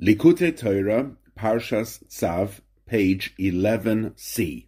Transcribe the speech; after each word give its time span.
Likutei 0.00 0.56
Torah, 0.56 1.10
Parshas 1.38 2.02
Tzav, 2.08 2.60
page 2.86 3.34
11c. 3.38 4.66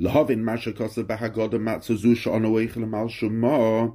Lahavin 0.00 0.42
mashakosa 0.42 1.04
bahagoda 1.04 1.60
matzazu 1.60 2.16
sh'ano 2.16 2.50
eichelem 2.50 2.92
al 2.92 3.06
shema, 3.06 3.92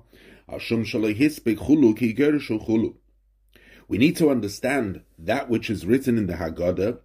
ashum 0.49 0.85
shaloi 0.85 1.13
hispik 1.13 1.57
chulu 1.57 1.97
ki 1.97 2.13
gershu 2.13 2.65
chulu. 2.65 2.95
We 3.89 3.97
need 3.97 4.15
to 4.15 4.29
understand 4.29 5.01
that 5.19 5.49
which 5.49 5.69
is 5.69 5.85
written 5.85 6.17
in 6.17 6.27
the 6.27 6.35
Haggadah, 6.35 6.99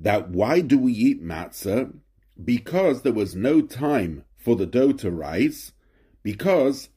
that 0.00 0.28
why 0.28 0.60
do 0.60 0.76
we 0.76 0.92
eat 0.92 1.24
matzah? 1.24 1.94
Because 2.44 3.00
there 3.00 3.14
was 3.14 3.34
no 3.34 3.62
time 3.62 4.24
for 4.36 4.54
the 4.54 4.66
dough 4.66 4.92
to 4.92 5.10
rise, 5.10 5.72
because 6.22 6.90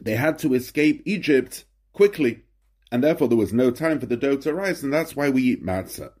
they 0.00 0.16
had 0.16 0.40
to 0.40 0.54
escape 0.54 1.02
Egypt 1.04 1.66
quickly, 1.92 2.45
and 2.90 3.02
therefore 3.02 3.28
there 3.28 3.36
was 3.36 3.52
no 3.52 3.70
time 3.70 3.98
for 3.98 4.06
the 4.06 4.16
dough 4.16 4.36
to 4.36 4.54
rise, 4.54 4.82
and 4.82 4.92
that's 4.92 5.16
why 5.16 5.28
we 5.28 5.42
eat 5.42 5.64
matzah. 5.64 6.12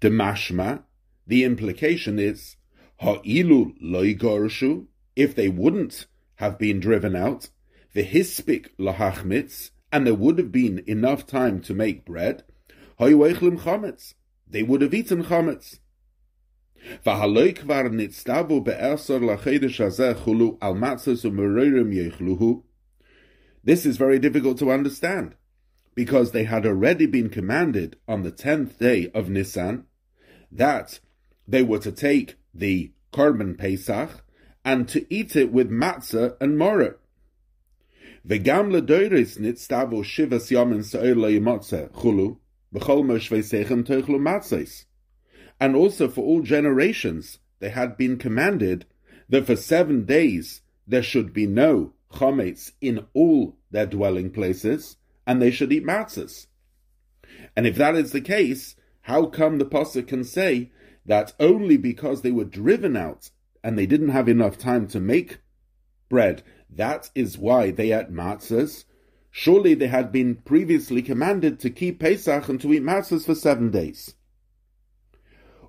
The 0.00 0.08
mashma, 0.08 0.82
the 1.26 1.44
implication 1.44 2.18
is, 2.18 2.56
ha'ilu 3.00 3.72
loigorshu, 3.82 4.86
if 5.14 5.34
they 5.34 5.48
wouldn't 5.48 6.06
have 6.36 6.58
been 6.58 6.80
driven 6.80 7.16
out, 7.16 7.48
the 7.94 8.04
hispik 8.04 8.68
lahachmitz, 8.78 9.70
and 9.90 10.06
there 10.06 10.14
would 10.14 10.38
have 10.38 10.52
been 10.52 10.84
enough 10.86 11.26
time 11.26 11.60
to 11.62 11.74
make 11.74 12.04
bread, 12.04 12.44
ha'iweichlim 12.98 13.60
chametz, 13.60 14.14
they 14.46 14.62
would 14.62 14.82
have 14.82 14.94
eaten 14.94 15.24
chametz. 15.24 15.78
This 23.64 23.86
is 23.86 23.96
very 23.96 24.18
difficult 24.20 24.58
to 24.58 24.70
understand, 24.70 25.34
because 25.96 26.30
they 26.30 26.44
had 26.44 26.64
already 26.64 27.06
been 27.06 27.28
commanded 27.28 27.96
on 28.06 28.22
the 28.22 28.30
tenth 28.30 28.78
day 28.78 29.10
of 29.12 29.28
Nisan 29.28 29.84
that 30.52 31.00
they 31.48 31.64
were 31.64 31.80
to 31.80 31.90
take 31.90 32.36
the 32.54 32.92
Korban 33.12 33.58
Pesach 33.58 34.24
and 34.64 34.88
to 34.88 35.04
eat 35.12 35.34
it 35.34 35.50
with 35.50 35.68
matzah 35.68 36.36
and. 36.40 36.56
V'gam 38.28 38.70
ledoiris 38.70 39.38
nitztavo 39.38 40.04
shivas 40.04 40.50
yamin 40.50 40.84
sa'ir 40.84 41.16
le'yimotze 41.16 41.90
chulu 41.90 42.38
b'chol 42.72 43.02
moshvei 43.04 43.42
sechem 43.42 43.84
teuchlu 43.84 44.20
matzes 44.20 44.84
and 45.60 45.74
also 45.74 46.08
for 46.08 46.22
all 46.22 46.42
generations 46.42 47.38
they 47.60 47.70
had 47.70 47.96
been 47.96 48.16
commanded 48.18 48.84
that 49.28 49.46
for 49.46 49.56
seven 49.56 50.04
days 50.04 50.60
there 50.86 51.02
should 51.02 51.32
be 51.32 51.46
no 51.46 51.92
chometz 52.12 52.72
in 52.80 53.06
all 53.14 53.56
their 53.70 53.86
dwelling 53.86 54.30
places, 54.30 54.96
and 55.26 55.40
they 55.40 55.50
should 55.50 55.72
eat 55.72 55.84
matzahs. 55.84 56.46
And 57.56 57.66
if 57.66 57.76
that 57.76 57.94
is 57.94 58.12
the 58.12 58.20
case, 58.20 58.76
how 59.02 59.26
come 59.26 59.58
the 59.58 59.64
pasuk 59.64 60.08
can 60.08 60.24
say 60.24 60.70
that 61.04 61.32
only 61.38 61.76
because 61.76 62.22
they 62.22 62.30
were 62.30 62.44
driven 62.44 62.96
out 62.96 63.30
and 63.62 63.78
they 63.78 63.86
didn't 63.86 64.10
have 64.10 64.28
enough 64.28 64.58
time 64.58 64.86
to 64.88 65.00
make 65.00 65.38
bread, 66.08 66.42
that 66.70 67.10
is 67.14 67.38
why 67.38 67.70
they 67.70 67.92
ate 67.92 68.12
matzahs? 68.12 68.84
Surely 69.30 69.74
they 69.74 69.88
had 69.88 70.10
been 70.10 70.36
previously 70.36 71.02
commanded 71.02 71.60
to 71.60 71.70
keep 71.70 72.00
Pesach 72.00 72.48
and 72.48 72.60
to 72.60 72.72
eat 72.72 72.82
matzahs 72.82 73.26
for 73.26 73.34
seven 73.34 73.70
days. 73.70 74.14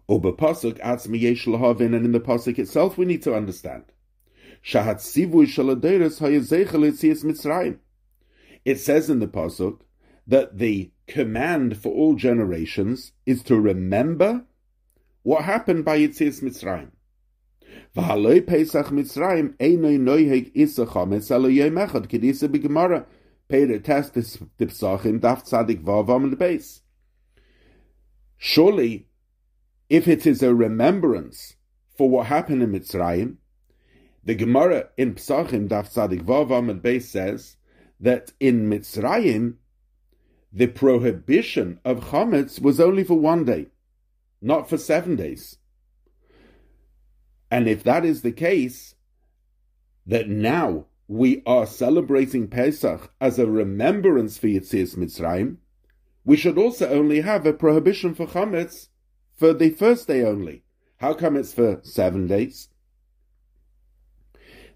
Uber 0.09 0.31
pasuk 0.31 0.79
atzmi 0.79 1.19
yesh 1.19 1.45
lahavin, 1.45 1.93
and 1.93 2.05
in 2.05 2.11
the 2.13 2.19
pasuk 2.19 2.57
itself 2.57 2.97
we 2.97 3.05
need 3.05 3.21
to 3.23 3.35
understand. 3.35 3.83
Shahat 4.63 4.97
sivui 4.97 5.47
shaladeres 5.47 6.21
hayezechel 6.21 6.89
etzias 6.89 7.25
mitzrayim. 7.25 7.79
It 8.67 8.81
says 8.81 9.09
in 9.09 9.19
the 9.19 9.27
pasuk 9.27 9.79
that 10.27 10.57
the 10.57 10.91
command 11.07 11.77
for 11.77 11.93
all 11.93 12.15
generations 12.15 13.13
is 13.25 13.41
to 13.43 13.57
remember 13.57 14.43
what 15.23 15.45
happened 15.45 15.85
by 15.85 15.99
Yitzias 15.99 16.43
Mitzrayim. 16.43 16.91
V'haloi 17.95 18.45
Pesach 18.45 18.87
Mitzrayim 18.87 19.55
einoi 19.55 20.51
isa 20.53 20.85
chametz 20.85 21.31
alo 21.31 21.47
b'gemara 21.47 23.05
daf 23.49 25.47
tzadik 25.47 25.81
vavam 25.81 26.37
base. 26.37 26.81
Surely 28.35 29.07
if 29.89 30.09
it 30.09 30.27
is 30.27 30.43
a 30.43 30.53
remembrance 30.53 31.55
for 31.95 32.09
what 32.09 32.27
happened 32.27 32.61
in 32.61 32.73
Mitzrayim, 32.73 33.37
the 34.25 34.35
Gemara 34.35 34.89
in 34.97 35.15
Psachim 35.15 35.69
Daf 35.69 35.93
Tzadik 35.93 36.23
Vav 36.23 36.51
Amid 36.51 36.81
Beis 36.81 37.03
says 37.03 37.55
that 37.99 38.33
in 38.39 38.69
Mitzrayim 38.69 39.55
the 40.51 40.67
prohibition 40.67 41.79
of 41.83 42.05
chametz 42.05 42.61
was 42.61 42.79
only 42.79 43.03
for 43.03 43.19
one 43.19 43.43
day, 43.43 43.67
not 44.41 44.69
for 44.69 44.77
seven 44.77 45.15
days. 45.15 45.57
And 47.51 47.67
if 47.67 47.83
that 47.83 48.05
is 48.05 48.21
the 48.21 48.31
case, 48.31 48.95
that 50.05 50.29
now 50.29 50.85
we 51.07 51.41
are 51.45 51.65
celebrating 51.65 52.47
Pesach 52.47 53.11
as 53.21 53.39
a 53.39 53.45
remembrance 53.45 54.37
for 54.37 54.47
Yitzias 54.47 54.97
Mitzrayim, 54.97 55.57
we 56.25 56.35
should 56.35 56.57
also 56.57 56.89
only 56.89 57.21
have 57.21 57.45
a 57.45 57.53
prohibition 57.53 58.13
for 58.15 58.25
chametz 58.25 58.87
for 59.37 59.53
the 59.53 59.69
first 59.69 60.07
day 60.07 60.23
only. 60.23 60.63
How 60.97 61.13
come 61.13 61.37
it's 61.37 61.53
for 61.53 61.79
seven 61.83 62.27
days? 62.27 62.69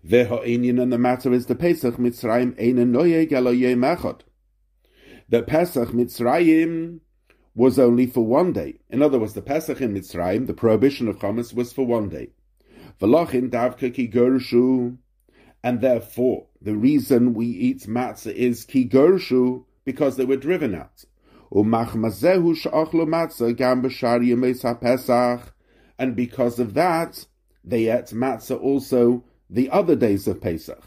The 0.03 0.25
ha'inyan 0.25 0.81
and 0.81 0.91
the 0.91 0.97
matter 0.97 1.31
is 1.31 1.45
the 1.45 1.53
Pesach 1.53 1.95
Mitzrayim 1.95 2.59
eine 2.59 2.85
noye 2.85 3.29
galoye 3.29 3.75
mechot. 3.75 4.21
The 5.29 5.43
Pesach 5.43 5.89
Mitzrayim 5.89 7.01
was 7.53 7.77
only 7.77 8.07
for 8.07 8.25
one 8.25 8.51
day. 8.51 8.79
In 8.89 9.03
other 9.03 9.19
words, 9.19 9.33
the 9.33 9.43
Pesach 9.43 9.79
in 9.79 9.93
Mitzrayim, 9.93 10.47
the 10.47 10.55
prohibition 10.55 11.07
of 11.07 11.19
chametz, 11.19 11.53
was 11.53 11.71
for 11.71 11.85
one 11.85 12.09
day. 12.09 12.29
V'lochin 12.99 13.51
davka 13.51 13.93
ki 13.93 14.07
gershu, 14.07 14.97
and 15.63 15.81
therefore 15.81 16.47
the 16.59 16.75
reason 16.75 17.35
we 17.35 17.45
eat 17.45 17.81
matzah 17.81 18.33
is 18.33 18.65
ki 18.65 18.89
gershu 18.89 19.65
because 19.85 20.17
they 20.17 20.25
were 20.25 20.35
driven 20.35 20.73
out. 20.73 21.05
Umachmazehu 21.51 22.55
sh'achlo 22.55 23.05
matzah 23.05 23.55
gam 23.55 23.83
b'shar 23.83 24.81
pesach 24.81 25.53
and 25.99 26.15
because 26.15 26.57
of 26.57 26.73
that, 26.73 27.27
they 27.63 27.87
ate 27.87 28.07
matzah 28.07 28.59
also 28.59 29.23
the 29.51 29.69
other 29.69 29.95
days 29.95 30.27
of 30.27 30.41
Pesach. 30.41 30.81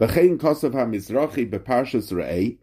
V'chein 0.00 0.38
kosav 0.38 0.72
ha-mizrachi 0.72 1.48
beparshas 1.48 2.10
re'ei, 2.10 2.56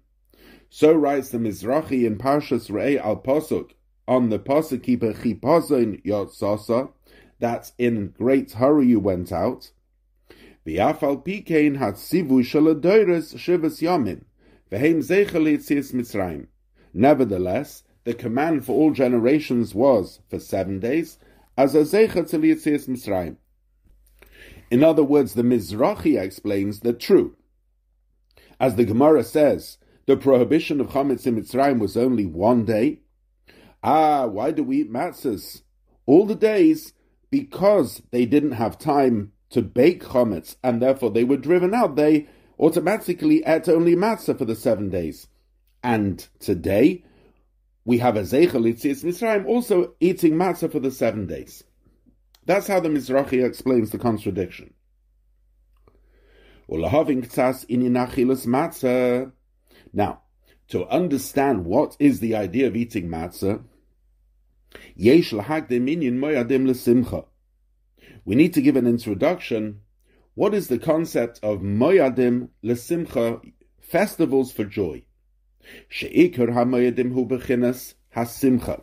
so 0.69 0.93
writes 0.93 1.29
the 1.29 1.37
Mizrachi 1.37 2.05
in 2.05 2.17
Parshas 2.17 2.69
Re'ei 2.69 2.99
al 2.99 3.17
Posuk 3.17 3.71
on 4.07 4.29
the 4.29 4.39
Posuk 4.39 4.83
Chipazon 4.83 6.03
Yotzasa, 6.03 6.91
that 7.39 7.71
in 7.77 8.13
great 8.17 8.51
hurry 8.53 8.87
you 8.87 8.99
went 8.99 9.31
out. 9.31 9.71
V'yafal 10.65 11.25
pikein 11.25 11.77
hat 11.77 11.95
sivu 11.95 12.41
shaladoiris 12.41 13.35
shivas 13.35 13.81
yamin, 13.81 14.23
v'heim 14.71 14.97
zeichel 14.97 15.51
yitzias 15.51 15.93
Mitzrayim. 15.93 16.47
Nevertheless, 16.93 17.83
the 18.03 18.13
command 18.13 18.65
for 18.65 18.73
all 18.73 18.91
generations 18.91 19.73
was 19.73 20.19
for 20.29 20.39
seven 20.39 20.79
days, 20.79 21.17
as 21.57 21.75
a 21.75 21.81
zecha 21.81 22.27
to 22.29 22.39
Mitzrayim. 22.39 23.37
In 24.71 24.83
other 24.83 25.03
words, 25.03 25.33
the 25.33 25.41
Mizrachi 25.41 26.19
explains 26.19 26.81
that 26.81 26.99
true. 26.99 27.35
As 28.59 28.75
the 28.75 28.85
Gemara 28.85 29.23
says, 29.23 29.77
the 30.05 30.17
prohibition 30.17 30.79
of 30.81 30.89
chametz 30.89 31.25
in 31.25 31.41
Mitzrayim 31.41 31.79
was 31.79 31.97
only 31.97 32.25
one 32.25 32.65
day. 32.65 32.99
Ah, 33.81 34.25
why 34.25 34.51
do 34.51 34.63
we 34.63 34.81
eat 34.81 34.91
matzahs? 34.91 35.61
All 36.05 36.25
the 36.25 36.35
days, 36.35 36.93
because 37.31 38.01
they 38.11 38.25
didn't 38.25 38.53
have 38.53 38.77
time 38.77 39.31
to 39.51 39.61
bake 39.61 40.03
chametz, 40.03 40.55
and 40.63 40.81
therefore 40.81 41.11
they 41.11 41.23
were 41.23 41.37
driven 41.37 41.73
out, 41.73 41.95
they 41.95 42.27
automatically 42.59 43.43
ate 43.45 43.69
only 43.69 43.95
matzah 43.95 44.37
for 44.37 44.45
the 44.45 44.55
seven 44.55 44.89
days. 44.89 45.27
And 45.83 46.27
today, 46.39 47.05
we 47.85 47.99
have 47.99 48.17
a 48.17 48.21
Zeichel 48.21 48.67
Yitzias 48.67 49.03
Mitzrayim 49.03 49.45
also 49.45 49.93
eating 49.99 50.33
matzah 50.33 50.71
for 50.71 50.79
the 50.79 50.91
seven 50.91 51.25
days. 51.25 51.63
That's 52.49 52.65
how 52.65 52.79
the 52.79 52.89
Mizrachi 52.89 53.45
explains 53.45 53.91
the 53.91 53.99
contradiction. 53.99 54.73
Now, 59.93 60.21
to 60.69 60.87
understand 60.87 61.65
what 61.65 61.95
is 61.99 62.19
the 62.19 62.35
idea 62.35 62.65
of 62.65 62.75
eating 62.75 63.07
matzah, 63.07 63.63
we 68.25 68.35
need 68.35 68.53
to 68.55 68.61
give 68.63 68.75
an 68.75 68.87
introduction. 68.87 69.81
What 70.33 70.55
is 70.55 70.69
the 70.69 70.79
concept 70.79 71.39
of 71.43 71.59
moyadim 71.59 72.49
lesimcha, 72.63 73.41
festivals 73.79 74.51
for 74.51 74.63
joy? 74.63 75.03
She'ikar 75.87 76.47
hamoyadim 76.47 77.13
hu 77.13 77.27
hasimcha. 78.15 78.81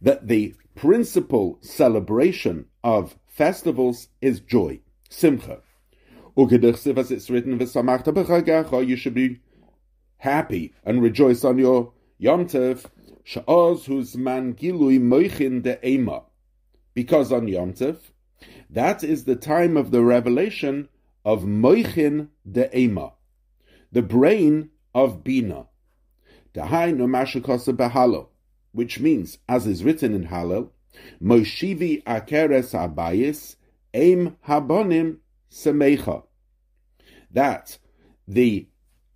That 0.00 0.26
the 0.26 0.54
principal 0.74 1.58
celebration 1.60 2.66
of 2.82 3.16
festivals 3.26 4.08
is 4.20 4.40
joy, 4.40 4.80
simcha. 5.08 5.60
As 6.36 7.10
it's 7.10 7.30
written, 7.30 7.58
you 7.60 8.96
should 8.96 9.14
be 9.14 9.40
happy 10.16 10.74
and 10.84 11.02
rejoice 11.02 11.44
on 11.44 11.58
your 11.58 11.92
Yom 12.18 12.46
Tov, 12.46 12.86
Sha'oz 13.24 13.86
Huzman 13.86 14.54
Gilui 14.54 14.98
Moichin 14.98 15.62
de 15.62 15.78
Ema. 15.86 16.22
Because 16.94 17.32
on 17.32 17.48
Yom 17.48 17.72
Tov, 17.74 17.98
that 18.70 19.04
is 19.04 19.24
the 19.24 19.36
time 19.36 19.76
of 19.76 19.90
the 19.90 20.02
revelation 20.02 20.88
of 21.24 21.42
Moichin 21.42 22.28
de 22.50 22.76
Ema, 22.76 23.12
the 23.90 24.02
brain 24.02 24.70
of 24.94 25.22
Bina. 25.22 25.66
Dahainu 26.54 27.06
Mashakosa 27.08 27.74
Behalo, 27.74 28.28
which 28.72 29.00
means, 29.00 29.38
as 29.48 29.66
is 29.66 29.84
written 29.84 30.14
in 30.14 30.26
Hallel, 30.28 30.70
Moshivi 31.22 32.02
Akeres 32.04 32.74
Abayis, 32.74 33.56
Aim 33.94 34.36
Habonim 34.48 35.18
Semecha. 35.50 36.24
That 37.30 37.78
the 38.26 38.68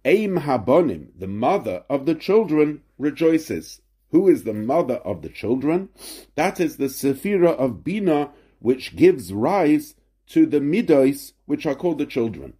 Aim 0.04 0.36
Habonim, 0.38 1.08
the 1.18 1.26
mother 1.26 1.84
of 1.90 2.06
the 2.06 2.14
children, 2.14 2.82
rejoices. 2.98 3.80
Who 4.10 4.28
is 4.28 4.44
the 4.44 4.54
mother 4.54 4.96
of 4.96 5.22
the 5.22 5.28
children? 5.28 5.88
That 6.36 6.60
is 6.60 6.76
the 6.76 6.86
Sephira 6.86 7.50
of 7.50 7.82
Bina, 7.82 8.30
which 8.60 8.94
gives 8.94 9.32
rise 9.32 9.94
to 10.28 10.46
the 10.46 10.60
Midos, 10.60 11.32
which 11.46 11.66
are 11.66 11.74
called 11.74 11.98
the 11.98 12.06
children. 12.06 12.54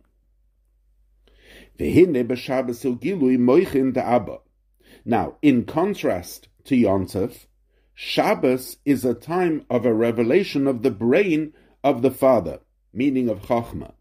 Now, 5.05 5.37
in 5.43 5.65
contrast 5.65 6.49
to 6.67 6.77
Yontef, 6.77 7.47
Shabbos 7.95 8.77
is 8.85 9.05
a 9.05 9.15
time 9.15 9.65
of 9.71 9.87
a 9.87 9.95
revelation 9.95 10.67
of 10.67 10.83
the 10.83 10.91
brain 10.91 11.55
of 11.83 12.03
the 12.03 12.11
Father, 12.11 12.61
meaning 12.93 13.29
of 13.29 13.43
Chachma. 13.43 13.95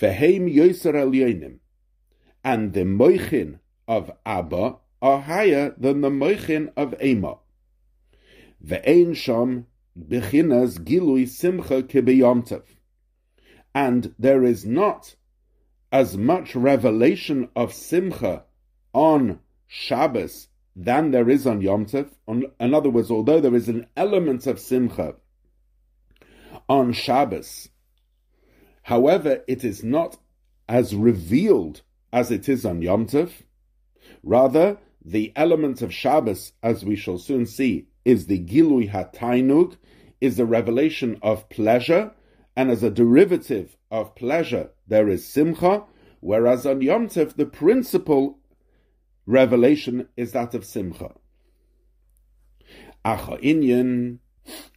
Veheim 0.00 0.52
Yoser 0.52 0.94
Elyonim, 0.94 1.58
and 2.42 2.72
the 2.72 2.84
Moichin 2.84 3.58
of 3.86 4.10
Abba 4.24 4.76
are 5.00 5.20
higher 5.20 5.74
than 5.78 6.00
the 6.00 6.10
Moichin 6.10 6.72
of 6.76 6.94
Ema. 7.02 7.38
Ve'ein 8.64 9.14
Sham 9.14 9.66
Bechinas 9.98 10.78
Gilui 10.78 11.28
Simcha 11.28 11.82
Kibiyomtev. 11.82 12.62
And 13.74 14.14
there 14.18 14.42
is 14.42 14.64
not 14.64 15.14
as 15.92 16.16
much 16.16 16.54
revelation 16.54 17.48
of 17.54 17.72
Simcha 17.72 18.44
on 18.92 19.40
Shabbos 19.66 20.48
than 20.80 21.10
there 21.10 21.28
is 21.28 21.44
on 21.44 21.60
Yom 21.60 21.86
Tov. 21.86 22.08
In 22.60 22.72
other 22.72 22.88
words, 22.88 23.10
although 23.10 23.40
there 23.40 23.56
is 23.56 23.68
an 23.68 23.86
element 23.96 24.46
of 24.46 24.60
Simcha 24.60 25.16
on 26.68 26.92
Shabbos, 26.92 27.68
however, 28.82 29.42
it 29.48 29.64
is 29.64 29.82
not 29.82 30.18
as 30.68 30.94
revealed 30.94 31.82
as 32.12 32.30
it 32.30 32.48
is 32.48 32.64
on 32.64 32.80
Yom 32.80 33.06
Tov. 33.06 33.30
Rather, 34.22 34.78
the 35.04 35.32
element 35.34 35.82
of 35.82 35.92
Shabbos, 35.92 36.52
as 36.62 36.84
we 36.84 36.94
shall 36.94 37.18
soon 37.18 37.44
see, 37.44 37.88
is 38.04 38.26
the 38.26 38.38
Gilui 38.38 38.88
HaTainug, 38.90 39.76
is 40.20 40.36
the 40.36 40.46
revelation 40.46 41.18
of 41.22 41.48
pleasure, 41.48 42.12
and 42.54 42.70
as 42.70 42.84
a 42.84 42.90
derivative 42.90 43.76
of 43.90 44.14
pleasure, 44.14 44.70
there 44.86 45.08
is 45.08 45.26
Simcha, 45.26 45.82
whereas 46.20 46.64
on 46.64 46.82
Yom 46.82 47.08
Tov, 47.08 47.34
the 47.34 47.46
principal 47.46 48.37
revelation 49.28 50.08
is 50.16 50.32
that 50.32 50.54
of 50.54 50.64
Simcha. 50.64 51.12
Acha 53.04 53.38
Inyan 53.42 54.18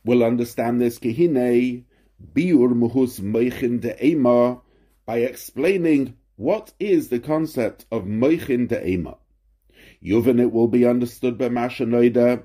will 0.04 0.24
understand 0.24 0.82
this 0.82 1.00
Kehine 1.00 1.86
Biur 2.34 2.74
Muhus 2.74 3.22
Meichin 3.22 3.80
De'ema 3.80 4.62
by 5.06 5.20
explaining 5.20 6.18
what 6.36 6.74
is 6.80 7.08
the 7.08 7.20
concept 7.20 7.86
of 7.92 8.04
Meichin 8.04 8.68
De'ema. 8.68 9.18
Yuvin 10.04 10.42
it 10.42 10.52
will 10.52 10.68
be 10.68 10.86
understood 10.86 11.38
by 11.38 11.48
Mashanoida 11.48 12.44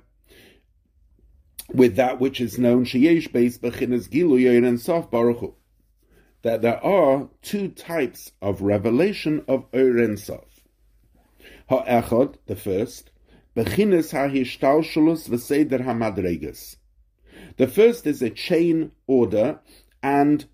with 1.74 1.96
that 1.96 2.20
which 2.20 2.40
is 2.40 2.56
known 2.56 2.84
Sheyesh 2.84 3.30
Beis 3.32 3.58
Bechinas 3.58 4.08
Giluyin 4.08 4.64
and 4.64 4.80
Sof 4.80 5.10
Baruch 5.10 5.56
that 6.42 6.62
there 6.62 6.82
are 6.84 7.28
two 7.42 7.68
types 7.68 8.30
of 8.40 8.62
revelation 8.62 9.44
of 9.48 9.66
Oren 9.72 10.16
Sof. 10.16 10.55
Ha'echad, 11.68 12.36
the 12.46 12.54
first, 12.54 13.10
Bechinas 13.56 14.12
ha'hishtalshalus 14.12 15.28
v'seder 15.28 15.80
ha'madregas. 15.82 16.76
The 17.56 17.66
first 17.66 18.06
is 18.06 18.22
a 18.22 18.30
chain 18.30 18.92
order 19.06 19.60
and 20.02 20.44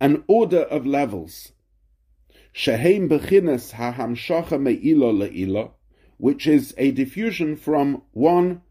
an 0.00 0.24
order 0.26 0.62
of 0.62 0.86
levels. 0.86 1.52
Sheheim 2.54 3.08
bechinas 3.08 3.72
ha'hamshacha 3.72 4.60
me'ila 4.60 5.12
le'ila, 5.12 5.72
which 6.16 6.46
is 6.46 6.74
a 6.78 6.92
diffusion 6.92 7.56
from 7.56 8.02
one 8.12 8.62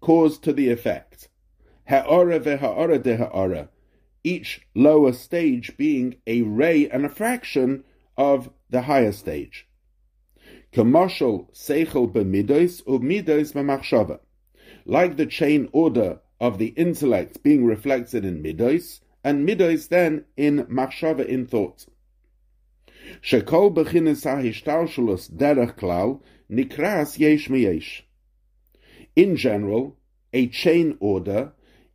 cause 0.00 0.38
to 0.38 0.52
the 0.52 0.70
effect. 0.70 1.28
Ha'ara 1.88 2.38
ve'ha'ara 2.40 3.02
de 3.02 3.16
ha'ara, 3.16 3.68
each 4.22 4.66
lower 4.74 5.12
stage 5.12 5.76
being 5.76 6.14
a 6.26 6.42
ray 6.42 6.88
and 6.88 7.04
a 7.04 7.08
fraction 7.08 7.84
of 8.16 8.50
the 8.70 8.82
higher 8.82 9.12
stage. 9.12 9.66
Commercial 10.74 11.48
seichel 11.52 12.12
b'midos 12.12 12.82
u'midos 12.82 13.52
b'machshava. 13.52 14.18
Like 14.84 15.16
the 15.16 15.24
chain 15.24 15.68
order 15.70 16.18
of 16.40 16.58
the 16.58 16.74
intellect 16.76 17.44
being 17.44 17.64
reflected 17.64 18.24
in 18.24 18.42
midos, 18.42 18.98
and 19.22 19.48
midos 19.48 19.86
then 19.88 20.24
in 20.36 20.64
machshava 20.64 21.24
in 21.24 21.46
thought. 21.46 21.86
Shekol 23.22 23.72
b'chinas 23.72 24.24
ha'hishtalshalus 24.24 25.30
derech 25.30 25.78
klal 25.78 26.22
nikras 26.50 27.20
yesh 27.20 27.46
miyesh. 27.46 28.02
In 29.14 29.36
general, 29.36 29.96
a 30.32 30.48
chain 30.48 30.96
order 30.98 31.52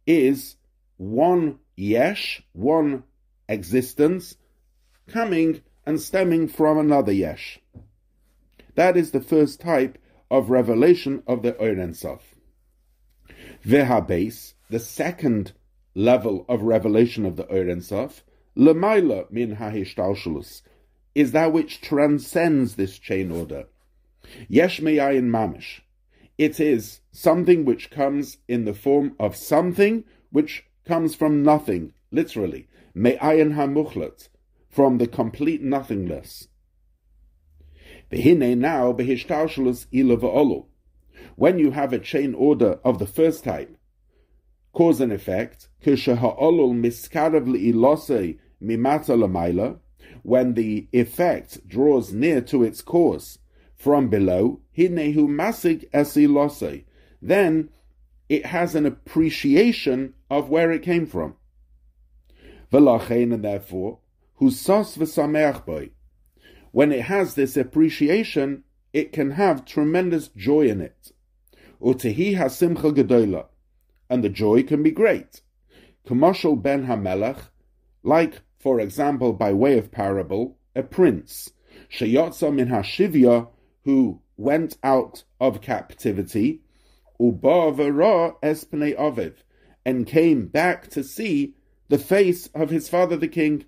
is 0.07 0.55
one 0.95 1.59
yesh, 1.75 2.41
one 2.53 3.03
existence, 3.49 4.37
coming 5.09 5.59
and 5.85 5.99
stemming 5.99 6.47
from 6.47 6.77
another 6.77 7.11
yesh. 7.11 7.59
That 8.75 8.98
is 8.98 9.12
the 9.12 9.21
first 9.21 9.60
type 9.60 9.98
of 10.31 10.50
revelation 10.50 11.24
of 11.27 11.42
the 11.42 11.56
Oren 11.56 11.94
Sof. 11.94 12.36
Vehabes, 13.66 14.54
the 14.69 14.80
second 14.80 15.54
level 15.95 16.45
of 16.48 16.62
revelation 16.62 17.25
of 17.25 17.36
the 17.36 17.45
Oren 17.45 17.81
Sof, 17.81 18.24
Lemaila 18.56 19.30
min 19.31 19.56
hahishtalshalus, 19.56 20.62
is 21.16 21.31
that 21.31 21.51
which 21.51 21.81
transcends 21.81 22.75
this 22.75 22.98
chain 23.00 23.31
order. 23.31 23.66
Yesh 24.48 24.80
meyayin 24.80 25.30
mamish. 25.30 25.81
It 26.38 26.59
is 26.59 27.02
something 27.11 27.66
which 27.66 27.90
comes 27.90 28.38
in 28.47 28.66
the 28.66 28.73
form 28.73 29.16
of 29.19 29.35
something 29.35 30.06
which 30.31 30.66
comes 30.85 31.16
from 31.16 31.44
nothing, 31.44 31.94
literally. 32.11 32.68
Me'ayin 32.94 33.56
hamuchlat, 33.56 34.30
from 34.69 34.97
the 34.97 35.07
complete 35.07 35.61
nothingness. 35.61 36.47
Behine 38.11 38.57
now 38.57 38.92
behishtalshalus 38.92 39.85
ila 39.94 40.63
When 41.35 41.59
you 41.59 41.71
have 41.71 41.94
a 41.94 41.99
chain 41.99 42.33
order 42.33 42.80
of 42.83 42.97
the 42.97 43.06
first 43.06 43.44
type, 43.44 43.78
cause 44.73 44.99
and 44.99 45.11
effect, 45.11 45.69
ha'olul 45.83 46.73
miskarav 46.73 47.47
li'ilosei 47.47 48.39
mimata 48.61 49.16
lamaila, 49.16 49.80
when 50.23 50.56
the 50.56 50.87
effect 50.92 51.68
draws 51.68 52.11
near 52.11 52.42
to 52.42 52.63
its 52.63 52.81
cause 52.81 53.39
from 53.75 54.09
below, 54.09 54.61
hinehu 54.75 55.28
masig 55.28 55.89
esilosei, 55.92 56.85
then 57.21 57.69
it 58.28 58.47
has 58.47 58.73
an 58.75 58.85
appreciation 58.85 60.13
of 60.30 60.49
where 60.49 60.71
it 60.71 60.81
came 60.81 61.06
from. 61.06 61.35
V'lachein, 62.71 63.33
and 63.33 63.44
therefore, 63.44 63.99
husas 64.42 64.97
v'sameach 64.97 65.66
boy, 65.66 65.92
when 66.71 66.92
it 66.92 67.02
has 67.02 67.35
this 67.35 67.57
appreciation, 67.57 68.64
it 68.94 69.11
can 69.11 69.31
have 69.31 69.66
tremendous 69.66 70.28
joy 70.30 70.68
in 70.68 70.81
it. 70.81 71.11
Utehi 71.81 72.35
hasimcha 72.35 72.94
gedola, 72.94 73.45
and 74.09 74.23
the 74.23 74.30
joy 74.30 74.64
can 74.64 74.83
be 74.83 74.92
great. 74.92 75.42
Commercial 76.06 76.56
ben 76.56 76.88
hamelech, 76.88 77.49
like, 78.04 78.42
for 78.59 78.80
example, 78.80 79.33
by 79.33 79.54
way 79.54 79.78
of 79.78 79.92
parable, 79.92 80.57
a 80.76 80.83
prince, 80.83 81.52
sheyotza 81.92 82.54
min 82.54 82.68
hashivya, 82.68 83.47
who 83.85 84.21
went 84.38 84.78
out 84.83 85.23
of 85.40 85.61
captivity, 85.61 86.61
uba 87.19 87.71
v'ra 87.71 88.35
espene 88.42 88.95
aviv, 88.97 89.33
and 89.85 90.07
came 90.07 90.47
back 90.47 90.90
to 90.90 91.04
see 91.04 91.56
the 91.90 91.97
face 91.97 92.47
of 92.47 92.69
his 92.69 92.88
father 92.88 93.18
the 93.18 93.28
king. 93.28 93.66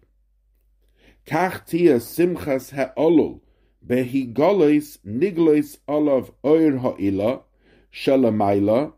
Kach 1.25 1.65
tia 1.65 1.97
simchas 1.97 2.71
ha'olul, 2.71 3.41
behigolis 3.85 4.97
niglois 5.05 5.77
olav 5.87 6.31
oir 6.43 6.77
ha'ila, 6.77 7.41
shalamayla, 7.93 8.93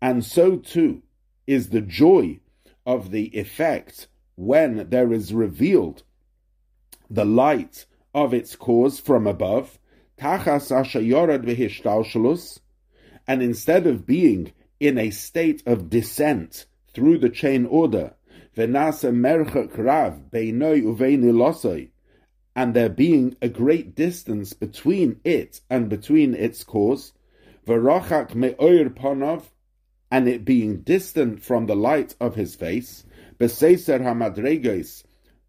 and 0.00 0.24
so 0.24 0.56
too 0.56 1.02
is 1.46 1.70
the 1.70 1.80
joy 1.80 2.38
of 2.86 3.10
the 3.10 3.26
effect 3.36 4.08
when 4.36 4.88
there 4.90 5.12
is 5.12 5.34
revealed 5.34 6.02
the 7.10 7.24
light 7.24 7.86
of 8.14 8.34
its 8.34 8.54
cause 8.56 9.00
from 9.00 9.26
above, 9.26 9.78
tachas 10.18 10.70
ashayorad 10.70 11.44
v'hishtalshalus, 11.44 12.60
and 13.26 13.42
instead 13.42 13.86
of 13.86 14.06
being 14.06 14.52
in 14.80 14.98
a 14.98 15.10
state 15.10 15.62
of 15.66 15.90
descent 15.90 16.66
through 16.92 17.18
the 17.18 17.28
chain 17.28 17.66
order, 17.66 18.14
v'nasa 18.58 19.14
merchak 19.14 19.78
rav 19.78 20.20
beinoi 20.32 20.82
uveini 20.82 21.32
losoi, 21.32 21.88
and 22.56 22.74
there 22.74 22.88
being 22.88 23.36
a 23.40 23.48
great 23.48 23.94
distance 23.94 24.52
between 24.52 25.20
it 25.22 25.60
and 25.70 25.88
between 25.88 26.34
its 26.34 26.64
cause, 26.64 27.12
v'rochak 27.64 28.34
me'oir 28.34 28.90
ponov, 28.90 29.44
and 30.10 30.28
it 30.28 30.44
being 30.44 30.78
distant 30.80 31.40
from 31.40 31.66
the 31.66 31.76
light 31.76 32.16
of 32.20 32.34
his 32.34 32.56
face, 32.56 33.04
b'seiser 33.38 34.00
hamadregos, 34.00 35.04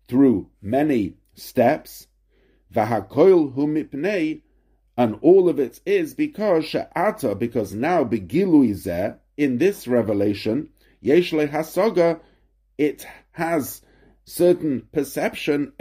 through 0.07 0.47
many 0.61 1.15
steps, 1.33 2.05
v'hakoil 2.71 3.51
hu 3.55 3.65
mipnei, 3.65 4.41
and 4.95 5.17
all 5.23 5.49
of 5.49 5.59
it 5.59 5.79
is 5.83 6.13
because 6.13 6.63
she'ata, 6.63 7.33
because 7.33 7.73
now 7.73 8.03
begilui 8.03 9.17
in 9.35 9.57
this 9.57 9.87
revelation, 9.87 10.69
yeshle 11.03 11.49
hasoga, 11.49 12.19
it 12.79 13.05
has 13.31 13.81
certain 14.23 14.87
perception, 14.93 15.73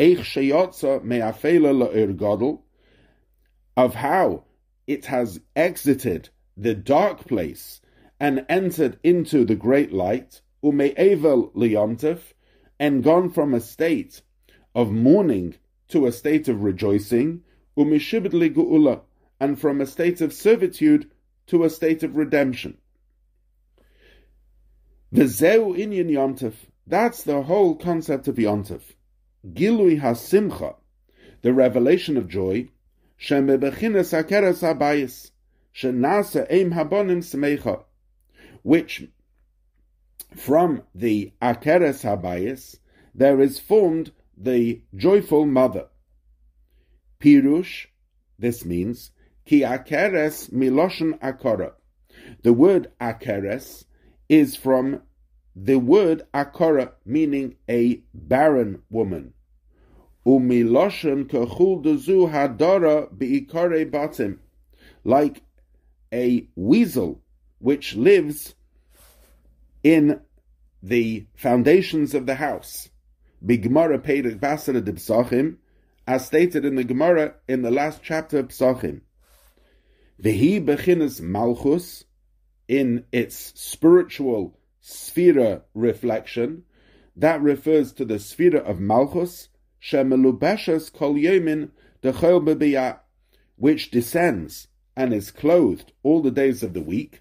of 3.77 3.95
how 3.95 4.45
it 4.89 5.05
has 5.05 5.41
exited 5.55 6.29
the 6.57 6.75
dark 6.75 7.25
place 7.29 7.81
and 8.19 8.45
entered 8.49 8.99
into 9.05 9.45
the 9.45 9.55
great 9.55 9.93
light, 9.93 10.41
ume'evel 10.65 11.53
liyomtev, 11.55 12.19
and 12.81 13.05
gone 13.05 13.31
from 13.31 13.55
a 13.55 13.61
state 13.61 14.23
of 14.75 14.91
mourning 14.91 15.55
to 15.87 16.05
a 16.05 16.11
state 16.11 16.49
of 16.49 16.65
rejoicing, 16.65 17.43
umishibed 17.79 18.33
geula, 18.33 19.03
and 19.39 19.61
from 19.61 19.81
a 19.81 19.87
state 19.87 20.21
of 20.21 20.33
servitude 20.33 21.09
to 21.47 21.63
a 21.63 21.71
state 21.71 22.03
of 22.03 22.17
redemption. 22.17 22.77
V'zeu 25.15 25.79
inyan 25.79 26.11
yomtev, 26.11 26.55
that's 26.89 27.23
the 27.23 27.43
whole 27.43 27.75
concept 27.77 28.29
of 28.29 28.37
yomtev. 28.37 28.81
Gilui 29.47 30.01
hasimcha, 30.01 30.77
the 31.43 31.53
revelation 31.53 32.17
of 32.17 32.29
joy, 32.29 32.69
shemebechinas 33.21 34.13
akeres 34.17 34.63
habayis, 34.63 35.31
shenasa 35.75 36.51
eim 36.51 36.73
habonim 36.73 37.85
which 38.63 39.07
from 40.35 40.83
the 40.95 41.33
akeres 41.41 42.03
habayis 42.05 42.79
there 43.15 43.41
is 43.41 43.61
formed 43.61 44.13
the 44.37 44.81
joyful 44.97 45.45
mother. 45.45 45.87
Pirush, 47.21 47.87
this 48.39 48.65
means, 48.65 49.11
ki 49.45 49.61
akeres 49.61 50.51
miloshen 50.51 51.19
akora. 51.19 51.73
The 52.43 52.53
word 52.53 52.91
akeres 53.01 53.85
is 54.29 54.57
from 54.57 55.03
the 55.61 55.77
word 55.77 56.23
akora, 56.33 56.93
meaning 57.05 57.57
a 57.69 58.01
barren 58.15 58.83
woman. 58.91 59.33
Umiloshen 60.25 61.25
kechul 61.25 61.83
dezu 61.83 62.31
hadora 62.31 63.13
beikore 63.13 63.91
batim, 63.91 64.39
like 65.03 65.43
a 66.13 66.49
weasel 66.55 67.21
which 67.59 67.97
lives 67.97 68.55
in 69.83 70.21
the 70.83 71.27
foundations 71.35 72.15
of 72.15 72.27
the 72.27 72.37
house. 72.37 72.89
Bigmara 73.45 73.99
Basara 74.39 74.85
de 74.85 74.93
Psachim, 74.93 75.57
as 76.07 76.27
stated 76.27 76.65
in 76.65 76.77
the 76.77 76.85
Gemara 76.85 77.35
in 77.49 77.63
the 77.63 77.71
last 77.71 78.01
chapter 78.03 78.39
of 78.39 78.49
Psachim. 78.49 79.01
Vehi 80.23 80.65
bechinas 80.65 81.21
malchus, 81.21 82.05
in 82.69 83.05
its 83.13 83.53
spiritual 83.57 84.58
sphere 84.89 85.63
reflection, 85.75 86.65
that 87.15 87.43
refers 87.43 87.93
to 87.93 88.05
the 88.05 88.19
sphere 88.19 88.57
of 88.57 88.81
malchus, 88.81 89.49
shemelubeshes 89.83 90.93
kol 90.93 91.15
yemin 91.15 91.71
dechol 92.03 92.43
bebiyah, 92.45 92.99
which 93.57 93.91
descends 93.91 94.69
and 94.97 95.13
is 95.13 95.31
clothed 95.31 95.93
all 96.03 96.23
the 96.23 96.31
days 96.31 96.63
of 96.63 96.73
the 96.73 96.81
week, 96.81 97.21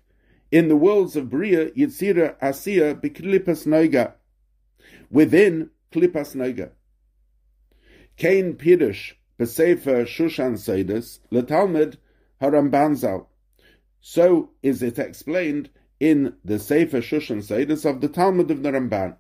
in 0.49 0.69
the 0.69 0.77
worlds 0.77 1.15
of 1.15 1.29
Bria, 1.29 1.69
Yitzira, 1.71 2.39
Asiya, 2.39 3.01
Biklipas 3.01 3.67
Noiga, 3.67 4.13
within 5.11 5.69
Klipas 5.91 6.35
Noiga. 6.35 6.71
Kain 8.15 8.53
Pirush, 8.53 9.13
Besefer 9.37 10.05
Shushan 10.07 10.53
Seidus, 10.53 11.19
Letalmud, 11.31 11.97
Harambanzal. 12.41 13.25
So 13.99 14.51
is 14.63 14.81
it 14.81 14.97
explained 14.97 15.69
in 15.99 16.35
the 16.45 16.59
Sefer 16.59 17.01
Shushan 17.01 17.43
Seidus 17.43 17.85
of 17.89 18.01
the 18.01 18.07
Talmud 18.07 18.51
of 18.51 18.63
the 18.63 18.71
Ramban. 18.71 19.15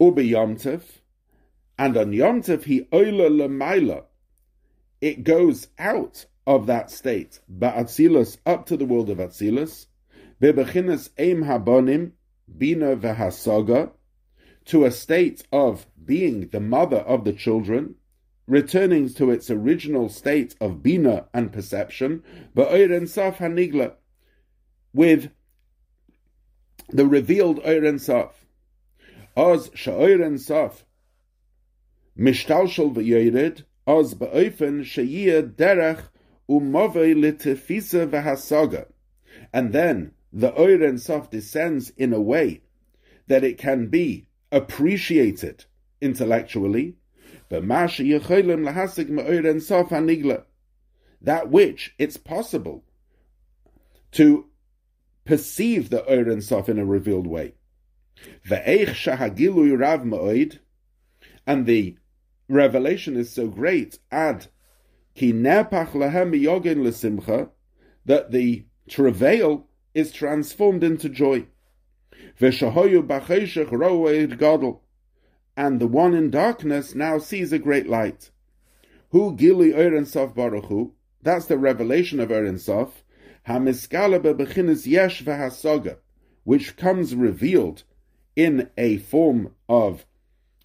Ubi 0.00 0.30
Yomtev, 0.30 0.82
and 1.78 1.96
on 1.96 2.12
Yomtev 2.12 2.64
he 2.64 2.82
oila 2.92 3.30
lemaila. 3.30 4.04
It 5.00 5.24
goes 5.24 5.68
out 5.78 6.26
of 6.46 6.66
that 6.66 6.90
state, 6.90 7.40
Ba'atzilus, 7.52 8.38
up 8.46 8.66
to 8.66 8.76
the 8.76 8.84
world 8.86 9.10
of 9.10 9.18
Atzilus, 9.18 9.86
Bebechinas 10.40 11.10
Eim 11.18 11.44
Habonim, 11.44 12.12
Bina 12.58 12.96
Vehasoga, 12.96 13.92
to 14.66 14.84
a 14.84 14.90
state 14.90 15.44
of 15.52 15.86
being 16.02 16.48
the 16.48 16.60
mother 16.60 16.98
of 16.98 17.24
the 17.24 17.32
children, 17.32 17.94
returning 18.46 19.08
to 19.08 19.30
its 19.30 19.50
original 19.50 20.08
state 20.08 20.54
of 20.60 20.82
Bina 20.82 21.26
and 21.32 21.52
perception, 21.52 22.22
Ba'oiren 22.54 23.02
Saf 23.02 23.36
Hanigla, 23.36 23.94
with 24.94 25.30
the 26.88 27.06
revealed 27.06 27.62
Oiren 27.64 27.96
Saf. 27.96 28.30
Oz 29.36 29.68
Sha'oiren 29.70 30.38
Saf, 30.38 30.84
Mishtalshal 32.16 32.94
V'yoired, 32.94 33.64
Oz 33.84 34.14
Ba'oifen 34.14 34.82
Sheyir 34.82 35.52
Derech 35.52 36.04
umove 36.48 36.94
litefisa 36.94 38.08
v'hasaga, 38.08 38.86
and 39.52 39.72
then 39.72 40.12
the 40.32 40.52
Oiren 40.52 41.00
Sof 41.00 41.28
descends 41.30 41.90
in 41.96 42.12
a 42.12 42.20
way 42.20 42.60
that 43.26 43.42
it 43.42 43.58
can 43.58 43.88
be 43.88 44.28
appreciated 44.52 45.64
intellectually, 46.00 46.94
that 47.50 47.64
which 51.50 51.94
it's 51.98 52.16
possible 52.16 52.84
to 54.12 54.46
perceive 55.24 55.90
the 55.90 56.02
Oiren 56.02 56.42
Sof 56.42 56.68
in 56.68 56.78
a 56.78 56.84
revealed 56.84 57.26
way. 57.26 57.54
And 61.46 61.66
the 61.66 61.96
revelation 62.48 63.16
is 63.16 63.30
so 63.30 63.48
great, 63.48 63.98
ad 64.10 64.46
Ki 65.14 65.32
nepach 65.32 65.94
lehem 65.94 66.32
yogin 66.32 66.78
lesimcha, 66.78 67.50
that 68.04 68.32
the 68.32 68.64
travail 68.88 69.68
is 69.94 70.10
transformed 70.12 70.82
into 70.82 71.08
joy. 71.08 71.46
V'shahoyu 72.40 73.06
b'cheshech 73.06 73.70
roed 73.70 74.38
gadol, 74.38 74.82
and 75.56 75.80
the 75.80 75.86
one 75.86 76.14
in 76.14 76.30
darkness 76.30 76.94
now 76.94 77.18
sees 77.18 77.52
a 77.52 77.58
great 77.58 77.88
light. 77.88 78.30
Hu 79.10 79.36
gili 79.36 79.72
Oren 79.72 80.04
Sof 80.04 80.34
Baruch 80.34 80.66
Hu, 80.66 80.94
that's 81.22 81.46
the 81.46 81.56
revelation 81.56 82.18
of 82.18 82.32
Oren 82.32 82.58
Sof, 82.58 83.03
hamiskala 83.48 84.20
bebechinis 84.20 84.86
yesh 84.86 85.22
v'hasoga, 85.22 85.98
which 86.44 86.76
comes 86.76 87.14
revealed 87.14 87.82
in 88.36 88.70
a 88.76 88.98
form 88.98 89.54
of 89.68 90.04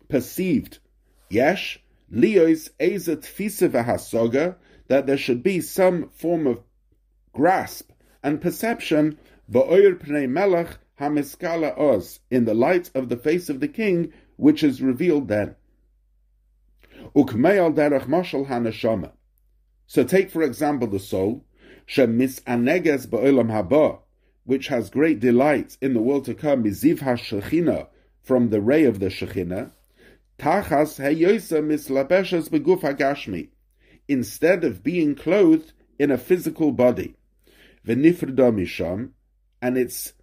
perceived 0.08 0.80
yesh, 1.30 1.82
Leo's 2.10 2.70
Ezet 2.80 3.22
Fisa 3.22 4.56
that 4.88 5.06
there 5.06 5.18
should 5.18 5.44
be 5.44 5.62
some 5.62 6.10
form 6.10 6.48
of 6.48 6.64
grasp 7.34 7.92
and 8.24 8.42
perception 8.42 9.18
Ba'oir 9.52 9.96
Pnei 9.96 10.28
Melech 10.28 10.78
Hamiskala 11.00 11.78
Oz 11.78 12.20
in 12.32 12.46
the 12.46 12.54
light 12.54 12.90
of 12.96 13.10
the 13.10 13.18
face 13.18 13.50
of 13.50 13.60
the 13.60 13.68
king, 13.68 14.12
which 14.36 14.64
is 14.64 14.82
revealed 14.82 15.28
then. 15.28 15.56
Ukmeal 17.16 17.74
Derech 17.74 18.08
Mashal 18.08 18.48
Hanashama. 18.48 19.12
So 19.88 20.04
take 20.04 20.30
for 20.30 20.44
example 20.44 20.88
the 20.88 21.00
soul, 21.00 21.46
Shemis 21.90 22.40
Aneges 22.44 23.08
Ba'olam 23.08 23.50
Haba, 23.50 24.02
which 24.44 24.68
has 24.68 24.92
great 24.92 25.20
delight 25.20 25.76
in 25.82 25.96
the 25.96 26.02
world 26.02 26.26
to 26.26 26.36
come, 26.36 26.64
Miziv 26.64 27.00
HaShechina, 27.00 27.88
from 28.22 28.50
the 28.50 28.62
ray 28.62 28.84
of 28.84 29.00
the 29.00 29.08
Shechina, 29.08 29.72
Tachas 30.38 31.00
heyosa 31.00 31.64
mislabeshes 31.64 32.50
beguf 32.50 32.82
hagashmi, 32.82 33.50
instead 34.08 34.64
of 34.64 34.84
being 34.84 35.16
clothed 35.16 35.74
in 35.98 36.12
a 36.12 36.18
physical 36.18 36.72
body. 36.72 37.16
V'nifrda 37.88 38.54
misham, 38.54 39.10
and 39.60 39.76
it's 39.76 40.14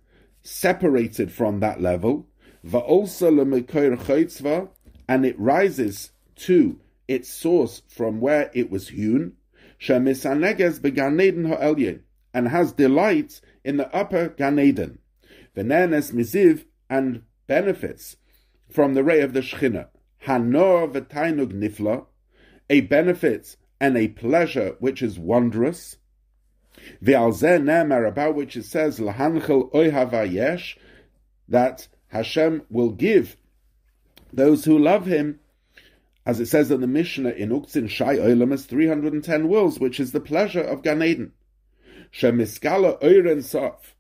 separated 0.43 1.33
from 1.33 1.59
that 1.59 1.81
level. 1.81 2.29
Va'olsa 2.65 3.29
lemekoir 3.29 3.99
chaytzva, 3.99 4.69
and 5.09 5.27
it 5.27 5.37
rises 5.37 6.13
to 6.37 6.79
its 7.09 7.29
source 7.29 7.83
from 7.89 8.21
where 8.21 8.53
it 8.55 8.71
was 8.71 8.91
hewn. 8.91 9.33
Shemisaneges 9.81 10.81
began 10.81 11.21
Eden 11.21 11.47
ha'elyin, 11.47 12.01
and 12.33 12.49
has 12.49 12.73
delight 12.73 13.41
in 13.65 13.77
the 13.77 13.95
upper 13.95 14.29
Gan 14.29 14.59
Eden, 14.59 14.99
Venenes 15.57 16.13
miziv, 16.13 16.65
and 16.89 17.23
benefits 17.47 18.17
from 18.71 18.95
the 18.95 19.05
ray 19.05 19.21
of 19.21 19.33
the 19.33 19.41
Shechina. 19.41 19.89
Hanor 20.25 20.93
v'tainug 20.93 21.53
nifla, 21.53 22.07
a 22.69 22.81
benefit 22.83 23.57
and 23.81 23.97
a 23.97 24.09
pleasure 24.09 24.77
which 24.79 25.03
is 25.03 25.19
wondrous. 25.19 25.97
V'alzeh 27.03 27.63
nemar, 27.63 28.07
about 28.09 28.35
which 28.35 28.57
it 28.57 28.65
says, 28.65 28.99
Lahanchel 28.99 29.71
oihavayesh, 29.73 30.77
that 31.49 31.89
Hashem 32.09 32.63
will 32.71 32.91
give 32.91 33.37
those 34.33 34.65
who 34.65 34.79
love 34.79 35.07
Him, 35.07 35.41
as 36.27 36.41
it 36.41 36.47
says 36.47 36.73
in 36.73 36.81
the 36.81 36.89
Mishnah 36.89 37.31
in 37.31 37.51
Uktzin 37.51 37.89
Shai 37.89 38.17
Olam 38.17 38.53
is 38.53 38.67
310 38.67 39.49
wills, 39.49 39.79
which 39.79 40.01
is 40.01 40.11
the 40.11 40.21
pleasure 40.21 40.61
of 40.61 40.83
Gan 40.83 41.01
Eden. 41.01 41.33
Shemiskala 42.13 43.01
Oiren 43.01 43.45
Sof, 43.45 43.95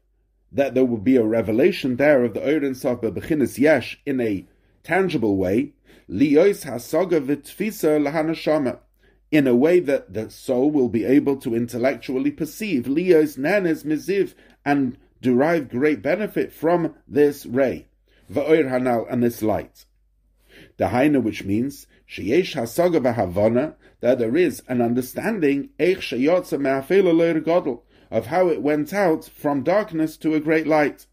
that 0.50 0.75
there 0.75 0.85
will 0.85 0.99
be 0.99 1.16
a 1.16 1.25
revelation 1.25 1.97
there 1.97 2.25
of 2.25 2.35
the 2.35 2.40
Oiren 2.40 2.75
Sof 2.75 3.00
Bebechinis 3.00 3.59
Yesh 3.59 4.00
in 4.04 4.21
a 4.21 4.45
tangible 4.83 5.37
way, 5.37 5.75
Liyos 6.11 6.66
Hasoga 6.66 7.25
V'Tfisa 7.25 8.02
Lahanashama, 8.02 8.80
in 9.30 9.47
a 9.47 9.54
way 9.54 9.78
that 9.78 10.12
the 10.12 10.28
soul 10.28 10.73
will 10.73 10.88
be 10.88 11.04
able 11.04 11.37
to 11.37 11.54
intellectually 11.54 12.33
perceive 12.33 12.85
Liyos 12.85 13.38
Nanes 13.38 13.85
Miziv 13.85 14.35
and 14.64 14.99
derive 15.23 15.68
great 15.68 16.02
benefit 16.02 16.52
from 16.52 16.95
this 17.06 17.47
ray, 17.47 17.87
V'Oir 18.33 18.68
Hanal, 18.68 19.06
and 19.09 19.23
this 19.23 19.42
light. 19.42 19.85
Dahaina, 20.78 21.23
which 21.23 21.45
means 21.45 21.87
sheyesh 22.08 22.54
hasaga 22.54 23.00
v'havana, 23.00 23.75
that 24.00 24.18
there 24.18 24.36
is 24.36 24.62
an 24.68 24.80
understanding 24.80 25.70
eich 25.78 26.12
me'afela 26.58 27.80
of 28.10 28.26
how 28.26 28.48
it 28.48 28.62
went 28.62 28.92
out 28.92 29.25
from 29.25 29.62
darkness 29.62 30.16
to 30.16 30.34
a 30.34 30.40
great 30.40 30.66
light. 30.66 31.06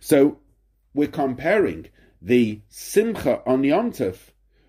So 0.00 0.38
we're 0.92 1.08
comparing 1.08 1.88
the 2.20 2.60
simcha 2.68 3.42
on 3.46 3.64
Yom 3.64 3.92
Tov, 3.92 4.16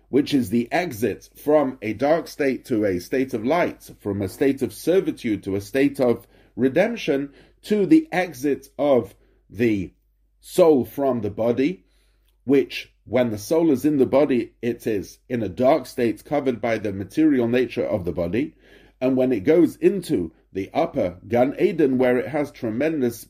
which 0.08 0.32
is 0.32 0.50
the 0.50 0.70
exit 0.72 1.30
from 1.36 1.78
a 1.82 1.92
dark 1.92 2.28
state 2.28 2.64
to 2.66 2.84
a 2.84 2.98
state 3.00 3.34
of 3.34 3.44
light, 3.44 3.90
from 4.00 4.22
a 4.22 4.28
state 4.28 4.62
of 4.62 4.72
servitude 4.72 5.42
to 5.42 5.56
a 5.56 5.60
state 5.60 6.00
of 6.00 6.26
redemption, 6.54 7.32
to 7.62 7.86
the 7.86 8.08
exit 8.12 8.68
of 8.78 9.14
the 9.50 9.92
soul 10.40 10.84
from 10.84 11.20
the 11.20 11.30
body, 11.30 11.84
which 12.44 12.92
when 13.06 13.30
the 13.30 13.38
soul 13.38 13.70
is 13.70 13.84
in 13.84 13.98
the 13.98 14.06
body, 14.06 14.52
it 14.60 14.84
is 14.84 15.20
in 15.28 15.40
a 15.40 15.48
dark 15.48 15.86
state 15.86 16.24
covered 16.24 16.60
by 16.60 16.76
the 16.76 16.92
material 16.92 17.46
nature 17.46 17.86
of 17.86 18.04
the 18.04 18.12
body. 18.12 18.56
And 19.00 19.16
when 19.16 19.30
it 19.30 19.44
goes 19.44 19.76
into 19.76 20.32
the 20.52 20.70
upper 20.74 21.18
Gan 21.28 21.54
Eden, 21.60 21.98
where 21.98 22.18
it 22.18 22.28
has 22.28 22.50
tremendous 22.50 23.28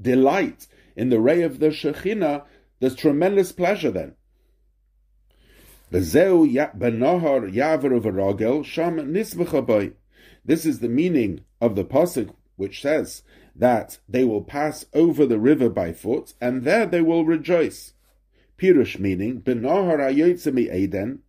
delight 0.00 0.66
in 0.94 1.08
the 1.08 1.20
ray 1.20 1.42
of 1.42 1.58
the 1.58 1.68
Shekhinah, 1.68 2.44
there's 2.80 2.94
tremendous 2.94 3.50
pleasure 3.50 3.90
then. 3.90 4.14
This 5.90 6.14
is 10.66 10.80
the 10.80 10.88
meaning 10.88 11.40
of 11.60 11.76
the 11.76 11.84
pasuk 11.84 12.34
which 12.56 12.82
says 12.82 13.22
that 13.56 13.98
they 14.06 14.24
will 14.24 14.42
pass 14.42 14.84
over 14.92 15.24
the 15.24 15.38
river 15.38 15.70
by 15.70 15.94
foot, 15.94 16.34
and 16.40 16.64
there 16.64 16.84
they 16.84 17.00
will 17.00 17.24
rejoice. 17.24 17.94
Pirush 18.58 18.98
meaning, 18.98 19.42
Eden, 19.46 21.22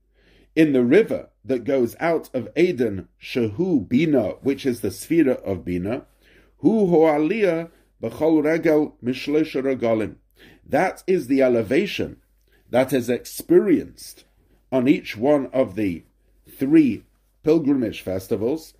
in 0.55 0.73
the 0.73 0.83
river 0.83 1.29
that 1.45 1.63
goes 1.63 1.95
out 1.99 2.29
of 2.33 2.49
Eden, 2.57 3.07
Shehu 3.21 3.87
Bina, 3.87 4.29
which 4.41 4.65
is 4.65 4.81
the 4.81 4.91
sphere 4.91 5.31
of 5.31 5.63
Bina, 5.63 6.05
Hu 6.57 6.87
Ho'aliyah 6.87 7.69
B'chol 8.01 8.43
Regel 8.43 8.97
Mishlesh 9.03 9.53
Regalim. 9.61 10.15
That 10.65 11.03
is 11.07 11.27
the 11.27 11.41
elevation 11.41 12.17
that 12.69 12.93
is 12.93 13.09
experienced 13.09 14.25
on 14.71 14.87
each 14.87 15.15
one 15.15 15.47
of 15.47 15.75
the 15.75 16.03
three 16.57 17.03
pilgrimage 17.43 18.01
festivals, 18.01 18.73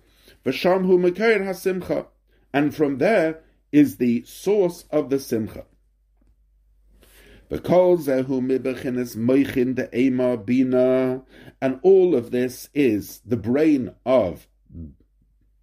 V'sham 0.44 0.86
Hu 0.86 0.98
Mekair 0.98 1.40
HaSimcha, 1.40 2.06
and 2.52 2.74
from 2.74 2.98
there 2.98 3.42
is 3.72 3.96
the 3.96 4.24
source 4.24 4.84
of 4.90 5.08
the 5.10 5.20
Simcha. 5.20 5.64
Because 7.50 8.06
zehu 8.06 8.40
mibechinis 8.40 9.16
moichin 9.16 9.74
de 9.74 9.90
ema 9.98 10.36
bina, 10.36 11.22
and 11.60 11.80
all 11.82 12.14
of 12.14 12.30
this 12.30 12.68
is 12.74 13.20
the 13.26 13.36
brain 13.36 13.92
of 14.06 14.46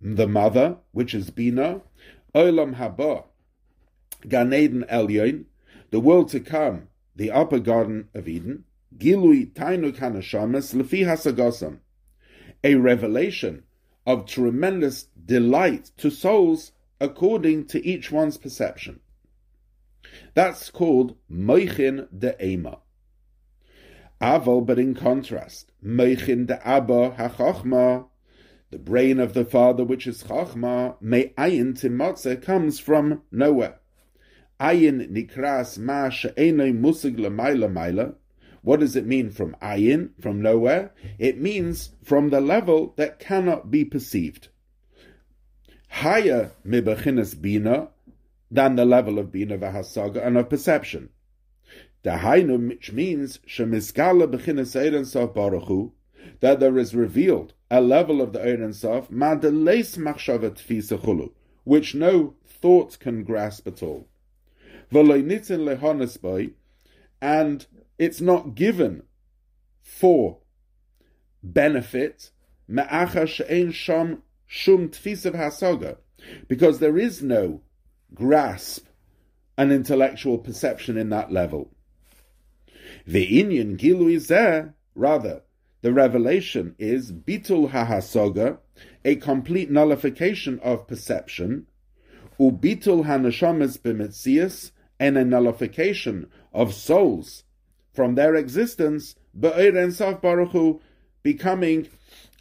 the 0.02 0.28
mother, 0.28 0.80
which 0.92 1.16
is 1.16 1.30
bina, 1.30 1.82
olam 2.36 2.76
haba, 2.76 3.24
Gan 4.28 4.54
Eden 4.54 4.84
Elyon, 4.92 5.46
the 5.90 6.02
world 6.02 6.28
to 6.30 6.42
come, 6.42 6.90
the 7.16 7.32
upper 7.32 7.60
garden 7.60 8.10
of 8.14 8.28
Eden, 8.28 8.66
gilui 8.98 9.54
tainu 9.54 9.94
kanashamas 9.96 10.76
lefi 10.76 11.06
hasagosam, 11.06 11.80
a 12.66 12.76
revelation 12.76 13.64
of 14.06 14.26
tremendous 14.26 15.08
delight 15.26 15.92
to 15.96 16.12
souls 16.12 16.74
according 17.00 17.66
to 17.66 17.86
each 17.88 18.12
one's 18.12 18.38
perception. 18.38 19.00
That's 20.34 20.70
called 20.70 21.16
Moichin 21.32 22.08
de 22.18 22.36
Ema. 22.44 22.80
Aval, 24.22 24.66
but 24.66 24.80
in 24.80 24.96
contrast, 24.96 25.72
Moichin 25.84 26.48
de 26.48 26.68
Abba 26.68 27.12
HaChochma, 27.12 28.08
the 28.72 28.80
brain 28.80 29.20
of 29.20 29.34
the 29.34 29.46
father 29.46 29.84
which 29.84 30.08
is 30.08 30.24
Chochma, 30.24 30.96
may 31.02 31.30
ayin 31.38 31.80
timotze 31.80 32.42
comes 32.42 32.80
from 32.80 33.22
nowhere. 33.32 33.80
Ayin 34.60 35.10
nikras 35.12 35.78
ma 35.78 36.10
she'enoi 36.10 36.74
musig 36.74 37.18
l'mayla 37.18 37.72
mayla. 37.72 38.16
What 38.64 38.80
does 38.82 38.96
it 38.96 39.06
mean 39.06 39.30
from 39.30 39.56
ayin, 39.62 40.10
from 40.20 40.42
nowhere? 40.42 40.92
It 41.20 41.40
means 41.40 41.92
from 42.04 42.30
the 42.30 42.42
level 42.42 42.94
that 42.98 43.20
cannot 43.20 43.72
be 43.72 43.86
perceived. 43.86 44.50
Higher 45.90 46.52
mibachinas 46.66 47.40
bina, 47.40 47.90
than 48.50 48.76
the 48.76 48.86
level 48.86 49.20
of 49.20 49.32
Bina 49.32 49.58
Vahasaga 49.58 50.26
and 50.26 50.38
of 50.38 50.50
perception. 50.50 51.10
Dahainu, 52.04 52.70
which 52.70 52.92
means 52.92 53.40
Shemiskala 53.48 54.32
Bechinas 54.32 54.76
Eiren 54.80 55.06
Sof 55.06 55.34
Baruchu, 55.34 55.92
that 56.40 56.60
there 56.60 56.78
is 56.78 56.96
revealed 56.96 57.54
a 57.70 57.82
level 57.82 58.22
of 58.22 58.34
the 58.34 58.40
Eiren 58.40 58.74
Sof, 58.74 59.10
Madeleis 59.10 59.98
Machshavet 59.98 60.58
Fisachulu, 60.58 61.32
which 61.64 61.96
no 61.96 62.36
thought 62.46 62.98
can 63.00 63.24
grasp 63.24 63.68
at 63.68 63.84
all. 63.84 64.08
V'loinitzin 64.92 65.78
lehonesboi, 65.78 66.54
and 67.22 67.66
it's 67.98 68.22
not 68.22 68.56
given 68.56 69.04
for 69.82 70.40
benefit, 71.44 72.32
me'acha 72.68 73.28
she'en 73.28 73.72
sham 73.72 74.22
shum 74.46 74.90
tfisav 74.90 75.36
hasaga, 75.36 75.98
because 76.48 76.80
there 76.80 76.98
is 76.98 77.22
no 77.22 77.62
grasp 78.14 78.86
an 79.58 79.72
intellectual 79.72 80.38
perception 80.38 80.98
in 80.98 81.10
that 81.10 81.32
level. 81.32 81.72
The 83.06 83.42
Inyan 83.42 83.78
Gilu 83.78 84.14
is 84.14 84.28
there, 84.28 84.76
rather, 84.96 85.42
the 85.82 85.94
revelation 85.94 86.76
is 86.78 87.12
bitul 87.12 87.72
hahasoga, 87.72 88.60
a 89.04 89.16
complete 89.16 89.72
nullification 89.72 90.60
of 90.60 90.88
perception, 90.88 91.68
ubitul 92.40 93.06
hanashamas 93.06 93.80
b'metzias, 93.80 94.72
and 95.00 95.18
a 95.18 95.26
nullification 95.26 96.30
of 96.54 96.74
souls 96.74 97.44
from 97.94 98.16
their 98.16 98.36
existence, 98.36 99.16
be'er 99.38 99.72
saf 99.72 100.22
baruchu, 100.22 100.80
becoming 101.24 101.88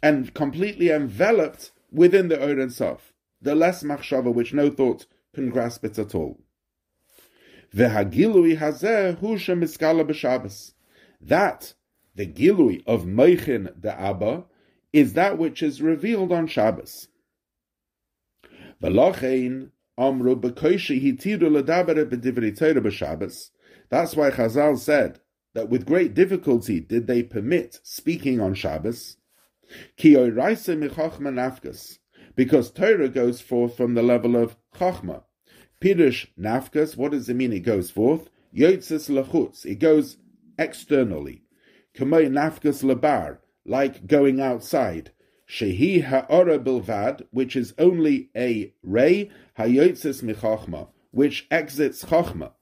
and 0.03 0.33
completely 0.33 0.91
enveloped 0.91 1.71
within 1.91 2.27
the 2.27 2.41
and 2.41 2.71
Saf, 2.71 2.99
the 3.41 3.55
less 3.55 3.83
machshava 3.83 4.33
which 4.33 4.53
no 4.53 4.69
thought 4.69 5.05
can 5.37 5.51
grasp 5.51 5.85
it 5.85 5.99
at 5.99 6.15
all. 6.15 6.39
V'hagilui 7.75 8.57
hazeh 8.57 9.19
hu 9.19 9.35
shemiskala 9.35 10.03
b'Shabbos. 10.09 10.73
That, 11.21 11.75
the 12.15 12.25
gilui 12.25 12.83
of 12.87 13.03
Meichin 13.03 13.71
the 13.79 13.93
Abba, 13.99 14.45
is 14.91 15.13
that 15.13 15.37
which 15.37 15.61
is 15.61 15.79
revealed 15.79 16.31
on 16.31 16.47
Shabbos. 16.47 17.09
V'lochein 18.81 19.69
amru 19.95 20.35
b'koishi 20.35 20.99
hitiru 21.03 21.51
l'dabere 21.51 22.05
b'divrei 22.09 22.57
Torah 22.57 22.81
b'Shabbos. 22.81 23.51
That's 23.89 24.15
why 24.15 24.31
Chazal 24.31 24.79
said 24.79 25.19
that 25.53 25.69
with 25.69 25.85
great 25.85 26.15
difficulty 26.15 26.79
did 26.79 27.05
they 27.05 27.21
permit 27.21 27.79
speaking 27.83 28.41
on 28.41 28.55
Shabbos. 28.55 29.17
Ki 29.97 30.15
oiraise 30.15 30.75
michachma 30.75 31.29
nafkas, 31.29 31.99
because 32.35 32.71
Torah 32.71 33.09
goes 33.09 33.39
forth 33.39 33.77
from 33.77 33.93
the 33.93 34.01
level 34.01 34.35
of 34.35 34.55
chachma, 34.75 35.23
Pirush 35.79 36.27
nafkas, 36.39 36.97
what 36.97 37.11
does 37.11 37.29
it 37.29 37.35
mean 37.35 37.53
it 37.53 37.59
goes 37.59 37.91
forth? 37.91 38.29
Yotzes 38.55 39.09
lachutz, 39.09 39.65
it 39.65 39.75
goes 39.75 40.17
externally. 40.57 41.43
Kamei 41.95 42.27
nafkas 42.29 42.83
labar, 42.83 43.37
like 43.65 44.07
going 44.07 44.41
outside. 44.41 45.11
shehi 45.47 46.03
ha'ora 46.03 46.57
bilvad, 46.57 47.21
which 47.29 47.55
is 47.55 47.75
only 47.77 48.29
a 48.35 48.73
ray, 48.81 49.29
hayotzes 49.59 50.23
michachma, 50.23 50.87
which 51.11 51.45
exits 51.51 52.05
chachma. 52.05 52.53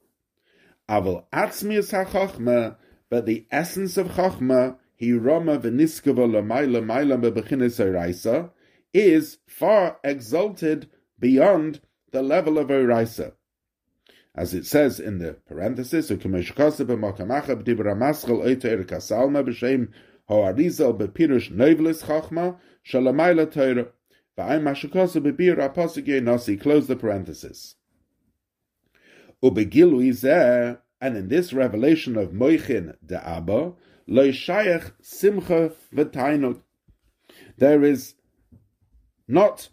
Aval 0.90 1.24
atzmius 1.32 1.92
ha'chachma, 1.92 2.76
but 3.10 3.26
the 3.26 3.46
essence 3.50 3.96
of 3.96 4.10
chachma, 4.10 4.78
he 4.96 5.14
rama 5.14 5.58
v'niskava 5.58 6.30
l'mayla 6.30 6.84
mayla 6.84 7.22
bebechinis 7.22 8.52
is 8.94 9.38
far 9.48 10.00
exalted 10.04 10.90
beyond 11.20 11.80
the 12.12 12.22
level 12.22 12.58
of 12.58 12.68
oraisa. 12.68 13.34
As 14.34 14.54
it 14.54 14.66
says 14.66 15.00
in 15.00 15.20
the 15.20 15.38
parenthesis. 15.48 16.08
Close 16.08 16.78
the 16.78 16.86
parenthesis. 26.96 27.76
And 31.02 31.18
in 31.18 31.28
this 31.28 31.54
revelation 31.54 32.18
of 32.18 32.32
Moichin 32.32 32.96
de 33.06 33.28
Abba, 33.28 33.74
simcha 35.02 35.72
v'tainuk. 35.94 36.62
There 37.58 37.84
is 37.84 38.16
not 39.28 39.70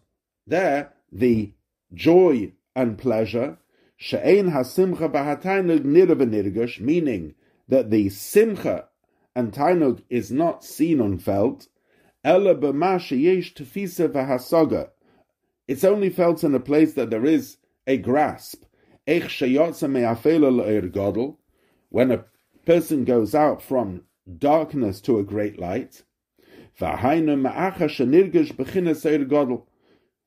there 0.47 0.93
the 1.11 1.53
joy 1.95 2.53
and 2.75 2.99
pleasure 2.99 3.59
She'ein 4.05 4.51
hasimcha 4.51 5.09
b'hatainug 5.13 5.85
nirva 5.85 6.81
meaning 6.81 7.37
that 7.69 7.91
the 7.91 8.09
simcha 8.09 8.89
and 9.33 9.53
tainug 9.53 10.03
is 10.11 10.33
not 10.33 10.65
seen 10.65 11.01
and 11.01 11.23
felt, 11.23 11.69
ela 12.25 12.57
b'ma 12.57 12.97
sheyesh 12.99 13.55
tefisa 13.55 14.09
v'hasaga. 14.09 14.91
It's 15.69 15.85
only 15.85 16.11
felt 16.11 16.43
in 16.43 16.53
a 16.53 16.59
place 16.59 16.95
that 16.95 17.11
there 17.11 17.25
is 17.25 17.59
a 17.87 17.97
grasp. 17.97 18.65
Ech 19.07 19.29
sheyotza 19.29 19.89
me'afela 19.89 20.51
le'er 20.51 21.37
when 21.89 22.11
a 22.11 22.25
person 22.67 23.05
goes 23.05 23.37
out 23.37 23.63
from 23.63 24.03
darkness 24.37 25.01
to 25.03 25.21
a 25.21 25.23
great 25.23 25.61
light. 25.61 26.03
V'hainu 26.81 27.41
ma'acha 27.41 27.89
shenirgesh 27.89 28.55
b'chinas. 28.55 29.63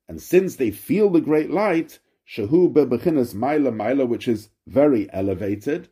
And 0.08 0.22
since 0.22 0.56
they 0.56 0.72
feel 0.72 1.10
the 1.10 1.22
great 1.22 1.50
light, 1.50 2.00
shehu 2.30 2.72
bebechinas 2.72 3.34
maila 3.34 3.74
maila, 3.74 4.08
which 4.08 4.28
is 4.28 4.50
very 4.68 5.10
elevated. 5.12 5.89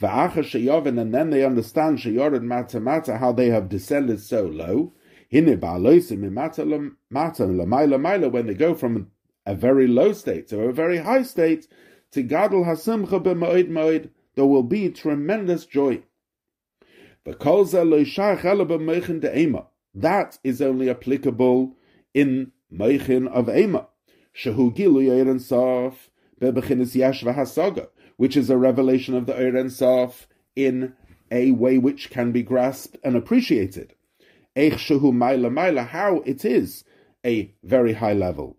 And 0.00 1.14
then 1.14 1.30
they 1.30 1.44
understand 1.44 1.98
sheyored 1.98 2.42
mata 2.42 2.80
mata, 2.80 3.16
how 3.18 3.32
they 3.32 3.48
have 3.48 3.68
descended 3.68 4.20
so 4.20 4.44
low. 4.46 4.92
When 5.30 5.44
they 5.44 5.56
go 8.54 8.74
from 8.74 9.10
a 9.46 9.54
very 9.54 9.86
low 9.86 10.12
state 10.12 10.48
to 10.48 10.60
a 10.62 10.72
very 10.72 10.98
high 10.98 11.22
state, 11.22 11.68
to 12.10 12.22
gadol 12.22 12.64
hasimcha 12.64 13.22
b'moed 13.22 13.68
moed, 13.70 14.10
there 14.34 14.44
will 14.46 14.64
be 14.64 14.90
tremendous 14.90 15.64
joy. 15.66 16.02
That 19.94 20.38
is 20.42 20.62
only 20.62 20.90
applicable 20.90 21.76
in 22.12 22.52
Meichin 22.72 23.28
of 23.28 23.48
Ema. 23.48 23.88
Shehu 24.34 24.74
Gilu 24.74 25.04
Eiren 25.04 25.40
Sof 25.40 26.10
Bebechinis 26.40 26.94
Yashva 26.94 27.34
Hasaga, 27.34 27.88
which 28.16 28.36
is 28.36 28.50
a 28.50 28.56
revelation 28.56 29.14
of 29.14 29.26
the 29.26 29.34
Eiren 29.34 29.70
Sof 29.70 30.28
in 30.56 30.94
a 31.30 31.52
way 31.52 31.78
which 31.78 32.10
can 32.10 32.32
be 32.32 32.42
grasped 32.42 32.96
and 33.02 33.16
appreciated. 33.16 33.94
Eich 34.56 34.74
Shehu 34.74 35.12
Maila 35.12 35.52
Maila, 35.52 35.86
how 35.86 36.20
it 36.26 36.44
is 36.44 36.84
a 37.24 37.54
very 37.62 37.94
high 37.94 38.14
level. 38.14 38.56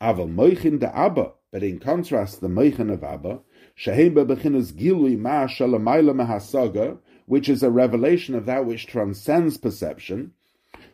Aval 0.00 0.34
Moichin 0.34 0.78
de 0.78 0.94
Abba, 0.94 1.32
but 1.52 1.62
in 1.62 1.78
contrast, 1.78 2.40
the 2.40 2.48
Moichin 2.48 2.92
of 2.92 3.02
Abba, 3.02 3.40
Shehem 3.74 4.14
Bebechinis 4.14 4.72
Gilui 4.72 5.18
Ma 5.18 5.46
Shalamaila 5.46 6.12
Mahasaga, 6.12 6.98
which 7.26 7.48
is 7.48 7.62
a 7.62 7.70
revelation 7.70 8.34
of 8.34 8.46
that 8.46 8.66
which 8.66 8.86
transcends 8.86 9.56
perception. 9.56 10.32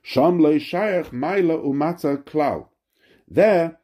Sham 0.02 0.40
Lo 0.40 0.54
Shayach 0.54 1.10
Maila 1.10 1.64
Umata 1.64 2.22
Klal. 2.22 2.66
There, 3.28 3.78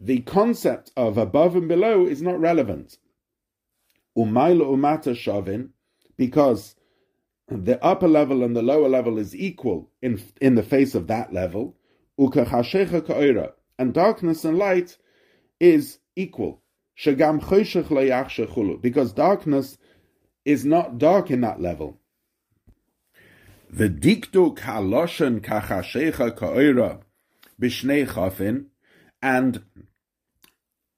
the 0.00 0.20
concept 0.20 0.92
of 0.96 1.18
above 1.18 1.56
and 1.56 1.68
below 1.68 2.06
is 2.06 2.22
not 2.22 2.40
relevant. 2.40 2.98
Umayla 4.16 4.62
umata 4.62 5.14
shavin, 5.14 5.70
because 6.16 6.74
the 7.48 7.82
upper 7.84 8.08
level 8.08 8.42
and 8.42 8.56
the 8.56 8.62
lower 8.62 8.88
level 8.88 9.18
is 9.18 9.34
equal 9.34 9.90
in 10.02 10.20
in 10.40 10.54
the 10.54 10.62
face 10.62 10.94
of 10.94 11.06
that 11.06 11.32
level. 11.32 11.76
Ukachashecha 12.18 13.06
ka'ira, 13.06 13.52
and 13.78 13.94
darkness 13.94 14.44
and 14.44 14.58
light 14.58 14.96
is 15.60 15.98
equal. 16.16 16.62
Shagam 16.96 17.40
choshech 17.40 18.82
because 18.82 19.12
darkness 19.12 19.78
is 20.44 20.64
not 20.64 20.98
dark 20.98 21.30
in 21.30 21.42
that 21.42 21.60
level. 21.60 21.97
The 23.70 23.90
diktu 23.90 24.56
kaloshen 24.56 25.40
kachashecha 25.40 26.34
ka'ira 26.34 27.00
b'shnei 27.60 28.08
chafin, 28.08 28.66
and 29.20 29.62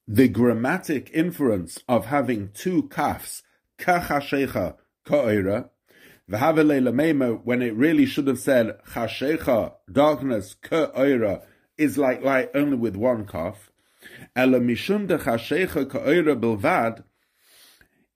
the 0.06 0.28
grammatic 0.28 1.10
inference 1.12 1.80
of 1.88 2.06
having 2.06 2.50
two 2.54 2.84
kafs, 2.84 3.42
kachashecha 3.76 4.76
ka'ira, 5.04 5.70
v'havelei 6.30 7.40
when 7.44 7.60
it 7.60 7.74
really 7.74 8.06
should 8.06 8.28
have 8.28 8.38
said 8.38 8.78
chashecha, 8.92 9.74
darkness, 9.90 10.54
ka'ira, 10.62 11.42
is 11.76 11.98
like 11.98 12.22
light 12.22 12.50
only 12.54 12.76
with 12.76 12.94
one 12.94 13.26
kaf. 13.26 13.72
Ela 14.36 14.60
mishum 14.60 15.08
de 15.08 15.18
chashecha 15.18 15.90
ka'ira 15.90 16.36
bilvad, 16.36 17.02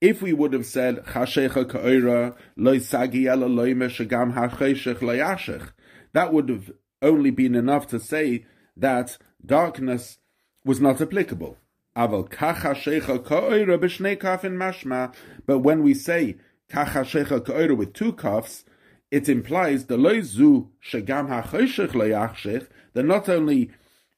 if 0.05 0.21
we 0.21 0.35
would 0.35 0.53
have 0.53 0.67
said 0.67 1.03
chashecha 1.07 1.67
ka'ira 1.67 2.37
loy 2.57 2.79
sagi 2.79 3.27
ela 3.27 3.47
loyme 3.47 3.89
shagam 3.89 4.35
hacheshech 4.35 4.99
layashech, 4.99 5.71
that 6.13 6.31
would 6.31 6.51
have 6.51 6.71
only 7.01 7.31
been 7.31 7.55
enough 7.55 7.87
to 7.87 7.99
say 7.99 8.45
that 8.77 9.17
darkness 9.45 10.19
was 10.63 10.79
not 10.79 11.01
applicable. 11.01 11.57
Aval 11.97 12.31
kacha 12.31 12.75
shecha 12.75 13.25
ka'oira 13.25 13.79
b'shnei 13.79 14.19
kafin 14.19 14.59
mashma. 14.59 15.15
But 15.47 15.61
when 15.61 15.83
we 15.83 15.95
say 15.95 16.37
kacha 16.69 17.01
shecha 17.01 17.43
ka'oira 17.43 17.75
with 17.75 17.95
two 17.95 18.13
kafs, 18.13 18.65
it 19.11 19.27
implies 19.31 19.87
the 19.87 19.97
loizu 19.97 20.69
shagam 20.87 21.29
ha'choshech 21.29 21.93
loyachshech, 21.93 22.69
that 22.93 23.05
not 23.05 23.31
only 23.31 23.71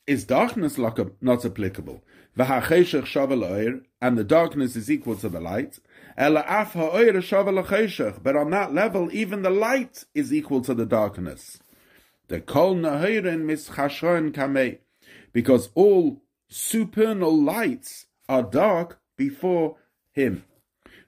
is 0.09 0.25
darkness 0.25 0.79
not 0.79 1.45
applicable, 1.45 2.03
v'ha'choshech 2.37 3.05
shavel 3.05 3.85
and 4.01 4.19
the 4.19 4.25
darkness 4.25 4.77
is 4.77 4.91
equal 4.91 5.17
to 5.17 5.29
the 5.29 5.41
light, 5.41 5.79
but 6.17 6.37
on 6.37 6.51
that 8.51 8.71
level, 8.73 9.09
even 9.13 9.43
the 9.43 9.51
light 9.51 10.05
is 10.15 10.33
equal 10.33 10.61
to 10.63 10.75
the 10.75 10.87
darkness. 10.87 11.59
The 12.29 12.41
kol 12.41 12.75
because 15.33 15.71
all 15.75 16.23
supernal 16.49 17.43
lights 17.43 18.07
are 18.29 18.43
dark 18.43 19.01
before 19.17 19.77
him. 20.13 20.45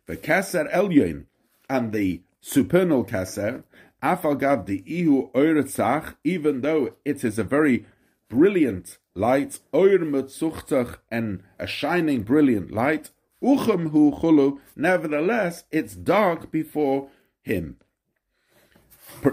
The 0.07 0.17
Kaser 0.17 0.65
Elyon 0.73 1.27
and 1.69 1.93
the 1.93 2.23
supernal 2.41 3.05
Kaser, 3.05 3.65
Afalgav 4.03 4.67
the 4.67 4.83
Ihu 4.87 5.31
even 6.25 6.61
though 6.61 6.95
it 7.05 7.25
is 7.25 7.39
a 7.39 7.45
very 7.45 7.87
brilliant 8.29 8.99
light, 9.18 9.60
Oir 9.74 10.00
Metzuchtach, 10.00 10.98
and 11.12 11.44
a 11.60 11.68
shining 11.68 12.24
brilliant 12.24 12.72
light, 12.72 13.12
Uchem 13.44 13.90
Hu 13.92 14.12
Chulu, 14.12 14.60
nevertheless, 14.76 15.64
it's 15.72 15.96
dark 15.96 16.52
before 16.52 17.10
him. 17.42 17.78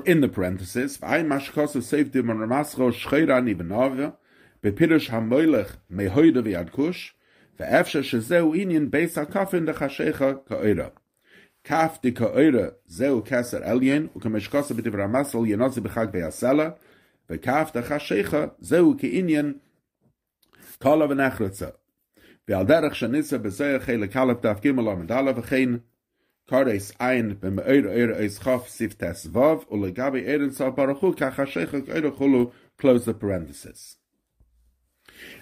In 0.04 0.20
the 0.20 0.28
parenthesis, 0.28 0.98
V'ay 0.98 1.24
Mashkos 1.24 1.74
of 1.76 1.84
Safety 1.84 2.20
Ramascho 2.20 2.92
Shcheira 2.92 3.40
Nibenavia, 3.42 4.12
בפירוש 4.62 5.10
המוילך 5.10 5.76
מהוידו 5.90 6.44
ויד 6.44 6.70
כוש, 6.70 7.14
ואפשר 7.60 8.02
שזהו 8.02 8.54
עניין 8.54 8.90
בייס 8.90 9.18
הכפן 9.18 9.66
דחשיך 9.66 10.24
כאוירה. 10.46 10.88
כף 11.64 11.98
די 12.02 12.14
כאוירה 12.14 12.66
זהו 12.86 13.22
כסר 13.24 13.64
עליין, 13.64 14.06
וכמשקוסה 14.16 14.74
בדבר 14.74 15.00
המסל 15.00 15.38
ינוצי 15.46 15.80
בחג 15.80 16.06
ויסלה, 16.12 16.70
וכף 17.30 17.70
דחשיך 17.74 18.36
זהו 18.58 18.94
כעניין 18.98 19.52
kala 20.79 21.07
v'nechrotza. 21.07 21.73
Ve'al 22.47 22.67
derech 22.67 22.93
shenitza 22.93 23.39
b'zeh 23.39 23.79
chelik 23.85 24.11
halef 24.11 24.41
daf 24.41 24.61
gimel 24.61 24.91
amid 24.91 25.09
halef 25.09 25.37
v'chein 25.37 25.81
kares 26.47 26.93
ein 26.99 27.35
b'me'er 27.35 27.85
er 27.85 28.13
eis 28.13 28.39
chaf 28.39 28.69
sif 28.69 28.97
tes 28.97 29.25
vav 29.25 29.65
u'legabi 29.67 30.25
eren 30.27 30.53
sal 30.53 30.71
baruchu 30.71 31.15
kach 31.15 31.33
ha'sheichak 31.33 31.87
erechulu 31.87 32.51
close 32.77 33.05
the 33.05 33.13
parenthesis. 33.13 33.97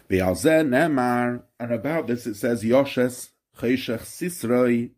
Ve'al 0.09 0.35
zeh 0.35 0.63
nemar 0.63 1.43
and 1.59 1.71
about 1.73 2.07
this 2.07 2.25
it 2.25 2.35
says 2.35 2.63
Yoshes 2.63 3.31
cheshech 3.57 4.05
sisroi 4.15 4.91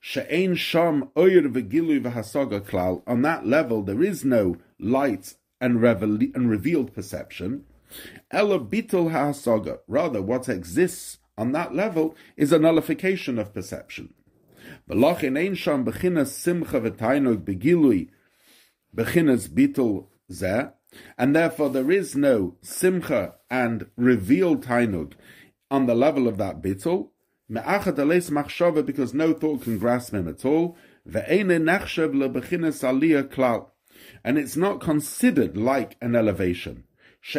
she'ein 0.00 0.54
sham 0.54 1.10
oyer 1.16 1.42
v'gilui 1.42 2.00
v'hasaga 2.00 2.60
klal 2.60 3.02
on 3.06 3.22
that 3.22 3.46
level 3.46 3.82
there 3.82 4.02
is 4.02 4.24
no 4.24 4.56
light 4.78 5.34
and, 5.60 5.82
revel- 5.82 6.18
and 6.34 6.50
revealed 6.50 6.94
perception 6.94 7.64
Rather, 9.88 10.22
what 10.22 10.48
exists 10.48 11.18
on 11.36 11.52
that 11.52 11.74
level 11.74 12.14
is 12.36 12.52
a 12.52 12.58
nullification 12.58 13.38
of 13.38 13.54
perception. 13.54 14.14
And 21.18 21.34
therefore 21.34 21.70
there 21.70 21.90
is 21.90 22.14
no 22.14 22.56
simcha 22.62 23.34
and 23.50 23.86
revealed 23.96 24.64
tainug 24.64 25.12
on 25.70 25.86
the 25.86 25.94
level 25.94 26.28
of 26.28 26.36
that 26.38 26.60
bitul, 26.62 27.08
because 28.86 29.14
no 29.14 29.32
thought 29.32 29.62
can 29.62 29.78
grasp 29.78 30.14
him 30.14 30.28
at 30.28 30.44
all, 30.44 30.76
and 34.24 34.38
it's 34.38 34.56
not 34.56 34.80
considered 34.80 35.56
like 35.56 35.96
an 36.00 36.14
elevation. 36.14 36.84
It's 37.24 37.36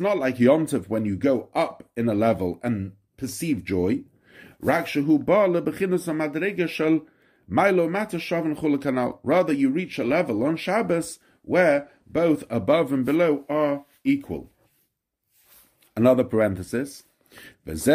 not 0.00 0.16
like 0.16 0.36
yontif 0.36 0.88
when 0.88 1.04
you 1.04 1.16
go 1.16 1.48
up 1.54 1.82
in 1.96 2.08
a 2.08 2.14
level 2.14 2.60
and 2.62 2.92
perceive 3.16 3.64
joy. 3.64 4.04
Rather, 4.60 5.00
you 9.52 9.70
reach 9.70 9.98
a 9.98 10.04
level 10.04 10.44
on 10.44 10.56
Shabbos 10.56 11.18
where 11.42 11.88
both 12.06 12.44
above 12.48 12.92
and 12.92 13.04
below 13.04 13.44
are 13.48 13.84
equal. 14.04 14.52
Another 15.96 16.22
parenthesis. 16.22 17.02
This 17.66 17.88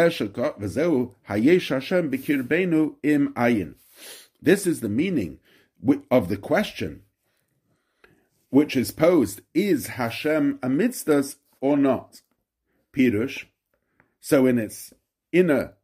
is 4.66 4.80
the 4.80 4.88
meaning 4.88 5.38
of 6.10 6.28
the 6.28 6.36
question 6.36 7.02
which 8.50 8.76
is 8.76 8.90
posed, 8.90 9.40
is 9.54 9.88
Hashem 9.88 10.58
amidst 10.62 11.08
us 11.08 11.36
or 11.60 11.76
not? 11.76 12.22
Pirush. 12.92 13.46
So 14.20 14.46
in 14.46 14.58
its 14.58 14.92
inner 15.32 15.74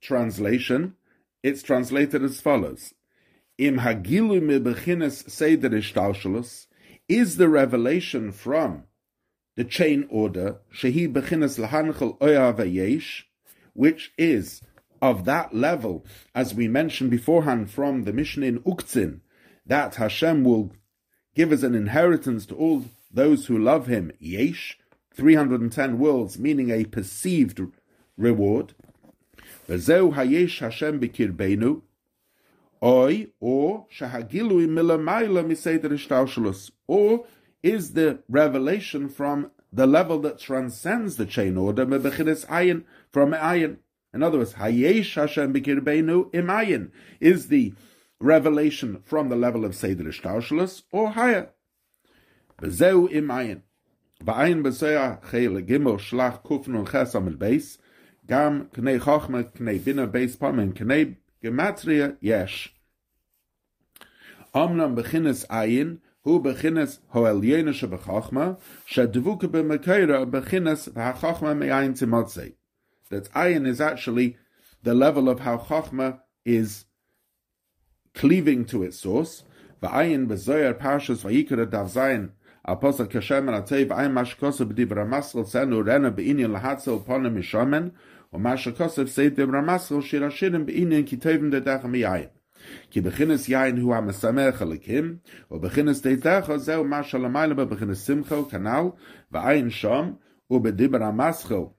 translation, 0.00 0.94
it's 1.42 1.62
translated 1.62 2.22
as 2.22 2.40
follows. 2.40 2.94
Im 3.58 3.78
hagilu 3.78 4.40
is 7.08 7.36
the 7.36 7.48
revelation 7.48 8.32
from 8.32 8.84
the 9.56 9.64
chain 9.64 10.06
order, 10.08 10.60
Shehi 10.74 11.12
which 13.72 14.12
is 14.16 14.62
of 15.02 15.24
that 15.24 15.54
level, 15.54 16.04
as 16.34 16.54
we 16.54 16.68
mentioned 16.68 17.10
beforehand 17.10 17.70
from 17.70 18.04
the 18.04 18.12
Mishnah 18.12 18.46
in 18.46 18.60
Uktzin, 18.60 19.20
that 19.66 19.96
Hashem 19.96 20.44
will 20.44 20.72
give 21.34 21.52
as 21.52 21.62
an 21.62 21.74
inheritance 21.74 22.46
to 22.46 22.54
all 22.54 22.84
those 23.12 23.46
who 23.46 23.58
love 23.58 23.86
Him, 23.86 24.12
Yesh, 24.18 24.78
310 25.14 25.98
worlds, 25.98 26.38
meaning 26.38 26.70
a 26.70 26.84
perceived 26.84 27.60
reward. 28.16 28.74
V'zeu 29.68 30.14
hayesh 30.14 30.60
Hashem 30.60 31.00
bikirbeinu, 31.00 31.82
Oi, 32.82 33.26
or 33.40 33.86
shahagilui 33.94 34.66
milamayla 34.66 35.44
miseder 35.44 36.70
or 36.86 37.26
is 37.62 37.92
the 37.92 38.20
revelation 38.28 39.08
from 39.08 39.50
the 39.72 39.86
level 39.86 40.18
that 40.20 40.38
transcends 40.38 41.16
the 41.16 41.26
chain 41.26 41.56
order, 41.56 41.84
mebechinis 41.84 42.46
ayin, 42.46 42.84
from 43.10 43.32
ayin. 43.32 43.76
In 44.14 44.22
other 44.22 44.38
words, 44.38 44.54
hayesh 44.54 45.14
Hashem 45.14 45.52
bikirbeinu 45.52 46.32
imayin 46.32 46.90
is 47.20 47.48
the 47.48 47.74
revelation 48.20 49.02
from 49.04 49.28
the 49.28 49.36
level 49.36 49.64
of 49.64 49.74
Seder 49.74 50.04
Ishtarshalus 50.04 50.82
or 50.92 51.10
higher. 51.10 51.50
Bezeu 52.60 53.10
imayin. 53.10 53.62
Ba'ayin 54.22 54.62
besoya 54.62 55.22
chele 55.22 55.66
gimel 55.66 55.98
shlach 55.98 56.44
kufnun 56.44 56.90
ches 56.90 57.14
amel 57.14 57.34
beis, 57.34 57.78
gam 58.26 58.68
knei 58.74 59.00
chochma 59.00 59.50
knei 59.54 59.82
bina 59.82 60.06
beis 60.06 60.36
pamen 60.36 60.74
knei 60.74 61.16
gematria 61.42 62.16
yesh. 62.20 62.74
Amnam 64.54 64.94
bechinis 64.94 65.46
ayin, 65.46 66.00
hu 66.22 66.42
bechinas 66.42 66.98
hoelyene 67.14 67.72
shebechachma, 67.72 68.58
shadvuke 68.86 69.48
b'mekeira 69.48 70.30
bechinas 70.30 70.90
v'hachachma 70.90 71.56
me'ayin 71.56 71.94
timotzei. 71.98 72.52
That 73.08 73.32
ayin 73.32 73.66
is 73.66 73.80
actually 73.80 74.36
the 74.82 74.94
level 74.94 75.30
of 75.30 75.40
how 75.40 75.56
chachma 75.56 76.20
is 76.44 76.84
cleaving 78.13 78.65
to 78.65 78.83
its 78.83 78.99
source. 78.99 79.43
V'ayin 79.81 80.27
b'zoyer 80.27 80.73
parshas 80.73 81.23
v'yikra 81.23 81.69
dav 81.69 81.87
zayin 81.87 82.31
Apostle 82.63 83.07
Kashem 83.07 83.47
and 83.47 83.65
Atei 83.65 83.85
v'ayin 83.85 84.13
mashkosav 84.13 84.71
b'divra 84.71 85.07
maskel 85.07 85.45
senu 85.45 85.85
rena 85.85 86.11
b'inyan 86.11 86.59
lahatzel 86.59 87.03
ponem 87.05 87.35
mishomen, 87.35 87.91
u'mashkosav 88.33 89.07
seid 89.07 89.35
divra 89.35 89.63
maskel 89.63 90.01
shirashirim 90.01 90.65
b'inyan 90.65 91.03
kitevim 91.05 91.51
dedachem 91.51 91.95
yayin. 91.95 92.29
כי 92.91 93.01
בכינס 93.01 93.49
יין 93.49 93.77
הוא 93.77 93.95
המשמח 93.95 94.61
הליקים, 94.61 95.17
ובכינס 95.51 96.01
תיתך 96.01 96.51
זהו 96.55 96.83
מה 96.83 97.03
שלמיילה 97.03 97.53
בבכינס 97.53 98.07
שמחו 98.07 98.49
כנ"ל, 98.49 98.85
ועין 99.31 99.69
שם, 99.69 100.11
ובדיבר 100.49 101.03
המסחו, 101.03 101.73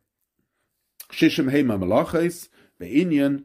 שישם 1.13 1.49
המה 1.49 1.77
מלוכס, 1.77 2.49
בעניין 2.81 3.39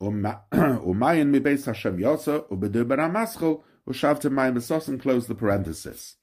Umayin 0.00 1.28
mi 1.30 1.40
beis 1.40 1.66
Hashem 1.66 1.98
yosa 1.98 2.48
ubedu 2.48 2.84
beramascho 2.84 3.62
ushavte 3.88 4.30
mayim 4.30 4.56
esos 4.56 4.88
and 4.88 5.00
close 5.00 5.26
the 5.26 5.34
parenthesis. 5.34 6.16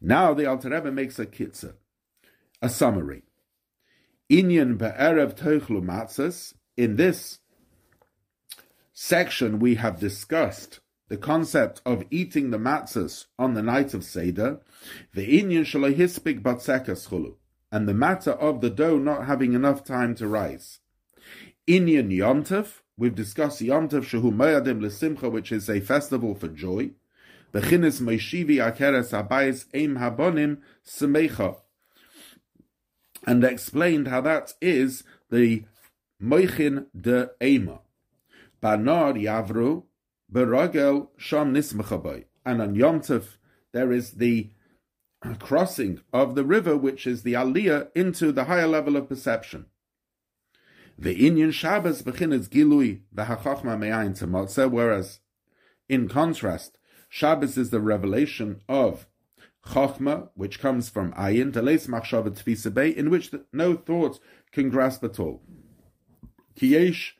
Now 0.00 0.34
the 0.34 0.46
Alter 0.46 0.70
Rebbe 0.70 0.92
makes 0.92 1.18
a 1.18 1.26
kitzah, 1.26 1.74
a 2.60 2.68
summary. 2.68 3.22
Inyan 4.30 4.76
be'erev 4.78 5.34
toichlu 5.34 5.82
matzas. 5.82 6.54
In 6.76 6.96
this 6.96 7.40
section, 8.92 9.58
we 9.58 9.74
have 9.76 9.98
discussed 9.98 10.80
the 11.08 11.16
concept 11.16 11.82
of 11.84 12.04
eating 12.10 12.50
the 12.50 12.58
matzas 12.58 13.26
on 13.38 13.54
the 13.54 13.62
night 13.62 13.94
of 13.94 14.04
Seder, 14.04 14.60
the 15.12 15.40
inyan 15.40 15.64
shalahispik 15.64 16.42
batsekas 16.42 17.08
chulu, 17.08 17.34
and 17.72 17.88
the 17.88 17.94
matter 17.94 18.30
of 18.30 18.60
the 18.60 18.70
dough 18.70 18.98
not 18.98 19.26
having 19.26 19.52
enough 19.52 19.84
time 19.84 20.14
to 20.14 20.28
rise. 20.28 20.80
Inyan 21.66 22.16
yontef 22.16 22.80
we've 23.00 23.14
discussed 23.14 23.62
yomtev 23.62 24.04
shehu 24.04 24.30
moyadim 24.30 24.80
lesimcha, 24.80 25.32
which 25.32 25.50
is 25.50 25.68
a 25.70 25.80
festival 25.80 26.34
for 26.34 26.48
joy. 26.48 26.90
Bechinis 27.52 28.00
meishivi 28.00 28.56
akeres 28.58 29.10
abayis 29.10 29.64
eim 29.74 29.98
habonim 29.98 30.58
semecha, 30.86 31.56
and 33.26 33.42
explained 33.42 34.06
how 34.08 34.20
that 34.20 34.52
is 34.60 35.02
the 35.30 35.64
moichin 36.22 36.86
de 36.98 37.30
ema. 37.42 37.80
Banar 38.62 39.14
Yavru, 39.16 39.84
Beragel 40.30 41.08
Sham 41.16 41.54
Nismachabai. 41.54 42.24
And 42.44 42.60
on 42.60 42.74
Yom 42.74 43.00
Tov, 43.00 43.36
there 43.72 43.90
is 43.90 44.12
the 44.12 44.50
crossing 45.38 46.00
of 46.12 46.34
the 46.34 46.44
river, 46.44 46.76
which 46.76 47.06
is 47.06 47.22
the 47.22 47.32
Aliyah 47.32 47.88
into 47.94 48.32
the 48.32 48.44
higher 48.44 48.66
level 48.66 48.96
of 48.96 49.08
perception. 49.08 49.66
The 51.00 51.14
Inyan 51.14 51.50
Shabbos 51.50 52.02
bechinas 52.02 52.50
Gilui 52.50 53.00
v'hachachma 53.14 53.78
me'ayin 53.78 54.12
tzemotze, 54.12 54.70
whereas 54.70 55.20
in 55.88 56.08
contrast, 56.08 56.76
Shabbos 57.08 57.56
is 57.56 57.70
the 57.70 57.80
revelation 57.80 58.60
of 58.68 59.06
Chachma, 59.64 60.28
which 60.34 60.60
comes 60.60 60.90
from 60.90 61.14
Ayin, 61.14 61.52
Deles 61.52 61.88
Machshav 61.88 62.28
Tfisa 62.28 62.94
in 62.94 63.08
which 63.08 63.30
the, 63.30 63.46
no 63.50 63.76
thought 63.76 64.20
can 64.52 64.68
grasp 64.68 65.02
at 65.02 65.18
all. 65.18 65.42
Kiyesh 66.54 67.12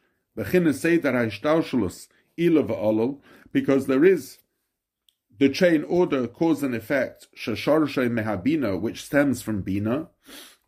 because 3.53 3.87
there 3.87 4.05
is 4.05 4.39
the 5.39 5.49
chain 5.49 5.85
order 5.85 6.27
cause 6.29 6.63
and 6.63 6.75
effect 6.75 7.29
mehabina 7.35 8.79
which 8.79 9.03
stems 9.03 9.41
from 9.41 9.63
bina 9.63 10.09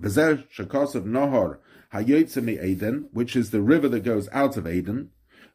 v'zeh 0.00 0.44
shekos 0.50 0.94
of 0.94 1.04
nohor 1.04 1.58
hayotze 1.92 2.64
Eden 2.64 3.08
which 3.12 3.36
is 3.36 3.50
the 3.50 3.62
river 3.62 3.88
that 3.88 4.04
goes 4.04 4.28
out 4.32 4.56
of 4.56 4.66
Eden. 4.66 5.10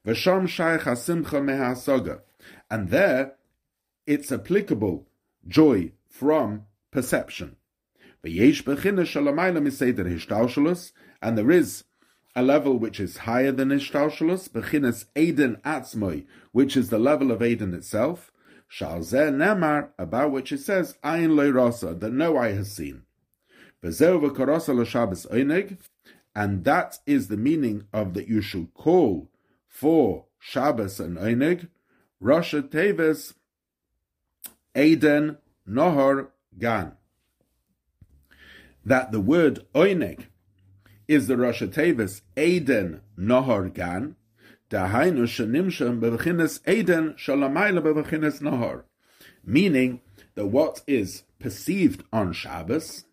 V'sham 0.05 0.43
shayach 0.43 0.81
hasimcha 0.81 1.41
mehasaga 1.41 2.21
and 2.69 2.89
there 2.89 3.33
it's 4.05 4.31
applicable 4.31 5.07
joy 5.47 5.91
from 6.09 6.65
perception. 6.91 7.57
And 8.23 8.33
there 11.37 11.51
is 11.51 11.83
a 12.35 12.43
level 12.43 12.77
which 12.77 12.99
is 12.99 13.17
higher 13.17 13.51
than 13.51 13.69
Ishtalshalus, 13.69 14.49
Bechinas 14.49 15.05
Eden 15.15 15.57
Atzmoi, 15.65 16.25
which 16.51 16.77
is 16.77 16.89
the 16.89 16.99
level 16.99 17.31
of 17.31 17.41
Eden 17.41 17.73
itself, 17.73 18.31
Shalzeh 18.71 19.33
Nemar, 19.33 19.89
about 19.97 20.31
which 20.31 20.51
it 20.51 20.59
says, 20.59 20.97
Ayin 21.03 21.31
Leirasa, 21.31 21.99
that 21.99 22.11
no 22.11 22.37
eye 22.37 22.51
has 22.51 22.71
seen. 22.71 23.03
V'karasa 23.83 24.75
Oineg, 25.31 25.77
and 26.37 26.63
that 26.65 26.99
is 27.07 27.29
the 27.29 27.35
meaning 27.35 27.87
of 27.91 28.13
that 28.13 28.27
you 28.27 28.41
should 28.41 28.71
call 28.75 29.27
for 29.67 30.25
Shabbos 30.37 30.99
and 30.99 31.17
Oineg, 31.17 31.67
Rasha 32.21 32.61
Teves 32.61 33.33
Eden 34.77 35.39
Nohor 35.67 36.27
Gan. 36.59 36.91
That 38.85 39.11
the 39.11 39.19
word 39.19 39.65
Oineg 39.73 40.27
is 41.07 41.25
the 41.25 41.37
Rosh 41.37 41.63
Tevis 41.63 42.21
Eden 42.37 43.01
Nohor 43.17 43.73
Gan, 43.73 44.15
Nohor. 48.41 48.83
Meaning 49.43 50.01
that 50.35 50.45
what 50.45 50.81
is 50.85 51.23
perceived 51.39 52.03
on 52.13 52.31
Shabbos 52.31 53.05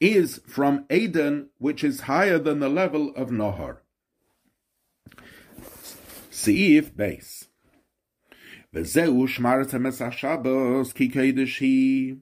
is 0.00 0.40
from 0.46 0.86
Eden, 0.90 1.50
which 1.58 1.84
is 1.84 2.02
higher 2.02 2.38
than 2.38 2.58
the 2.58 2.68
level 2.68 3.14
of 3.14 3.30
base. 6.96 7.48
Shmartem 8.74 10.12
Shabbos 10.12 10.92
ki 10.92 11.08
hi. 11.08 12.16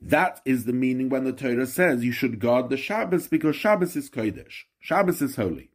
That 0.00 0.40
is 0.44 0.64
the 0.64 0.72
meaning 0.72 1.08
when 1.08 1.24
the 1.24 1.32
Torah 1.32 1.66
says 1.66 2.04
you 2.04 2.12
should 2.12 2.38
guard 2.38 2.70
the 2.70 2.76
Shabbos 2.76 3.26
because 3.26 3.56
Shabbos 3.56 3.96
is 3.96 4.08
Kodesh. 4.08 4.64
Shabbos 4.78 5.20
is 5.20 5.36
holy. 5.36 5.70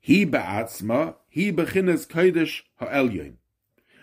He 0.00 0.24
ba'atzma, 0.24 1.16
he 1.28 1.52
bechinas 1.52 2.06
Kodesh 2.06 2.62
ha'elyon. 2.76 3.34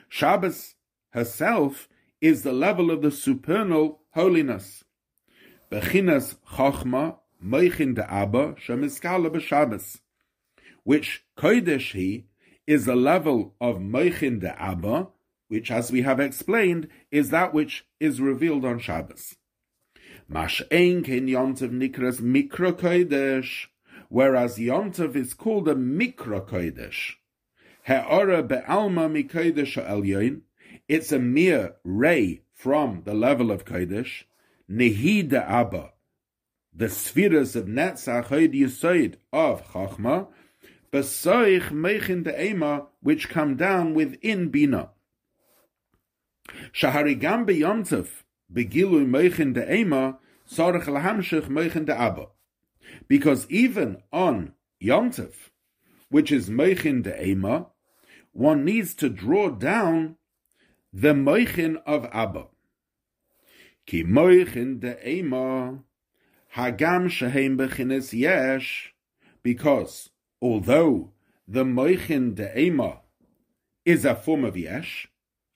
Shabbos 0.10 0.76
herself 1.12 1.88
is 2.22 2.44
the 2.44 2.54
level 2.54 2.92
of 2.92 3.02
the 3.02 3.12
supernal 3.12 4.02
holiness. 4.12 4.85
Bechinas 5.76 6.38
chachma, 6.54 7.18
meichin 7.44 7.96
de'aba, 7.96 8.58
shemiskala 8.58 9.30
b'Shabbos. 9.30 10.00
Which 10.86 11.26
Kodesh 11.38 11.92
he 11.92 12.28
is 12.66 12.86
the 12.86 12.96
level 12.96 13.56
of 13.60 13.80
meichin 13.80 14.40
de'aba, 14.42 15.10
which, 15.50 15.70
as 15.70 15.92
we 15.92 16.04
have 16.04 16.22
explained, 16.22 16.88
is 17.12 17.30
that 17.32 17.54
which 17.54 17.86
is 18.00 18.22
revealed 18.22 18.64
on 18.64 18.80
Shabbos. 18.80 19.36
Mash'en 20.32 21.04
ken 21.04 21.28
Yontav 21.28 21.72
nikras 21.72 22.22
mikra 22.22 22.72
kodesh, 22.72 23.66
whereas 24.08 24.58
Yontav 24.58 25.18
is 25.18 25.34
called 25.34 25.68
a 25.68 25.76
mikra 25.76 26.48
kodesh. 26.48 27.16
He'ora 27.86 28.44
be'alma 28.44 29.12
mikodesh 29.12 29.76
elyon, 29.86 30.44
it's 30.88 31.12
a 31.12 31.20
mere 31.20 31.76
ray 31.84 32.44
from 32.54 33.02
the 33.04 33.14
level 33.14 33.52
of 33.52 33.66
kodesh. 33.66 34.24
Nehida 34.70 35.48
Abba, 35.48 35.94
the 36.74 36.90
spheres 36.90 37.56
of 37.56 37.66
Netzach, 37.66 38.28
Yisoid 38.28 39.16
of 39.32 39.66
Chachma, 39.70 40.28
Besoich 40.92 41.70
Meichin 41.70 42.24
De'ema, 42.24 42.88
which 43.02 43.30
come 43.30 43.56
down 43.56 43.94
within 43.94 44.50
Bina. 44.50 44.90
Shaharigam 46.74 47.46
beyomtov 47.46 48.08
begilu 48.52 49.06
meichin 49.06 49.54
de'ema 49.54 50.18
sarach 50.48 50.86
lahamshich 50.86 51.48
meichin 51.48 51.86
de'aba. 51.86 52.30
Because 53.08 53.50
even 53.50 53.98
on 54.12 54.54
Yomtov, 54.82 55.34
which 56.10 56.32
is 56.32 56.50
meichin 56.50 57.04
de'ema, 57.04 57.68
one 58.32 58.64
needs 58.64 58.94
to 58.96 59.10
draw 59.10 59.50
down 59.50 60.18
the 60.94 61.14
meichin 61.14 61.78
of 61.86 62.06
Abba. 62.12 62.48
Ki 63.86 64.02
de 64.02 64.06
de'ema 64.06 65.84
hagam 66.56 67.10
shehem 67.10 67.58
bechines 67.58 68.14
yesh, 68.14 68.94
because 69.44 70.10
although 70.42 71.12
the 71.48 71.64
moichin 71.64 72.34
de 72.34 72.48
de'ema 72.48 73.00
is 73.86 74.04
a 74.04 74.16
form 74.16 74.44
of 74.44 74.58
yesh, 74.58 75.08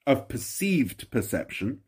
of 0.06 0.28
perceived 0.28 1.10
perception. 1.10 1.80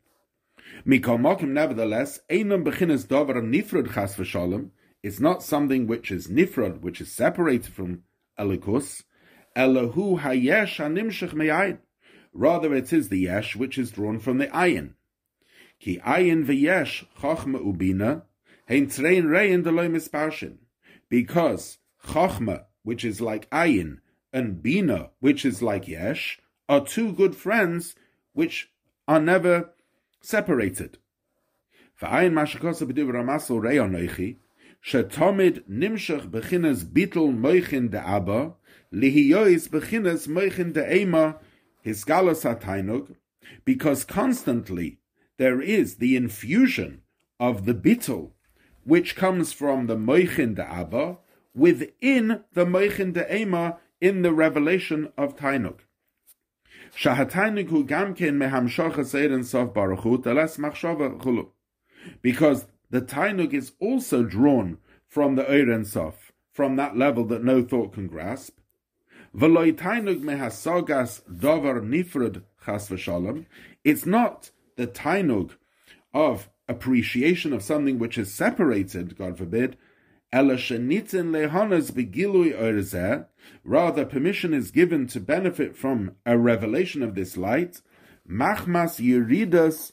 Mikol 0.85 1.19
Mokim, 1.19 1.49
nevertheless, 1.49 2.19
Einam 2.29 2.63
Bechinas 2.63 3.07
Dover 3.07 3.35
Nifrod 3.35 3.93
Chas 3.93 4.15
V'Shalom 4.15 4.71
It's 5.01 5.19
not 5.19 5.43
something 5.43 5.87
which 5.87 6.11
is 6.11 6.27
Nifrod, 6.27 6.81
which 6.81 6.99
is 6.99 7.11
separated 7.11 7.73
from 7.73 8.03
Elikus, 8.37 9.03
Elahu 9.55 10.19
Hayesh 10.19 10.77
Hanimshech 10.77 11.33
Me'ayin. 11.33 11.77
Rather, 12.33 12.73
it 12.73 12.91
is 12.91 13.09
the 13.09 13.19
Yesh 13.19 13.55
which 13.55 13.77
is 13.77 13.91
drawn 13.91 14.19
from 14.19 14.39
the 14.39 14.47
Ayin. 14.47 14.93
Ki 15.83 15.99
Ayin 15.99 16.45
V'Yesh 16.45 17.05
Chochma 17.19 17.59
Ubina 17.59 18.21
Hein 18.69 18.87
Trein 18.87 19.29
Rein 19.29 19.63
Deloy 19.65 19.89
Misparshin. 19.91 20.59
Because 21.09 21.77
Chochma, 22.05 22.65
which 22.83 23.03
is 23.03 23.19
like 23.19 23.49
Ayin, 23.49 23.97
and 24.31 24.63
Bina, 24.63 25.09
which 25.19 25.43
is 25.43 25.61
like 25.61 25.89
Yesh, 25.89 26.39
are 26.69 26.85
two 26.85 27.11
good 27.11 27.35
friends 27.35 27.95
which 28.31 28.71
are 29.09 29.19
never 29.19 29.71
separated. 30.21 30.99
Ve'ayin 32.01 32.31
mashakosa 32.31 32.89
b'div 32.89 33.11
ramasol 33.11 33.61
reyo 33.61 33.85
noichi, 33.89 34.37
shetomid 34.81 35.63
nimshach 35.69 36.29
b'chinas 36.29 36.85
bitl 36.85 37.37
moichin 37.37 37.89
de'aba, 37.89 38.55
lihiyois 38.93 39.67
b'chinas 39.67 40.29
moichin 40.29 40.71
de'ema, 40.71 41.39
hisgalos 41.85 42.43
hatainug, 42.49 43.15
because 43.65 44.05
constantly 44.05 44.99
there 45.37 45.61
is 45.61 45.95
the 45.95 46.15
infusion 46.15 47.01
of 47.39 47.65
the 47.65 47.73
bitl, 47.73 48.31
which 48.83 49.15
comes 49.15 49.53
from 49.53 49.87
the 49.87 49.95
moichin 49.95 50.55
de'aba, 50.55 51.17
within 51.55 52.43
the 52.53 52.65
moichin 52.65 53.13
de'ema 53.13 53.77
in 54.01 54.21
the 54.21 54.33
revelation 54.33 55.11
of 55.17 55.35
Tainuk. 55.35 55.79
Because 62.21 62.67
the 62.89 63.01
tainuk 63.01 63.53
is 63.53 63.71
also 63.79 64.23
drawn 64.23 64.77
from 65.07 65.35
the 65.35 65.43
Eiren 65.43 65.85
Sof, 65.85 66.31
from 66.51 66.75
that 66.75 66.95
level 66.95 67.25
that 67.25 67.43
no 67.43 67.63
thought 67.63 67.93
can 67.93 68.07
grasp. 68.07 68.59
It's 73.83 74.05
not 74.05 74.51
the 74.75 74.87
tainug 74.87 75.51
of 76.13 76.49
appreciation 76.67 77.53
of 77.53 77.63
something 77.63 77.99
which 77.99 78.17
is 78.17 78.33
separated, 78.33 79.17
God 79.17 79.37
forbid, 79.37 79.77
Rather, 83.63 84.05
permission 84.05 84.53
is 84.53 84.71
given 84.71 85.07
to 85.07 85.19
benefit 85.19 85.77
from 85.77 86.15
a 86.25 86.37
revelation 86.37 87.03
of 87.03 87.13
this 87.13 87.37
light. 87.37 87.81
Machmas 88.27 88.99
yiridas 88.99 89.91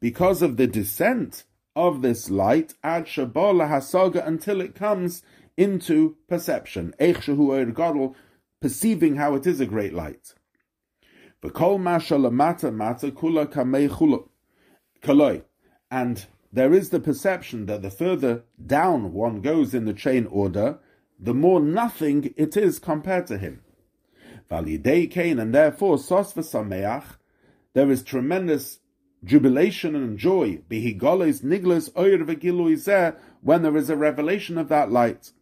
because 0.00 0.42
of 0.42 0.56
the 0.56 0.66
descent 0.66 1.44
of 1.76 2.02
this 2.02 2.30
light 2.30 2.74
ad 2.82 3.04
shabola 3.04 3.68
hasaga 3.68 4.26
until 4.26 4.60
it 4.60 4.74
comes 4.74 5.22
into 5.56 6.16
perception. 6.28 6.94
Perceiving 8.60 9.16
how 9.16 9.34
it 9.34 9.46
is 9.46 9.60
a 9.60 9.66
great 9.66 9.94
light. 9.94 10.34
And 15.90 16.26
there 16.52 16.74
is 16.74 16.90
the 16.90 17.00
perception 17.00 17.66
that 17.66 17.82
the 17.82 17.90
further 17.90 18.42
down 18.64 19.12
one 19.12 19.40
goes 19.40 19.72
in 19.72 19.86
the 19.86 19.94
chain 19.94 20.26
order, 20.26 20.78
the 21.18 21.32
more 21.32 21.60
nothing 21.60 22.34
it 22.36 22.56
is 22.56 22.78
compared 22.78 23.26
to 23.28 23.38
him. 23.38 23.62
and 24.50 25.54
therefore 25.54 25.98
there 27.72 27.90
is 27.90 28.02
tremendous 28.02 28.80
jubilation 29.24 29.94
and 29.94 30.18
joy, 30.18 30.60
when 33.42 33.62
there 33.62 33.76
is 33.76 33.90
a 33.90 33.96
revelation 33.96 34.58
of 34.58 34.68
that 34.68 34.90
light. 34.90 35.32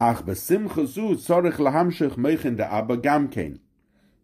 Ach 0.00 0.22
besimcha 0.22 0.86
zu 0.86 1.14
tzorich 1.16 1.56
lahamshich 1.56 2.16
meichin 2.16 2.56
de 2.56 2.64
abba 2.64 2.96
gamkein. 2.96 3.58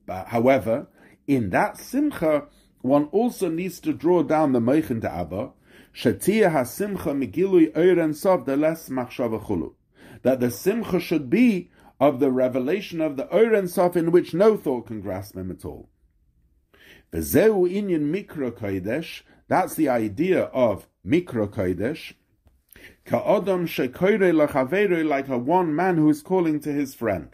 However, 0.08 0.86
in 1.26 1.50
that 1.50 1.76
simcha, 1.76 2.46
one 2.86 3.06
also 3.06 3.50
needs 3.50 3.80
to 3.80 3.92
draw 3.92 4.22
down 4.22 4.52
the 4.52 4.60
Meichin 4.60 5.00
to 5.00 5.10
Abba, 5.10 5.50
Shatia 5.94 6.52
HaSimcha 6.52 6.98
Megilui 6.98 7.72
Eiren 7.72 8.14
Sov 8.14 8.46
the 8.46 8.56
less 8.56 8.88
Machshava 8.88 9.42
Chulu. 9.44 9.74
That 10.22 10.40
the 10.40 10.50
Simcha 10.50 11.00
should 11.00 11.28
be 11.28 11.70
of 11.98 12.20
the 12.20 12.30
revelation 12.30 13.00
of 13.00 13.16
the 13.16 13.24
Eiren 13.24 13.68
Sov 13.68 13.96
in 13.96 14.12
which 14.12 14.34
no 14.34 14.56
thought 14.56 14.86
can 14.86 15.00
grasp 15.00 15.36
him 15.36 15.50
at 15.50 15.64
all. 15.64 15.88
Bezeu 17.12 17.68
Inyan 17.70 18.12
Mikro 18.12 18.52
Kodesh, 18.52 19.22
that's 19.48 19.74
the 19.74 19.88
idea 19.88 20.44
of 20.44 20.88
Mikro 21.04 21.48
Kodesh, 21.48 22.14
Ka'odam 23.04 23.66
Shekoire 23.66 24.32
Lachavere, 24.32 25.04
like 25.06 25.28
a 25.28 25.38
one 25.38 25.74
man 25.74 25.96
who 25.96 26.10
is 26.10 26.22
calling 26.22 26.60
to 26.60 26.72
his 26.72 26.94
friend. 26.94 27.30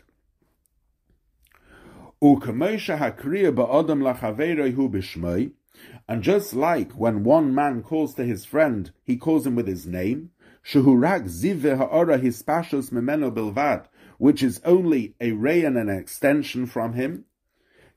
And 6.08 6.22
just 6.22 6.54
like 6.54 6.92
when 6.92 7.24
one 7.24 7.54
man 7.54 7.82
calls 7.82 8.14
to 8.14 8.24
his 8.24 8.44
friend, 8.44 8.92
he 9.02 9.16
calls 9.16 9.46
him 9.46 9.54
with 9.54 9.66
his 9.66 9.86
name, 9.86 10.30
which 10.72 10.84
which 14.18 14.42
is 14.42 14.60
only 14.64 15.14
a 15.20 15.32
ray 15.32 15.64
and 15.64 15.76
an 15.76 15.88
extension 15.88 16.66
from 16.66 16.92
him. 16.92 17.24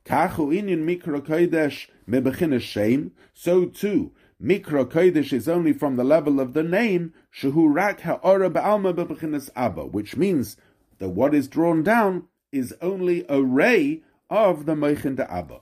Kachu 0.05 0.51
inyan 0.53 0.83
mikra 0.85 1.21
kodesh 1.21 1.87
mebechina 2.07 2.59
shem. 2.59 3.11
So 3.33 3.65
too, 3.65 4.11
mikra 4.41 4.85
kodesh 4.85 5.33
is 5.33 5.47
only 5.47 5.73
from 5.73 5.95
the 5.95 6.03
level 6.03 6.39
of 6.39 6.53
the 6.53 6.63
name 6.63 7.13
shehu 7.33 7.73
rak 7.73 8.01
ha'ora 8.01 8.49
ba'alma 8.49 8.93
bebechinas 8.93 9.49
abba, 9.55 9.85
which 9.85 10.15
means 10.17 10.57
that 10.99 11.09
what 11.09 11.33
is 11.33 11.47
drawn 11.47 11.83
down 11.83 12.27
is 12.51 12.73
only 12.81 13.25
a 13.29 13.41
ray 13.41 14.01
of 14.29 14.65
the 14.65 14.73
meichin 14.73 15.19
abba. 15.19 15.61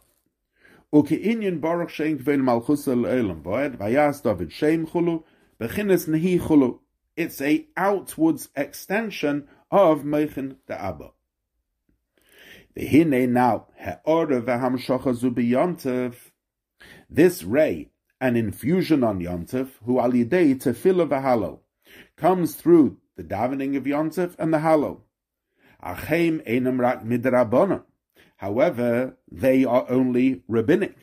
Baruch 0.91 1.89
shein 1.89 2.21
kvein 2.21 2.41
malchus 2.41 2.88
el 2.88 3.05
elam 3.05 3.41
boed 3.41 3.78
vayas 3.78 4.21
david 4.21 4.49
chulu 4.49 5.24
bechinas 5.59 6.07
nehi 6.07 6.39
chulu. 6.39 6.80
It's 7.15 7.41
a 7.41 7.67
outwards 7.78 8.49
extension 8.55 9.47
of 9.71 10.03
meichin 10.03 10.57
abba. 10.69 11.11
Now 12.76 13.67
b'yontev. 15.32 16.15
This 17.09 17.43
ray, 17.43 17.91
an 18.24 18.38
infusion 18.38 19.03
on 19.03 19.19
Yontev, 19.19 19.67
who 19.84 19.99
al 19.99 20.13
tefillah 20.13 21.09
v'halal, 21.09 21.59
comes 22.15 22.55
through 22.55 22.95
the 23.17 23.24
davening 23.24 23.76
of 23.76 23.84
Yontev 23.84 24.34
and 24.39 24.53
the 24.53 24.59
halal. 24.59 25.01
Achem 25.84 26.41
enam 26.47 26.80
rak. 26.80 27.84
However, 28.38 29.17
they 29.30 29.65
are 29.65 29.86
only 29.89 30.41
rabbinic. 30.47 30.95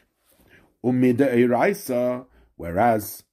Umida 0.83 1.31
eraisa, 1.31 2.25
whereas 2.57 3.25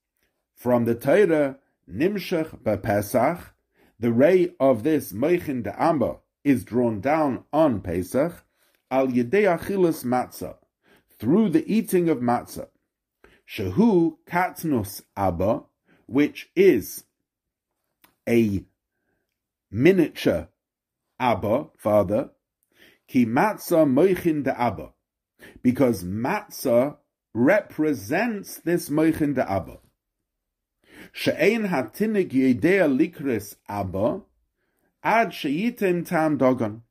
from 0.53 0.83
the 0.83 0.93
Torah, 0.93 1.57
nimshach 1.89 2.61
b'Pesach, 2.61 3.51
the 3.97 4.11
ray 4.11 4.53
of 4.59 4.83
this 4.83 5.13
meichin 5.13 5.63
de 5.63 5.81
amba 5.81 6.17
is 6.43 6.65
drawn 6.65 6.99
down 6.99 7.45
on 7.53 7.79
Pesach 7.79 8.43
al 8.91 9.07
yedei 9.07 9.57
achilas 9.57 10.03
matzah, 10.03 10.57
through 11.17 11.47
the 11.47 11.73
eating 11.73 12.09
of 12.09 12.17
matzah. 12.17 12.67
Shehu 13.47 14.17
katnus 14.27 15.03
abba, 15.15 15.63
which 16.05 16.49
is 16.55 17.05
a 18.27 18.65
miniature 19.71 20.49
abba, 21.17 21.67
father, 21.77 22.31
ki 23.07 23.25
matzah 23.25 23.89
moichin 23.89 24.43
de 24.43 24.59
abba, 24.59 24.89
because 25.63 26.03
matzah 26.03 26.97
represents 27.33 28.57
this 28.57 28.89
moichin 28.89 29.33
de 29.35 29.49
abba. 29.49 29.77
She'ein 31.13 31.69
hatinig 31.69 32.31
yedea 32.31 32.89
likris 32.89 33.55
abba, 33.69 34.23
ad 35.01 35.29
sheyitim 35.29 36.05
tam 36.05 36.37
dogon, 36.37 36.81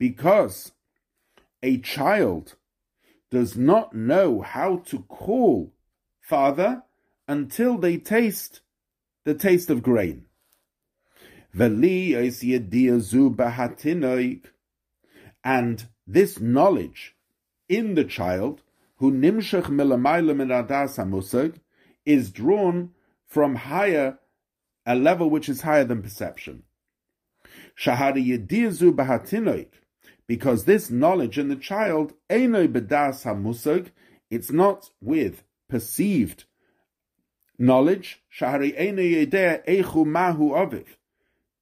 because 0.00 0.72
a 1.62 1.78
child 1.78 2.56
does 3.30 3.56
not 3.56 3.94
know 3.94 4.40
how 4.40 4.78
to 4.78 5.00
call 5.02 5.72
father 6.26 6.82
until 7.28 7.78
they 7.78 7.96
taste 7.96 8.60
the 9.24 9.34
taste 9.34 9.70
of 9.70 9.80
grain. 9.80 10.24
And 15.44 15.86
this 16.06 16.40
knowledge 16.40 17.14
in 17.68 17.94
the 17.94 18.04
child, 18.04 18.62
who 18.96 19.12
nimshach 19.12 19.68
is 22.04 22.30
drawn 22.32 22.90
from 23.26 23.54
higher, 23.54 24.18
a 24.84 24.96
level 24.96 25.30
which 25.30 25.48
is 25.48 25.62
higher 25.62 25.84
than 25.84 26.02
perception. 26.02 26.64
Because 30.26 30.64
this 30.64 30.90
knowledge 30.90 31.38
in 31.38 31.48
the 31.48 31.56
child, 31.56 32.14
it's 34.28 34.50
not 34.50 34.90
with 35.00 35.44
perceived 35.68 36.44
knowledge, 37.58 38.22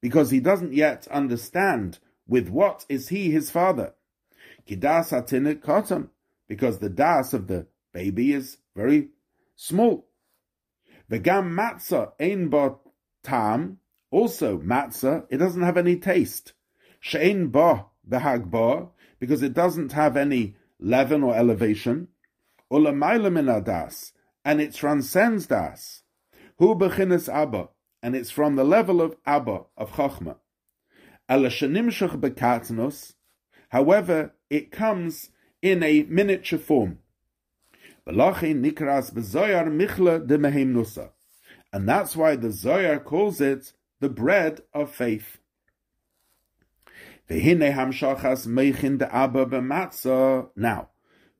because 0.01 0.31
he 0.31 0.39
doesn't 0.39 0.73
yet 0.73 1.07
understand 1.07 1.99
with 2.27 2.49
what 2.49 2.85
is 2.89 3.09
he 3.09 3.31
his 3.31 3.49
father. 3.51 3.93
Because 4.67 5.09
the 5.09 6.91
das 6.93 7.33
of 7.33 7.47
the 7.47 7.67
baby 7.93 8.33
is 8.33 8.57
very 8.75 9.09
small. 9.55 10.07
Vegam 11.09 11.53
matzah 11.53 12.11
ein 12.19 12.51
tam, 13.23 13.79
also, 14.11 14.59
matzah, 14.59 15.25
it 15.29 15.37
doesn't 15.37 15.61
have 15.61 15.77
any 15.77 15.97
taste. 15.97 16.53
Shein 17.03 17.51
ba, 17.51 17.85
because 19.19 19.43
it 19.43 19.53
doesn't 19.53 19.91
have 19.91 20.17
any 20.17 20.55
leaven 20.79 21.23
or 21.23 21.35
elevation. 21.35 22.07
Das, 23.63 24.13
and 24.43 24.61
it 24.61 24.73
transcends 24.73 25.47
das. 25.47 26.03
Hu 26.57 26.75
bechinas 26.75 27.27
abba, 27.33 27.69
and 28.01 28.15
it's 28.15 28.31
from 28.31 28.55
the 28.55 28.63
level 28.63 29.01
of 29.01 29.15
abba, 29.25 29.65
of 29.77 29.91
chachma. 29.91 30.37
Elashanimshach 31.29 32.19
bekatnos, 32.19 33.13
however, 33.69 34.33
it 34.49 34.71
comes 34.71 35.31
in 35.61 35.81
a 35.83 36.03
miniature 36.03 36.59
form. 36.59 36.99
Balachin 38.07 38.63
nikras 38.63 39.11
bezoyar 39.11 39.67
michla 39.67 40.25
de 40.25 40.37
mehemnusa. 40.37 41.09
And 41.73 41.89
that's 41.89 42.15
why 42.15 42.35
the 42.35 42.51
Zohar 42.51 42.99
calls 42.99 43.41
it 43.41 43.73
the 43.99 44.07
bread 44.07 44.61
of 44.73 44.91
faith. 44.91 45.39
Now, 47.29 47.35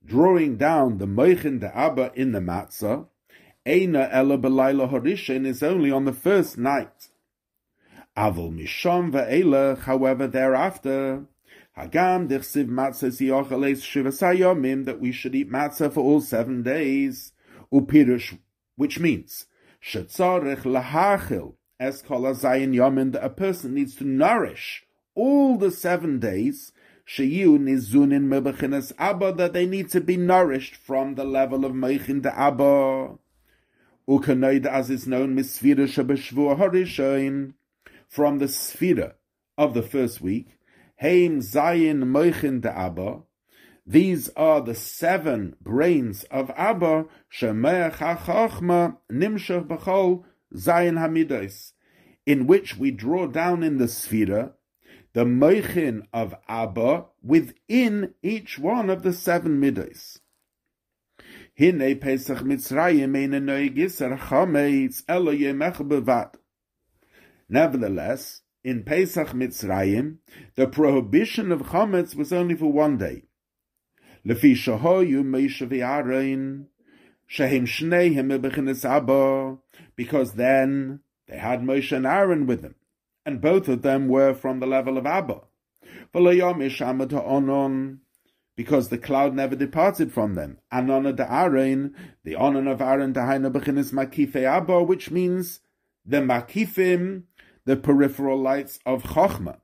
drawing 0.05 0.57
down 0.57 0.97
the 0.97 1.07
meichin 1.07 1.59
de 1.59 1.75
abba 1.75 2.11
in 2.15 2.31
the 2.31 2.39
matzah, 2.39 3.07
Eina 3.65 4.07
ela 4.11 4.37
belayla 4.37 4.89
horishin 4.91 5.45
is 5.45 5.63
only 5.63 5.89
on 5.89 6.05
the 6.05 6.13
first 6.13 6.57
night. 6.57 7.09
Avol 8.15 8.53
mishom 8.53 9.11
ve'elech, 9.11 9.79
however, 9.79 10.27
thereafter, 10.27 11.25
Hagam 11.77 12.29
dichsiv 12.29 12.67
matzah 12.67 13.09
siyochales 13.09 13.81
shivasayomim, 13.81 14.85
that 14.85 14.99
we 14.99 15.11
should 15.11 15.35
eat 15.35 15.51
matzah 15.51 15.91
for 15.91 16.01
all 16.01 16.21
seven 16.21 16.61
days, 16.61 17.33
upirush, 17.73 18.37
which 18.75 18.99
means, 18.99 19.47
shetzarech 19.83 20.61
lahachil, 20.61 21.55
as 21.79 22.01
Zayin 22.03 22.73
Yamin, 22.73 23.11
that 23.11 23.25
a 23.25 23.29
person 23.29 23.73
needs 23.73 23.95
to 23.95 24.05
nourish 24.05 24.85
all 25.15 25.57
the 25.57 25.71
seven 25.71 26.19
days, 26.19 26.71
Sheyu 27.07 27.59
Nizunin 27.59 28.27
Mebechinas 28.27 28.91
Abba, 28.97 29.31
that 29.33 29.53
they 29.53 29.65
need 29.65 29.89
to 29.89 30.01
be 30.01 30.17
nourished 30.17 30.75
from 30.75 31.15
the 31.15 31.23
level 31.23 31.65
of 31.65 31.71
Meichin 31.73 32.21
de 32.21 32.37
Abba. 32.37 33.15
Ukanoid, 34.07 34.65
as 34.65 34.89
is 34.89 35.07
known, 35.07 35.35
Misvira 35.35 35.87
Horishoin, 36.57 37.53
from 38.07 38.39
the 38.39 38.45
Sphira 38.45 39.13
of 39.57 39.73
the 39.73 39.83
first 39.83 40.21
week, 40.21 40.57
Heim 40.99 41.41
Zayin 41.41 42.03
Meichin 42.03 42.61
de 42.61 42.75
Abba, 42.75 43.21
these 43.87 44.29
are 44.29 44.61
the 44.61 44.73
seven 44.73 45.55
brains 45.61 46.23
of 46.25 46.49
Abba, 46.55 47.05
Shemeach 47.31 47.97
HaChachma, 47.97 48.97
Nimshach 49.11 49.67
B'chol, 49.67 50.23
Zayin 50.55 50.97
Hamidas, 50.97 51.73
in 52.25 52.47
which 52.47 52.77
we 52.77 52.89
draw 52.89 53.27
down 53.27 53.61
in 53.61 53.77
the 53.77 53.85
Sphira 53.85 54.53
the 55.15 55.23
Moichin 55.23 56.05
of 56.11 56.35
Abba 56.49 57.05
within 57.23 58.13
each 58.21 58.59
one 58.59 58.89
of 58.89 59.01
the 59.01 59.13
seven 59.13 59.61
Midas. 59.61 60.19
Hine 61.57 61.97
Pesach 62.01 62.39
Mitzrayim 62.39 63.15
eine 63.15 63.39
neue 63.39 63.69
Gisser 63.69 64.19
Chametz 64.19 65.03
Elo 65.07 65.31
Yemech 65.31 65.77
Bevat. 65.87 66.35
Nevertheless, 67.47 68.41
in 68.61 68.83
Pesach 68.83 69.29
Mitzrayim, 69.29 70.17
the 70.55 70.67
prohibition 70.67 71.49
of 71.53 71.61
Chametz 71.61 72.13
was 72.13 72.33
only 72.33 72.55
for 72.55 72.73
one 72.73 72.97
day. 72.97 73.23
Lefi 74.27 74.51
Shahoyu 74.51 75.23
Meisha 75.23 75.65
V'Aaron, 75.65 76.65
Shehem 77.25 77.65
Shneihem 77.65 78.37
Bechinas 78.37 78.83
Abba, 78.83 79.59
because 79.95 80.33
then 80.33 80.99
they 81.29 81.37
had 81.37 81.61
Moshe 81.61 81.95
and 81.95 82.05
Aaron 82.05 82.47
with 82.47 82.61
them, 82.63 82.75
and 83.25 83.41
both 83.41 83.67
of 83.67 83.81
them 83.81 84.07
were 84.07 84.33
from 84.33 84.59
the 84.59 84.67
level 84.67 84.97
of 84.97 85.05
Abba. 85.05 85.41
Because 88.55 88.89
the 88.89 88.97
cloud 88.97 89.35
never 89.35 89.55
departed 89.55 90.13
from 90.13 90.35
them. 90.35 90.59
Anona 90.71 91.15
de 91.15 91.29
Aaron, 91.29 91.93
the 92.23 92.35
Onon 92.35 92.71
of 92.71 92.81
Aaron 92.81 93.13
Dahaina 93.13 93.51
Bechinis 93.51 93.91
Makife 93.91 94.43
Abba, 94.43 94.83
which 94.83 95.11
means 95.11 95.59
the 96.05 96.17
Makifim, 96.17 97.23
the 97.65 97.75
peripheral 97.75 98.39
lights 98.39 98.79
of 98.85 99.03
Chochma. 99.03 99.57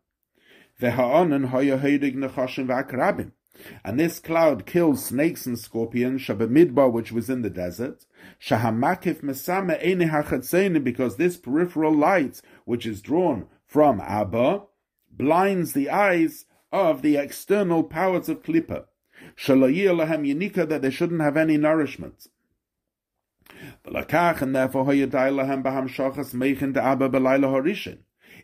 And 3.84 4.00
this 4.00 4.20
cloud 4.20 4.66
kills 4.66 5.06
snakes 5.06 5.46
and 5.46 5.60
scorpions, 5.60 6.22
Shabamidbar, 6.22 6.92
which 6.92 7.12
was 7.12 7.30
in 7.30 7.44
the 7.44 7.50
desert, 7.50 8.06
Shahamakif 8.44 9.22
Mesame 9.22 10.84
because 10.84 11.18
this 11.18 11.38
peripheral 11.38 11.96
light, 11.96 12.42
which 12.66 12.86
is 12.86 13.02
drawn 13.02 13.48
from 13.66 14.02
Abba, 14.02 14.64
blinds 15.12 15.74
the 15.74 15.90
eyes 15.90 16.46
of 16.72 17.02
the 17.02 17.18
external 17.18 17.84
powers 17.84 18.30
of 18.30 18.44
Klippa. 18.44 18.86
That 19.46 20.80
they 20.82 20.90
shouldn't 20.90 21.22
have 21.22 21.38
any 21.38 21.58
nourishment. 21.58 22.28
And 23.86 24.56
therefore, 24.56 24.94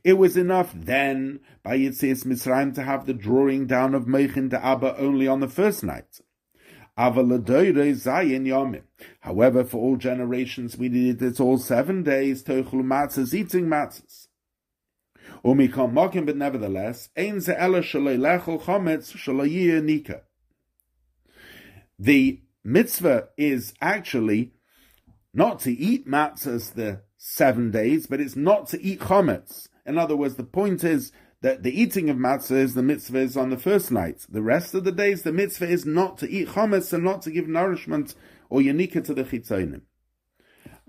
it 0.03 0.13
was 0.13 0.38
enough 0.38 0.74
then 0.76 1.39
by 1.63 1.78
Yitzias 1.78 2.26
Mitzrayim 2.26 2.74
to 2.76 2.84
have 2.84 3.05
the 3.05 3.13
drawing 3.13 3.65
down 3.68 3.95
of 3.95 4.05
Meichin 4.05 4.49
de 4.49 4.63
Abba 4.63 4.97
only 4.97 5.28
on 5.28 5.39
the 5.39 5.47
first 5.47 5.84
night. 5.84 6.22
However, 6.98 7.38
for 9.64 9.78
all 9.78 9.98
generations, 9.98 10.78
we 10.78 10.89
needed 10.89 11.22
it 11.22 11.39
all 11.39 11.60
seven 11.60 12.02
days, 12.02 12.43
Tochlu 12.43 12.82
matzahs, 12.84 13.36
eating 13.36 13.68
matzahs. 13.68 14.28
Umikam 15.45 15.93
mokim, 15.93 16.26
but 16.26 16.36
nevertheless, 16.36 17.10
ein 17.16 17.36
lechel 17.36 18.60
chometz 18.60 19.84
nika. 19.84 20.22
The 22.00 22.41
mitzvah 22.64 23.30
is 23.38 23.74
actually 23.80 24.54
not 25.34 25.60
to 25.60 25.72
eat 25.72 26.08
matzahs 26.08 26.74
the 26.74 27.02
seven 27.18 27.70
days, 27.70 28.08
but 28.08 28.20
it's 28.20 28.36
not 28.36 28.68
to 28.70 28.82
eat 28.82 29.02
chometz. 29.02 29.68
In 29.86 30.00
other 30.00 30.18
words, 30.18 30.36
the 30.36 30.43
point 30.43 30.84
is 30.84 31.12
that 31.41 31.63
the 31.63 31.79
eating 31.81 32.09
of 32.09 32.17
matzah 32.17 32.57
is 32.57 32.73
the 32.73 32.83
mitzvah 32.83 33.19
is 33.19 33.38
on 33.38 33.49
the 33.49 33.57
first 33.57 33.91
night. 33.91 34.25
The 34.29 34.41
rest 34.41 34.73
of 34.73 34.83
the 34.83 34.91
days, 34.91 35.21
the 35.21 35.31
mitzvah 35.31 35.67
is 35.67 35.85
not 35.85 36.17
to 36.19 36.29
eat 36.29 36.49
chometz 36.49 36.93
and 36.93 37.03
not 37.03 37.21
to 37.23 37.31
give 37.31 37.47
nourishment 37.47 38.15
or 38.49 38.61
yanika 38.61 39.03
to 39.05 39.13
the 39.13 39.23
chitzonim. 39.23 39.81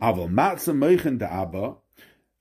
Aval 0.01 0.31
matzah 0.31 1.19
da'aba. 1.19 1.79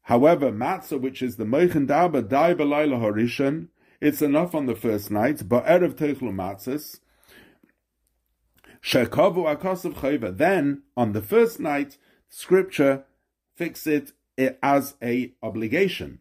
However, 0.04 0.52
matzah, 0.52 1.02
which 1.02 1.22
is 1.22 1.36
the 1.36 1.44
moichen 1.44 1.88
da'aba, 1.88 2.28
dai 2.28 2.54
b'layla 2.54 3.02
harishon, 3.02 3.68
it's 4.00 4.22
enough 4.22 4.56
on 4.56 4.68
the 4.68 4.76
first 4.76 5.12
night, 5.12 5.48
but 5.50 5.66
erev 5.66 5.96
teichlu 5.96 6.32
matzahs. 6.34 7.00
Shekavu 8.82 9.54
akasav 9.54 9.96
chayva. 9.96 10.38
Then, 10.38 10.84
on 10.96 11.12
the 11.12 11.22
first 11.22 11.60
night, 11.60 11.98
scripture 12.30 13.04
fix 13.56 13.86
it 13.86 14.14
as 14.62 14.96
a 15.02 15.34
obligation. 15.42 16.20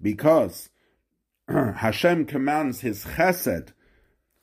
Because 0.00 0.70
Hashem 1.48 2.24
commands 2.26 2.80
his 2.80 3.04
chesed, 3.04 3.72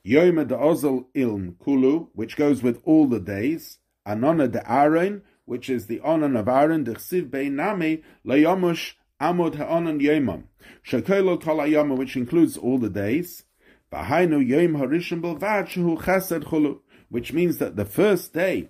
Yoma 0.06 0.48
de 0.48 0.56
Ilm 0.56 1.60
Kulu, 1.60 2.08
which 2.14 2.36
goes 2.38 2.64
with 2.64 2.82
all 2.84 3.08
the 3.08 3.20
days, 3.20 3.80
Anona 4.08 4.50
de 4.52 5.22
which 5.46 5.70
is 5.70 5.88
the 5.88 6.00
onan 6.02 6.36
of 6.36 6.48
Aaron, 6.48 6.84
de 6.84 6.94
Chsiv 6.94 7.30
Bein 7.32 7.56
Nami, 7.56 8.04
Layomush 8.26 8.94
Amud 9.20 9.56
Ha'onan 9.56 10.00
Yomam, 10.00 10.44
Shekelo 10.86 11.42
Kol 11.42 11.98
which 11.98 12.16
includes 12.16 12.56
all 12.58 12.78
the 12.78 12.90
days, 12.90 13.44
Bahainu 13.92 14.46
Yom 14.48 14.76
Harishim 14.76 15.22
Belvad 15.22 15.68
Shehu 15.68 16.00
Chesed 16.02 16.44
Chulu, 16.44 16.80
which 17.10 17.34
means 17.34 17.58
that 17.58 17.76
the 17.76 17.86
first 17.86 18.34
day 18.34 18.70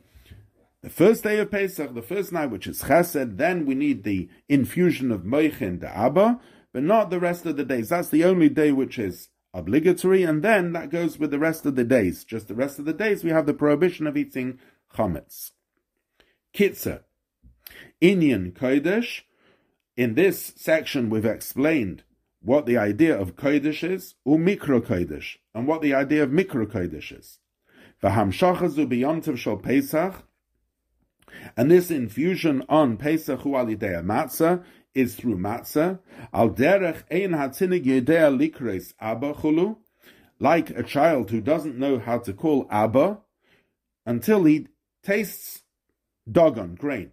the 0.82 0.90
first 0.90 1.24
day 1.24 1.40
of 1.40 1.52
Pesach, 1.52 1.94
the 1.94 2.02
first 2.02 2.32
night, 2.32 2.52
which 2.52 2.68
is 2.68 2.84
Chesed, 2.84 3.38
then 3.38 3.66
we 3.66 3.76
need 3.76 4.04
the 4.04 4.30
infusion 4.48 5.12
of 5.12 5.24
Moichin 5.24 5.82
the 5.82 5.90
Abba, 5.90 6.40
but 6.74 6.84
not 6.84 7.10
the 7.10 7.20
rest 7.20 7.46
of 7.46 7.58
the 7.58 7.66
days. 7.66 7.90
That's 7.90 8.10
the 8.10 8.24
only 8.24 8.48
day 8.50 8.72
which 8.72 8.98
is 8.98 9.30
obligatory, 9.54 10.24
and 10.24 10.42
then 10.44 10.74
that 10.74 10.90
goes 10.90 11.20
with 11.20 11.32
the 11.32 11.40
rest 11.40 11.66
of 11.66 11.76
the 11.76 11.84
days. 11.84 12.24
Just 12.24 12.48
the 12.48 12.56
rest 12.56 12.80
of 12.80 12.86
the 12.86 12.94
days, 12.94 13.24
we 13.24 13.32
have 13.32 13.46
the 13.46 13.54
prohibition 13.54 14.08
of 14.08 14.16
eating 14.16 14.60
chametz. 14.96 15.52
Kitzer, 16.54 17.02
Inyan 18.02 18.54
Kodesh. 18.54 19.22
In 19.98 20.16
this 20.16 20.54
section, 20.56 21.10
we've 21.10 21.26
explained 21.26 22.04
what 22.42 22.66
the 22.66 22.78
idea 22.78 23.20
of 23.20 23.36
Kodesh 23.36 23.84
is, 23.84 24.16
or 24.24 24.38
Mikro 24.38 24.80
Kodesh, 24.80 25.36
and 25.54 25.68
what 25.68 25.82
the 25.82 25.94
idea 25.94 26.24
of 26.24 26.30
Mikro 26.30 26.66
Kodesh 26.66 27.18
is. 27.18 27.40
V'hamshachazu 28.02 28.88
b'yontav 28.88 29.38
shal 29.38 29.58
Pesach, 29.58 30.24
and 31.56 31.70
this 31.72 31.92
infusion 31.92 32.64
on 32.70 32.98
Pesach 32.98 33.42
Hu 33.42 33.52
Matzah 33.52 34.64
is 34.94 35.16
through 35.16 35.38
matzah. 35.38 36.00
Al 36.34 36.50
derech 36.50 37.04
ein 37.12 37.32
hatzinig 37.32 37.86
yedea 37.86 38.30
likres 38.36 38.94
abba 39.00 39.34
chulu, 39.34 39.78
like 40.40 40.70
a 40.72 40.84
child 40.84 41.32
who 41.32 41.42
doesn't 41.42 41.78
know 41.78 42.00
how 42.00 42.18
to 42.18 42.34
call 42.34 42.68
abba 42.70 43.20
until 44.06 44.44
he 44.44 44.68
tastes 45.04 45.64
dogon 46.30 46.76
grain. 46.76 47.12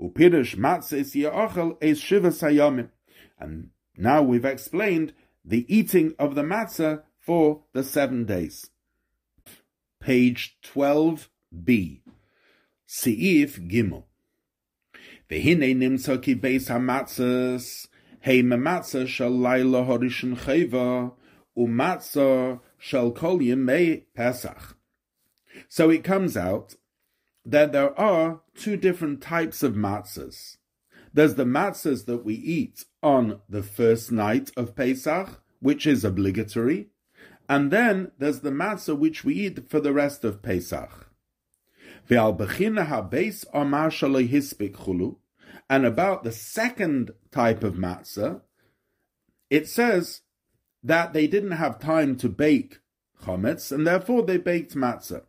Upirush 0.00 0.56
matzah 0.56 0.94
is 0.94 1.14
ya'achel 1.14 1.76
es 1.82 1.98
shiva 1.98 2.28
sayamim. 2.28 2.90
And 3.38 3.70
now 3.96 4.22
we've 4.22 4.44
explained 4.44 5.12
the 5.44 5.64
eating 5.74 6.14
of 6.18 6.34
the 6.34 6.42
matzah 6.42 7.02
for 7.18 7.64
the 7.72 7.82
seven 7.82 8.24
days. 8.24 8.70
Page 10.00 10.56
12b. 10.64 12.00
Seif 12.88 13.58
Gimel. 13.68 14.04
Vehine 15.28 15.74
nimtza 15.74 16.22
ki 16.22 16.34
beis 16.34 16.70
hamatzas, 16.70 17.86
hey 18.20 18.42
mematzah 18.42 19.06
shal 19.06 19.30
laila 19.30 19.84
horishin 19.84 20.34
chayva, 20.34 21.12
umatzah 21.54 22.60
shal 22.78 23.12
kol 23.12 23.40
yemei 23.40 24.04
Pesach. 24.14 24.74
So 25.68 25.90
it 25.90 26.02
comes 26.02 26.34
out 26.34 26.76
that 27.44 27.72
there 27.72 27.98
are 28.00 28.40
two 28.54 28.78
different 28.78 29.20
types 29.20 29.62
of 29.62 29.74
matzahs. 29.74 30.56
There's 31.12 31.34
the 31.34 31.44
matzahs 31.44 32.06
that 32.06 32.24
we 32.24 32.36
eat 32.36 32.86
on 33.02 33.40
the 33.50 33.62
first 33.62 34.10
night 34.10 34.50
of 34.56 34.74
Pesach, 34.74 35.42
which 35.60 35.86
is 35.86 36.06
obligatory, 36.06 36.88
and 37.50 37.70
then 37.70 38.12
there's 38.18 38.40
the 38.40 38.50
matzah 38.50 38.96
which 38.96 39.24
we 39.24 39.34
eat 39.34 39.68
for 39.68 39.78
the 39.78 39.92
rest 39.92 40.24
of 40.24 40.40
Pesach. 40.40 41.07
And 45.70 45.84
about 45.84 46.24
the 46.24 46.32
second 46.32 47.10
type 47.30 47.62
of 47.62 47.74
matzah, 47.74 48.40
it 49.50 49.68
says 49.68 50.22
that 50.82 51.12
they 51.12 51.26
didn't 51.26 51.52
have 51.52 51.78
time 51.78 52.16
to 52.16 52.28
bake 52.28 52.80
chametz, 53.24 53.70
and 53.72 53.86
therefore 53.86 54.22
they 54.22 54.38
baked 54.38 54.74
matzah. 54.74 55.24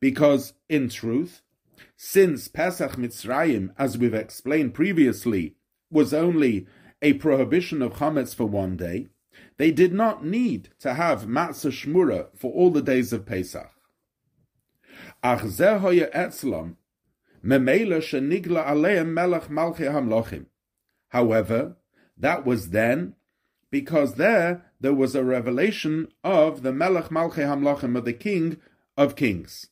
Because 0.00 0.52
in 0.68 0.88
truth, 0.88 1.42
since 1.96 2.48
Pesach 2.48 2.92
Mitzrayim, 2.92 3.74
as 3.78 3.98
we've 3.98 4.14
explained 4.14 4.74
previously, 4.74 5.56
was 5.90 6.14
only 6.14 6.66
a 7.02 7.14
prohibition 7.14 7.82
of 7.82 7.94
chametz 7.94 8.34
for 8.34 8.46
one 8.46 8.76
day, 8.76 9.08
they 9.58 9.70
did 9.70 9.92
not 9.92 10.24
need 10.24 10.70
to 10.80 10.94
have 10.94 11.26
matzah 11.26 11.70
shmura 11.70 12.28
for 12.36 12.52
all 12.52 12.70
the 12.70 12.82
days 12.82 13.12
of 13.12 13.26
Pesach. 13.26 13.70
Ach 15.22 15.40
etzlam, 15.40 16.76
memela 17.44 17.98
shenigla 18.00 18.66
aleim 18.66 19.08
melech 19.08 19.48
malchi 19.48 19.90
hamlochim. 19.90 20.46
However, 21.08 21.76
that 22.16 22.44
was 22.44 22.70
then, 22.70 23.14
because 23.70 24.14
there 24.14 24.72
there 24.80 24.94
was 24.94 25.14
a 25.14 25.24
revelation 25.24 26.08
of 26.24 26.62
the 26.62 26.72
melech 26.72 27.10
malchi 27.10 27.42
hamlochim 27.42 27.96
of 27.96 28.04
the 28.04 28.12
king 28.12 28.58
of 28.96 29.16
kings. 29.16 29.68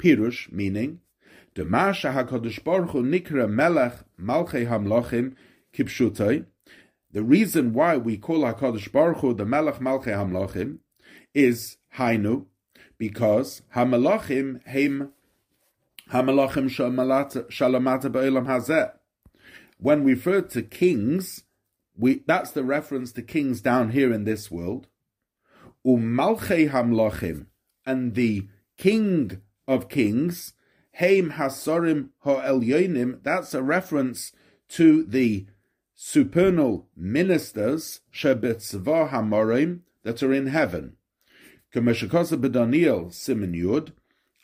Pirush, 0.00 0.50
meaning, 0.50 1.00
Demasha 1.54 2.14
HaKadosh 2.14 2.64
Baruch 2.64 2.90
Hu 2.90 3.02
Nikra 3.02 3.48
Melech 3.48 3.92
Malchei 4.18 4.66
Hamlochim 4.66 5.34
Kipshutai, 5.74 6.46
the 7.12 7.22
reason 7.22 7.72
why 7.74 7.96
we 7.96 8.16
call 8.16 8.40
HaKadosh 8.40 8.90
Baruch 8.90 9.18
Hu 9.18 9.34
the 9.34 9.44
Melech 9.44 9.76
Malchei 9.76 10.06
Hamlachim 10.06 10.78
is 11.34 11.76
Hainu, 11.96 12.46
because 12.98 13.62
Hamalachim 13.74 14.66
Heim 14.66 15.12
Hamalachim 16.10 16.70
Shalamata 16.70 18.10
Ba'elam 18.10 18.46
Hazeh. 18.46 18.92
When 19.78 20.04
we 20.04 20.14
refer 20.14 20.40
to 20.40 20.62
kings, 20.62 21.44
we, 21.96 22.22
that's 22.26 22.52
the 22.52 22.64
reference 22.64 23.12
to 23.12 23.22
kings 23.22 23.60
down 23.60 23.90
here 23.90 24.12
in 24.12 24.24
this 24.24 24.50
world. 24.50 24.86
Umalchei 25.86 26.70
Hamlachim, 26.70 27.46
and 27.84 28.14
the 28.14 28.48
king 28.78 29.42
of 29.68 29.88
kings, 29.88 30.54
Heim 30.98 31.32
Hasorim 31.32 32.10
Ha'elyonim, 32.20 33.22
that's 33.22 33.52
a 33.52 33.62
reference 33.62 34.32
to 34.68 35.04
the 35.04 35.46
supernal 35.94 36.88
ministers 36.96 38.00
shebetzva 38.12 39.10
hamorim 39.10 39.80
that 40.02 40.22
are 40.22 40.32
in 40.32 40.46
heaven. 40.46 40.96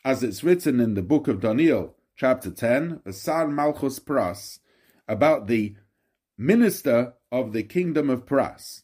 As 0.05 0.23
it's 0.23 0.43
written 0.43 0.79
in 0.79 0.93
the 0.93 1.01
book 1.01 1.27
of 1.27 1.41
Daniel, 1.41 1.95
chapter 2.15 2.49
10, 2.49 3.01
Asar 3.05 3.47
Malchus 3.47 3.99
Pras, 3.99 4.59
about 5.07 5.47
the 5.47 5.75
minister 6.37 7.13
of 7.31 7.53
the 7.53 7.63
kingdom 7.63 8.09
of 8.09 8.25
Pras. 8.25 8.83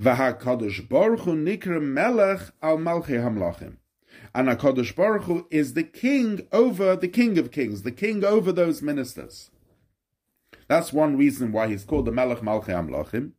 V'hakadosh 0.00 0.88
Baruch 0.88 1.20
Hu 1.20 1.34
Nikra 1.36 1.80
Melech 1.80 2.50
al 2.62 2.78
Malchi 2.78 3.18
Hamlachim. 3.20 3.76
And 4.34 4.48
HaKadosh 4.48 4.94
Baruch 4.94 5.24
Hu 5.24 5.46
is 5.50 5.74
the 5.74 5.84
king 5.84 6.46
over 6.52 6.96
the 6.96 7.08
king 7.08 7.38
of 7.38 7.50
kings, 7.50 7.82
the 7.82 7.92
king 7.92 8.24
over 8.24 8.52
those 8.52 8.82
ministers. 8.82 9.50
That's 10.72 10.90
one 10.90 11.18
reason 11.18 11.52
why 11.52 11.68
he's 11.68 11.84
called 11.84 12.06
the 12.06 12.12
Melech 12.12 12.38
Malchei 12.38 12.68
Amlachim. 12.68 13.32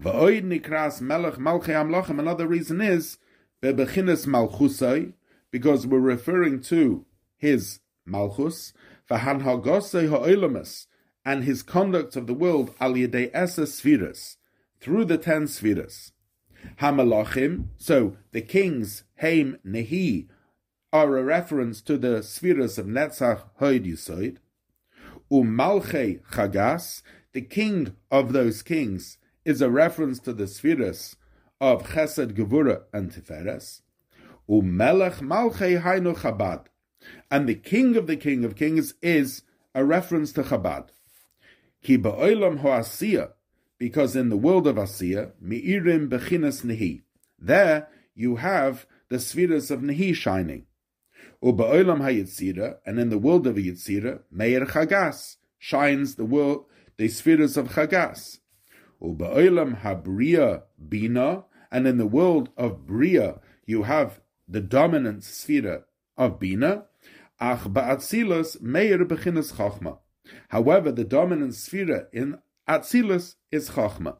V'oid 0.00 0.44
nikras 0.44 1.00
Melech 1.00 1.34
Malchei 1.34 1.74
Amlachim. 1.74 2.20
Another 2.20 2.46
reason 2.46 2.80
is 2.80 3.18
bebechinas 3.60 4.24
Malchusai, 4.24 5.14
because 5.50 5.84
we're 5.84 5.98
referring 5.98 6.60
to 6.60 7.04
his 7.36 7.80
Malchus, 8.06 8.72
v'han 9.10 9.42
hagosei 9.42 10.08
ha'olamus, 10.08 10.86
and 11.24 11.42
his 11.42 11.64
conduct 11.64 12.14
of 12.14 12.28
the 12.28 12.34
world 12.34 12.72
al 12.78 12.92
yedei 12.92 13.32
spheres, 13.66 14.36
through 14.80 15.06
the 15.06 15.18
ten 15.18 15.48
spheres. 15.48 16.12
Hamalachim, 16.80 17.64
so 17.76 18.16
the 18.30 18.42
kings, 18.42 19.02
Haim, 19.16 19.58
Nehi, 19.66 20.28
are 20.92 21.16
a 21.16 21.24
reference 21.24 21.80
to 21.80 21.98
the 21.98 22.22
spheres 22.22 22.78
of 22.78 22.86
Netzach, 22.86 23.42
Hoid, 23.60 23.84
Yisoid. 23.84 24.36
Umalche 25.30 26.22
Chagas, 26.30 27.02
the 27.32 27.42
king 27.42 27.94
of 28.10 28.32
those 28.32 28.62
kings, 28.62 29.18
is 29.44 29.60
a 29.60 29.68
reference 29.68 30.18
to 30.20 30.32
the 30.32 30.46
spheres 30.46 31.16
of 31.60 31.88
Chesed, 31.88 32.32
Gevura, 32.32 32.84
and 32.92 33.12
Tiferes. 33.12 33.82
Umelech 34.48 35.20
Malche 35.20 35.82
Hainu 35.82 36.16
Chabad, 36.16 36.66
and 37.30 37.46
the 37.46 37.54
king 37.54 37.96
of 37.96 38.06
the 38.06 38.16
king 38.16 38.44
of 38.44 38.56
kings 38.56 38.94
is 39.02 39.42
a 39.74 39.84
reference 39.84 40.32
to 40.32 40.42
Chabad. 40.42 40.88
Ki 41.82 41.98
ba'olam 41.98 42.60
ho'asiyah, 42.60 43.32
because 43.76 44.16
in 44.16 44.30
the 44.30 44.36
world 44.36 44.66
of 44.66 44.76
Asiya, 44.76 45.32
mi'irim 45.42 46.08
bechinas 46.08 46.64
nehi, 46.64 47.02
there 47.38 47.88
you 48.14 48.36
have 48.36 48.86
the 49.10 49.20
spheres 49.20 49.70
of 49.70 49.80
nehi 49.80 50.14
shining. 50.14 50.64
Uba'olam 51.42 52.00
hayitzira, 52.00 52.78
and 52.84 52.98
in 52.98 53.10
the 53.10 53.18
world 53.18 53.46
of 53.46 53.56
Yitzira, 53.56 54.20
meir 54.30 54.66
chagas, 54.66 55.36
shines 55.58 56.16
the 56.16 56.24
world, 56.24 56.66
the 56.96 57.08
spheres 57.08 57.56
of 57.56 57.68
chagas. 57.68 58.38
Uba'olam 59.00 59.80
habriya 59.82 60.62
bina, 60.88 61.44
and 61.70 61.86
in 61.86 61.98
the 61.98 62.06
world 62.06 62.50
of 62.56 62.86
bria, 62.86 63.40
you 63.66 63.84
have 63.84 64.20
the 64.48 64.60
dominant 64.60 65.22
sphere 65.22 65.84
of 66.16 66.40
bina. 66.40 66.84
Ach 67.40 67.60
ba'atzilus 67.60 68.60
meir 68.60 69.04
bechinas 69.04 69.52
chachma. 69.52 69.98
However, 70.48 70.92
the 70.92 71.04
dominant 71.04 71.54
sphere 71.54 72.08
in 72.12 72.38
Atzilus 72.68 73.36
is 73.50 73.70
Chachma. 73.70 74.18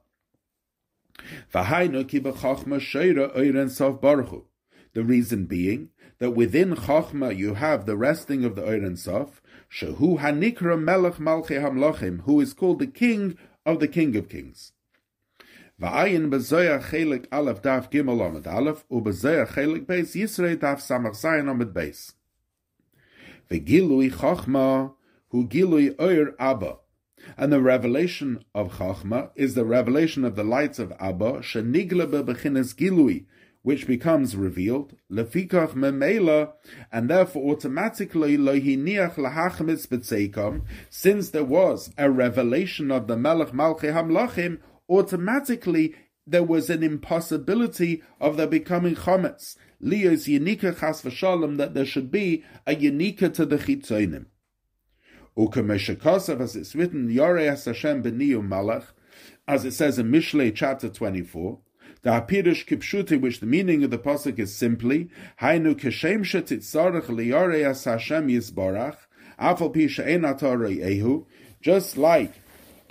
The 4.94 5.04
reason 5.04 5.44
being 5.44 5.90
that 6.18 6.32
within 6.32 6.74
Chachma 6.74 7.36
you 7.36 7.54
have 7.54 7.86
the 7.86 7.96
resting 7.96 8.44
of 8.44 8.56
the 8.56 8.64
Oren 8.64 8.96
Sof, 8.96 9.40
Shehu 9.70 10.20
Hanikra 10.20 10.80
Melech 10.80 11.14
Malchi 11.14 11.60
Hamlochim, 11.60 12.22
who 12.22 12.40
is 12.40 12.52
called 12.52 12.78
the 12.78 12.86
King 12.86 13.36
of 13.64 13.80
the 13.80 13.88
King 13.88 14.16
of 14.16 14.28
Kings. 14.28 14.72
Va'ayin 15.80 16.28
bezoya 16.28 16.82
chelik 16.82 17.26
aleph 17.30 17.62
daf 17.62 17.90
gimel 17.90 18.26
amid 18.26 18.46
aleph, 18.46 18.84
u 18.90 19.00
bezoya 19.00 19.46
chelik 19.46 19.86
beis 19.86 20.16
yisrei 20.16 20.56
daf 20.56 20.78
samach 20.78 21.14
zayin 21.14 21.48
amid 21.48 21.72
beis. 21.72 22.14
V'gilui 23.50 24.10
chachma 24.10 24.94
hu 25.28 25.46
gilui 25.46 25.94
oir 26.00 26.34
abba, 26.40 26.78
and 27.36 27.52
the 27.52 27.60
revelation 27.60 28.44
of 28.54 28.74
Chachma 28.74 29.30
is 29.34 29.54
the 29.54 29.64
revelation 29.64 30.24
of 30.24 30.36
the 30.36 30.44
lights 30.44 30.78
of 30.78 30.92
Abba, 30.98 31.40
Sheniglebe 31.40 32.24
Bechinas 32.24 32.74
Gilui, 32.74 33.26
which 33.68 33.86
becomes 33.86 34.34
revealed, 34.34 34.94
Lefikach 35.12 35.74
Memela, 35.74 36.54
and 36.90 37.10
therefore 37.10 37.52
automatically 37.52 38.38
Lohiniach 38.38 39.16
Lahachmitz 39.16 39.86
B'tzeikom, 39.86 40.62
since 40.88 41.28
there 41.28 41.44
was 41.44 41.92
a 41.98 42.10
revelation 42.10 42.90
of 42.90 43.08
the 43.08 43.14
Melech 43.14 43.48
Malchi 43.48 43.92
Hamlachim, 43.92 44.58
automatically 44.88 45.94
there 46.26 46.42
was 46.42 46.70
an 46.70 46.82
impossibility 46.82 48.02
of 48.22 48.38
there 48.38 48.46
becoming 48.46 48.94
chometz. 48.94 49.56
Leo's 49.80 50.24
Yenika 50.24 50.80
Chas 50.80 51.02
V'Shalom, 51.02 51.58
that 51.58 51.74
there 51.74 51.84
should 51.84 52.10
be 52.10 52.42
a 52.66 52.74
Yenika 52.74 53.34
to 53.34 53.44
the 53.44 53.58
Chitzonim. 53.58 54.24
Ukameshakasav, 55.36 56.40
as 56.40 56.56
it's 56.56 56.74
written, 56.74 57.10
Yareas 57.10 57.66
Hashem 57.66 58.02
b'niyu 58.02 58.40
malach, 58.40 58.86
as 59.46 59.66
it 59.66 59.72
says 59.72 59.98
in 59.98 60.10
Mishlei 60.10 60.54
chapter 60.54 60.88
24, 60.88 61.58
the 62.02 62.10
Hapirish 62.10 62.66
Kipshuti, 62.66 63.20
which 63.20 63.40
the 63.40 63.46
meaning 63.46 63.84
of 63.84 63.90
the 63.90 63.98
pasuk 63.98 64.38
is 64.38 64.54
simply, 64.54 65.10
Hainu 65.40 65.74
keshem 65.74 66.20
shetitzarech 66.20 67.06
liyareas 67.06 67.84
Hashem 67.84 68.28
yisbarach, 68.28 68.96
afal 69.40 69.72
pi 69.72 69.80
ehu, 69.88 71.26
just 71.60 71.96
like 71.96 72.34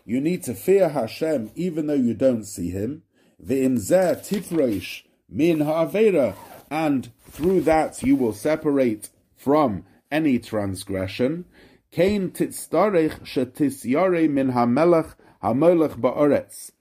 you 0.05 0.19
need 0.19 0.43
to 0.43 0.53
fear 0.53 0.89
Hashem 0.89 1.51
even 1.55 1.87
though 1.87 1.93
you 1.93 2.13
don't 2.13 2.43
see 2.43 2.69
Him, 2.69 3.03
ve'imzeh 3.43 4.19
tifroish 4.27 5.03
min 5.29 5.61
ha'avera, 5.61 6.35
and 6.69 7.11
through 7.29 7.61
that 7.61 8.03
you 8.03 8.15
will 8.15 8.33
separate 8.33 9.09
from 9.35 9.85
any 10.11 10.39
transgression, 10.39 11.45
Kain 11.91 12.31
titzdarech 12.31 13.21
shetisyare 13.21 14.29
min 14.29 14.51
hamelech 14.51 15.15
hamelech 15.41 15.99
ba'aretz. 15.99 16.71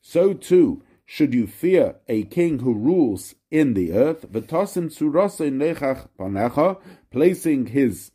So 0.00 0.34
too 0.34 0.82
should 1.06 1.32
you 1.32 1.46
fear 1.46 1.96
a 2.08 2.24
king 2.24 2.58
who 2.58 2.74
rules 2.74 3.34
in 3.50 3.74
the 3.74 3.92
earth, 3.92 4.26
placing 7.10 7.66
his 7.66 8.10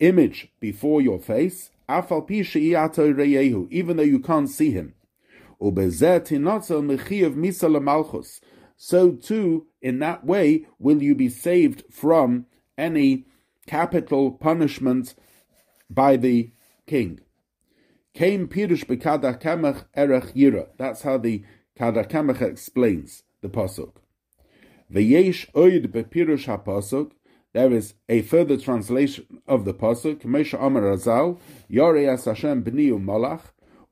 image 0.00 0.52
before 0.60 1.00
your 1.00 1.18
face, 1.18 1.70
afal 1.88 2.26
reyehu, 2.26 3.68
even 3.70 3.96
though 3.96 4.02
you 4.02 4.18
can't 4.18 4.50
see 4.50 4.72
him. 4.72 4.94
So 8.78 9.12
too, 9.12 9.66
in 9.80 9.98
that 10.00 10.24
way, 10.24 10.66
will 10.78 11.02
you 11.02 11.14
be 11.14 11.28
saved 11.28 11.84
from 11.90 12.46
any 12.76 13.26
capital 13.66 14.32
punishment 14.32 15.14
by 15.88 16.16
the 16.16 16.50
king. 16.86 17.20
That's 18.14 18.62
how 21.02 21.18
the 21.18 21.44
Kadar 21.78 22.08
Kamach 22.08 22.40
explains 22.40 23.24
the 23.42 23.48
pasuk. 23.48 23.92
V'yesh 24.90 25.50
oid 25.52 25.88
bepirush 25.88 26.46
hapasuk. 26.46 27.12
There 27.52 27.72
is 27.72 27.94
a 28.08 28.22
further 28.22 28.56
translation 28.56 29.42
of 29.46 29.64
the 29.66 29.74
pasuk. 29.74 30.22
Moshe 30.22 30.54
Amar 30.58 30.82
Razal 30.82 31.38
Yareas 31.70 32.24
Hashem 32.24 32.64
b'niu 32.64 33.02
malach 33.02 33.42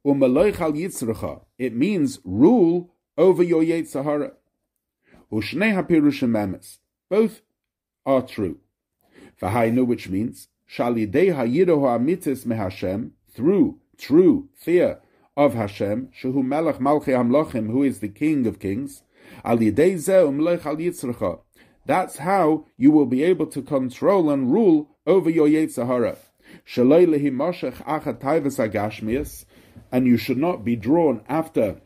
umaloich 0.04 0.60
al 0.60 0.72
yitzrecha. 0.72 1.42
It 1.58 1.74
means 1.74 2.20
rule 2.24 2.90
over 3.18 3.42
your 3.42 3.62
Yetzirah. 3.62 4.32
Ushnei 5.30 5.74
hapirushim 5.74 6.30
memes. 6.30 6.78
Both 7.10 7.42
are 8.06 8.22
true. 8.22 8.60
V'hainu, 9.42 9.86
which 9.86 10.08
means 10.08 10.48
Shalidei 10.70 11.34
hayidahu 11.34 11.84
amitis 11.98 12.46
mehashem, 12.46 13.10
through 13.30 13.78
true 13.98 14.48
fear 14.54 15.00
of 15.36 15.54
Hashem, 15.54 16.10
shehu 16.20 16.44
melech 16.44 16.78
malchi 16.78 17.08
hamlochim, 17.08 17.70
who 17.70 17.82
is 17.82 18.00
the 18.00 18.08
King 18.08 18.46
of 18.46 18.58
Kings, 18.58 19.02
al 19.44 19.58
yidei 19.58 19.94
umlech 19.94 20.64
al 20.64 20.76
yitzrecha. 20.76 21.40
That's 21.86 22.18
how 22.18 22.66
you 22.76 22.90
will 22.90 23.06
be 23.06 23.22
able 23.22 23.46
to 23.48 23.62
control 23.62 24.30
and 24.30 24.50
rule 24.50 24.96
over 25.06 25.28
your 25.28 25.48
Yetzirah. 25.48 26.16
Shaloi 26.66 27.06
lehi 27.06 27.30
moshech 27.30 27.84
and 29.92 30.06
you 30.06 30.16
should 30.16 30.38
not 30.38 30.64
be 30.64 30.76
drawn 30.76 31.22
after 31.28 31.80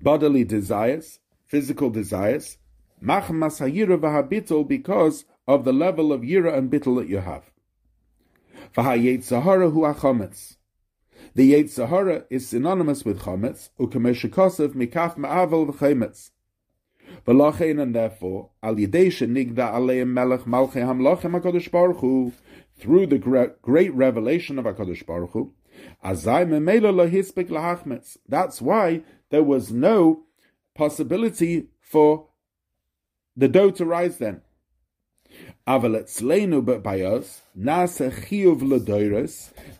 bodily 0.00 0.44
desires, 0.44 1.18
physical 1.46 1.90
desires, 1.90 2.58
mach 3.00 3.24
masayira 3.26 3.98
v'habitul, 3.98 4.66
because 4.66 5.24
of 5.46 5.64
the 5.64 5.72
level 5.72 6.12
of 6.12 6.22
yira 6.22 6.56
and 6.56 6.70
bittul 6.70 6.98
that 6.98 7.08
you 7.08 7.18
have. 7.18 7.44
V'hayetzahara 8.74 9.72
hu 9.72 9.82
achometz. 9.82 10.55
The 11.36 11.52
Yetzahara 11.52 12.24
is 12.30 12.48
synonymous 12.48 13.04
with 13.04 13.20
chometz, 13.20 13.68
ukemeshikosav 13.78 14.70
mikaf 14.70 15.18
ma'avel 15.18 15.70
v'chometz. 15.70 16.30
V'lachein 17.26 17.78
and 17.78 17.94
therefore, 17.94 18.52
al 18.62 18.76
yedei 18.76 19.10
nigda 19.28 19.70
aleim 19.74 20.14
melech 20.14 20.44
malchei 20.44 20.76
hamlochem 20.76 21.38
HaKadosh 21.38 21.70
Baruch 21.70 21.98
Hu, 21.98 22.32
through 22.78 23.08
the 23.08 23.18
great 23.18 23.94
revelation 23.94 24.58
of 24.58 24.64
HaKadosh 24.64 25.04
Baruch 25.04 25.32
Hu, 25.32 25.52
azai 26.02 26.48
memela 26.48 26.90
lohispek 26.90 27.50
lahachmetz. 27.50 28.16
That's 28.26 28.62
why 28.62 29.02
there 29.28 29.44
was 29.44 29.70
no 29.70 30.22
possibility 30.74 31.66
for 31.82 32.28
the 33.36 33.48
dough 33.48 33.72
to 33.72 33.84
rise 33.84 34.16
then. 34.16 34.40
Aval 35.68 36.02
etzleinu, 36.02 36.64
but 36.64 36.82
by 36.82 37.02
us, 37.02 37.42
nasa 37.58 38.10
chiyuv 38.10 38.62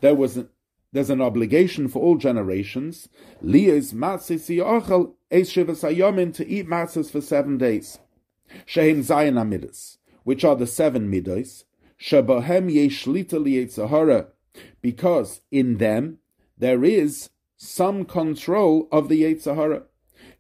there 0.03 0.15
was 0.15 0.37
an, 0.37 0.51
there's 0.97 1.11
an 1.11 1.21
obligation 1.21 1.89
for 1.89 2.03
all 2.03 2.17
generations. 2.17 3.09
Liyas 3.45 3.93
matzis 3.93 4.49
yochel 4.57 5.13
eis 5.31 5.53
ayomin 5.55 6.33
to 6.35 6.49
eat 6.49 6.67
matzahs 6.67 7.11
for 7.11 7.21
seven 7.21 7.59
days. 7.59 7.99
Shehem 8.65 9.03
Zayin 9.03 9.35
Amidus, 9.35 9.99
which 10.25 10.45
are 10.45 10.57
the 10.57 10.67
seven 10.67 11.11
midos, 11.11 11.65
Shabahem 12.01 12.73
Yeshlita 12.73 13.71
Sahara, 13.71 14.29
because 14.81 15.43
in 15.51 15.79
them 15.79 16.19
there 16.57 16.85
is 16.85 17.31
some 17.57 18.05
control 18.05 18.89
of 18.91 19.09
the 19.09 19.23
Yetzahara. 19.23 19.83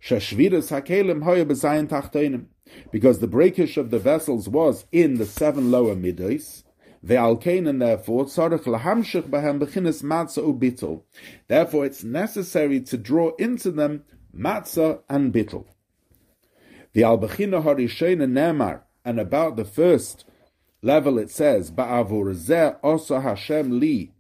Shashviras 0.03 0.71
Hakelim 0.71 1.25
Hoya 1.25 1.45
B'Zayin 1.45 1.89
Tachtoinim, 1.89 2.47
because 2.91 3.19
the 3.19 3.27
breakage 3.27 3.77
of 3.77 3.91
the 3.91 3.99
vessels 3.99 4.49
was 4.49 4.87
in 4.93 5.17
the 5.17 5.27
seven 5.27 5.71
lower 5.71 5.95
midos, 5.95 6.63
and 7.09 7.83
therefore 7.83 8.25
matzah 10.03 11.03
Therefore, 11.49 11.87
it's 11.87 12.05
necessary 12.05 12.81
to 12.81 12.97
draw 12.97 13.35
into 13.37 13.71
them 13.71 14.05
matzah 14.37 15.01
and 15.09 15.33
bittel. 15.33 15.67
The 16.93 17.03
albechina 17.03 17.63
harishena 17.63 18.27
nemar, 18.27 18.81
and 19.05 19.21
about 19.21 19.57
the 19.57 19.65
first 19.65 20.25
level 20.83 21.19
it 21.19 21.31
says, 21.31 21.71
Ba'avur 21.71 22.79
also 22.83 23.21
Hashem 23.21 23.79
li. 23.79 24.13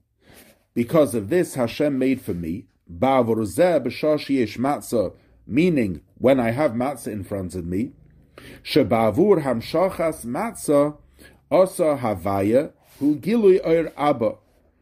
Because 0.74 1.14
of 1.14 1.28
this 1.28 1.54
Hashem 1.54 1.98
made 1.98 2.20
for 2.20 2.34
me. 2.34 2.66
Ba'avur 2.92 3.38
b'shashi 3.82 4.46
matzah, 4.58 5.14
meaning 5.46 6.02
when 6.18 6.38
I 6.38 6.50
have 6.50 6.72
matzah 6.72 7.08
in 7.08 7.24
front 7.24 7.54
of 7.54 7.66
me. 7.66 7.92
Sheba'avur 8.62 9.42
hamshachas 9.42 10.24
matzah 10.24 10.98
also 11.50 11.96
havaya 11.96 12.72
abba, 13.00 14.34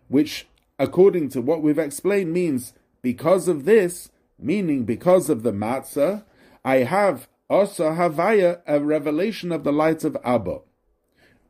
which 0.09 0.47
according 0.79 1.29
to 1.31 1.41
what 1.41 1.63
we've 1.63 1.79
explained 1.79 2.33
means 2.33 2.73
because 3.03 3.49
of 3.49 3.65
this, 3.65 4.11
meaning 4.39 4.85
because 4.85 5.29
of 5.29 5.43
the 5.43 5.53
matzah, 5.53 6.25
I 6.65 6.79
have 6.79 7.29
also 7.49 7.91
havaya 7.91 8.61
a 8.67 8.81
revelation 8.81 9.53
of 9.53 9.65
the 9.65 9.73
light 9.73 10.05
of 10.05 10.17
Abba. 10.25 10.61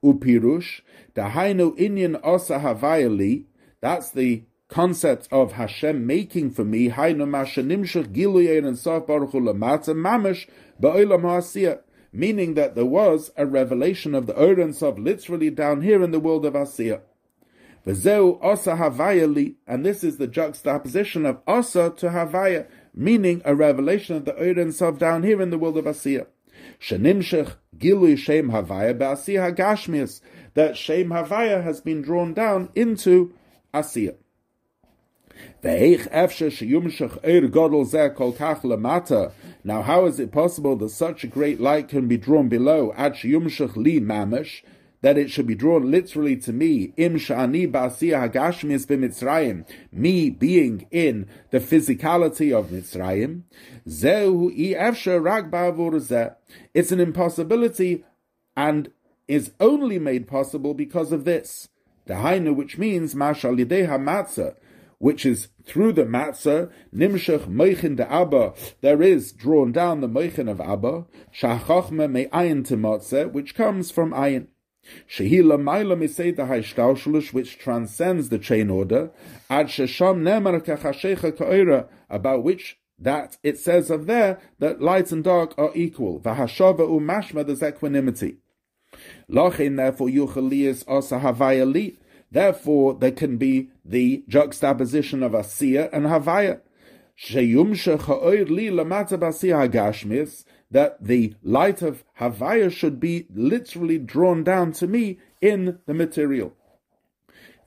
Upirush, 0.03 0.81
dahainu 1.15 1.77
inyan 1.79 2.21
osa 2.23 2.59
havayali, 2.59 3.45
that's 3.81 4.11
the 4.11 4.43
concept 4.69 5.29
of 5.31 5.53
Hashem 5.53 6.07
making 6.07 6.51
for 6.51 6.65
me, 6.65 6.91
hainu 6.91 7.29
mashanimshach 7.29 8.12
giluyen 8.12 8.67
and 8.67 8.79
sof 8.79 9.07
baruch 9.07 9.33
lamata 9.33 9.95
mamish 9.95 10.49
ba'olam 10.81 11.23
ha'asiyah, 11.23 11.81
meaning 12.15 12.55
that 12.55 12.77
there 12.77 12.87
was 12.87 13.33
a 13.37 13.45
revelation 13.45 14.15
of 14.15 14.27
the 14.27 14.35
Orens 14.35 14.83
of 14.83 14.99
literally 14.99 15.51
down 15.51 15.83
here 15.83 16.03
in 16.03 16.12
the 16.12 16.21
world 16.21 16.47
of 16.47 16.55
Asiyah. 16.55 17.01
V'zeu 17.85 18.39
osa 18.41 18.77
havayali, 18.77 19.57
and 19.67 19.85
this 19.85 20.05
is 20.05 20.17
the 20.17 20.29
juxtaposition 20.29 21.27
of 21.27 21.41
Asa 21.47 21.93
to 21.97 22.11
havaya, 22.11 22.67
meaning 22.95 23.43
a 23.45 23.55
revelation 23.55 24.17
of 24.17 24.25
the 24.25 24.33
Orens 24.33 24.81
of 24.81 24.99
down 24.99 25.25
here 25.25 25.43
in 25.43 25.51
the 25.51 25.59
world 25.59 25.77
of 25.77 25.87
Asiyah. 25.87 26.27
Shenimshech 26.81 27.57
Gilui 27.77 28.17
Shem 28.17 28.51
Havaya 28.51 28.97
Ba'asiyah 28.97 29.55
Hagashmias, 29.55 30.21
that 30.55 30.77
Shem 30.77 31.09
Havaya 31.09 31.65
has 31.65 31.81
been 31.81 32.01
drawn 32.01 32.33
down 32.33 32.69
into 32.77 33.35
Asiyah. 33.75 34.15
Now, 39.67 39.81
how 39.81 40.05
is 40.05 40.21
it 40.21 40.31
possible 40.31 40.77
that 40.77 40.91
such 40.91 41.25
a 41.25 41.27
great 41.27 41.59
light 41.59 41.89
can 41.89 42.07
be 42.07 42.19
drawn 42.19 42.51
below? 42.51 42.93
Ad 42.97 43.25
li 43.25 43.33
mamish, 43.33 44.62
that 45.01 45.17
it 45.17 45.31
should 45.31 45.47
be 45.47 45.55
drawn 45.55 45.91
literally 45.91 46.37
to 46.37 46.53
me, 46.53 46.93
im 46.99 47.15
shani 47.15 47.71
ba'asiyah 47.71 48.31
hagashmias 48.31 48.87
b'mitzrayim, 48.87 49.67
me 49.91 50.29
being 50.29 50.87
in 50.91 51.27
the 51.51 51.61
physicality 51.61 52.53
of 52.53 52.69
Mitzrayim, 52.69 53.43
zehu 53.89 54.55
efsher 54.77 55.23
rag 55.23 55.51
ba'avur 55.51 56.35
It's 56.75 56.93
an 56.93 57.01
impossibility 57.01 58.05
and 58.55 58.91
is 59.29 59.53
only 59.61 59.99
made 59.99 60.29
possible 60.29 60.75
because 60.75 61.11
of 61.11 61.25
this. 61.25 61.69
The 62.07 62.17
which 62.53 62.77
means 62.77 63.15
mashal 63.15 63.59
yidei 63.59 63.89
hamatzah, 63.89 64.57
which 65.05 65.27
is 65.27 65.49
through 65.67 65.93
the 65.93 66.07
matzah, 66.07 66.73
nimshach 66.97 67.47
meichin 67.47 67.95
de 67.95 68.11
Abba, 68.11 68.55
there 68.81 69.03
is 69.03 69.33
drawn 69.33 69.71
down 69.71 70.01
the 70.01 70.09
meichin 70.09 70.51
of 70.51 70.63
Abba, 70.63 71.05
shachachme 71.31 72.11
me 72.11 72.25
ayin 72.33 72.67
to 72.67 73.29
which 73.29 73.55
comes 73.55 73.91
from 73.91 74.13
ayin. 74.13 74.47
Shehila 75.07 75.61
Maila 75.61 75.95
Miseda 75.95 76.49
Haishkaushulish, 76.49 77.35
which 77.35 77.59
transcends 77.59 78.31
the 78.31 78.39
chain 78.39 78.71
order, 78.71 79.11
Ad 79.51 79.67
Shesham 79.67 80.23
Nemar 80.23 80.65
Kachashecha 80.65 81.37
Ka'ira, 81.37 81.87
about 82.09 82.43
which 82.43 82.79
that 82.99 83.37
it 83.43 83.59
says 83.59 83.91
of 83.91 84.07
there 84.07 84.41
that 84.59 84.81
light 84.81 85.13
and 85.13 85.23
dark 85.23 85.53
are 85.59 85.71
equal. 85.75 86.19
Vahashava 86.21 86.81
umashma, 86.81 87.45
there's 87.45 87.63
equanimity. 87.63 88.39
Lochin, 89.31 89.77
therefore, 89.77 90.09
Yuchalias 90.09 90.83
Osa 90.89 91.19
Havaya 91.19 91.71
Li. 91.71 91.99
Therefore, 92.35 92.95
there 92.95 93.12
can 93.12 93.37
be 93.37 93.70
the 93.85 94.24
juxtaposition 94.26 95.22
of 95.22 95.32
Asiya 95.32 95.89
and 95.93 96.07
Havaya. 96.07 96.62
That 100.72 100.97
the 101.01 101.35
light 101.45 101.82
of 101.82 102.05
Havaya 102.18 102.72
should 102.72 102.99
be 102.99 103.26
literally 103.32 103.99
drawn 103.99 104.43
down 104.43 104.72
to 104.72 104.89
me 104.89 105.20
in 105.41 105.78
the 105.87 105.95
material. 105.95 106.57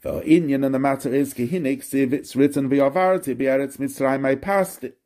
The 0.02 0.20
Inyan 0.24 0.66
and 0.66 0.76
the 0.76 0.80
matter 0.80 1.16
is 1.16 1.34
if 1.38 2.14
it's 2.14 2.36
written 2.36 2.70
V'yavarti 2.70 3.38
B'eretz 3.38 3.78
Mitzrayim 3.78 4.26
I 4.28 4.36
passed 4.36 4.84
it 4.84 4.98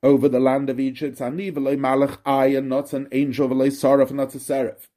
over 0.00 0.28
the 0.28 0.38
land 0.38 0.70
of 0.70 0.78
Egypt 0.78 1.20
I 1.20 1.26
and 1.26 2.68
not 2.68 2.92
an 2.92 3.08
angel 3.10 3.48
v'loy 3.48 3.70
saraf 3.70 4.12
not 4.12 4.36
a 4.36 4.38
seraph. 4.38 4.88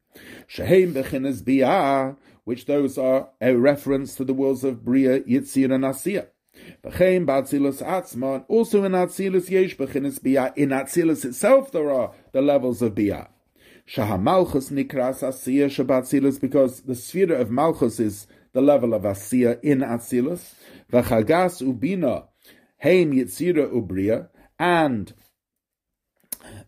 Shehem 0.46 0.94
b'chinas 0.94 1.42
bi'ah 1.42 2.18
which 2.44 2.66
those 2.66 2.98
are 2.98 3.30
a 3.40 3.54
reference 3.56 4.16
to 4.16 4.24
the 4.24 4.34
worlds 4.34 4.64
of 4.64 4.84
Bria, 4.84 5.22
Yitzir 5.22 5.74
and 5.74 5.84
atzman, 7.82 8.46
also 8.48 8.84
in 8.84 8.92
atzilus 8.92 9.50
yesh. 9.50 9.74
In 9.80 10.70
atzilus 10.70 11.26
itself 11.26 11.72
there 11.72 11.92
are 11.92 12.14
the 12.32 12.42
levels 12.42 12.82
of 12.82 12.96
bia. 12.96 13.30
Shahamalchus 13.88 14.72
nikras 14.72 15.22
asiya 15.22 15.68
shabatzilus, 15.68 16.40
because 16.40 16.82
the 16.82 16.96
sphere 16.96 17.34
of 17.34 17.50
malchus 17.50 18.00
is 18.00 18.28
the 18.54 18.62
level 18.62 18.94
of 18.94 19.04
asiya 19.04 19.60
in 19.62 19.80
atzilus. 19.80 20.54
V'chagas 20.92 21.62
ubina 21.62 22.28
heim 22.78 23.12
yitzira 23.12 23.72
ubria, 23.72 24.30
and 24.60 25.14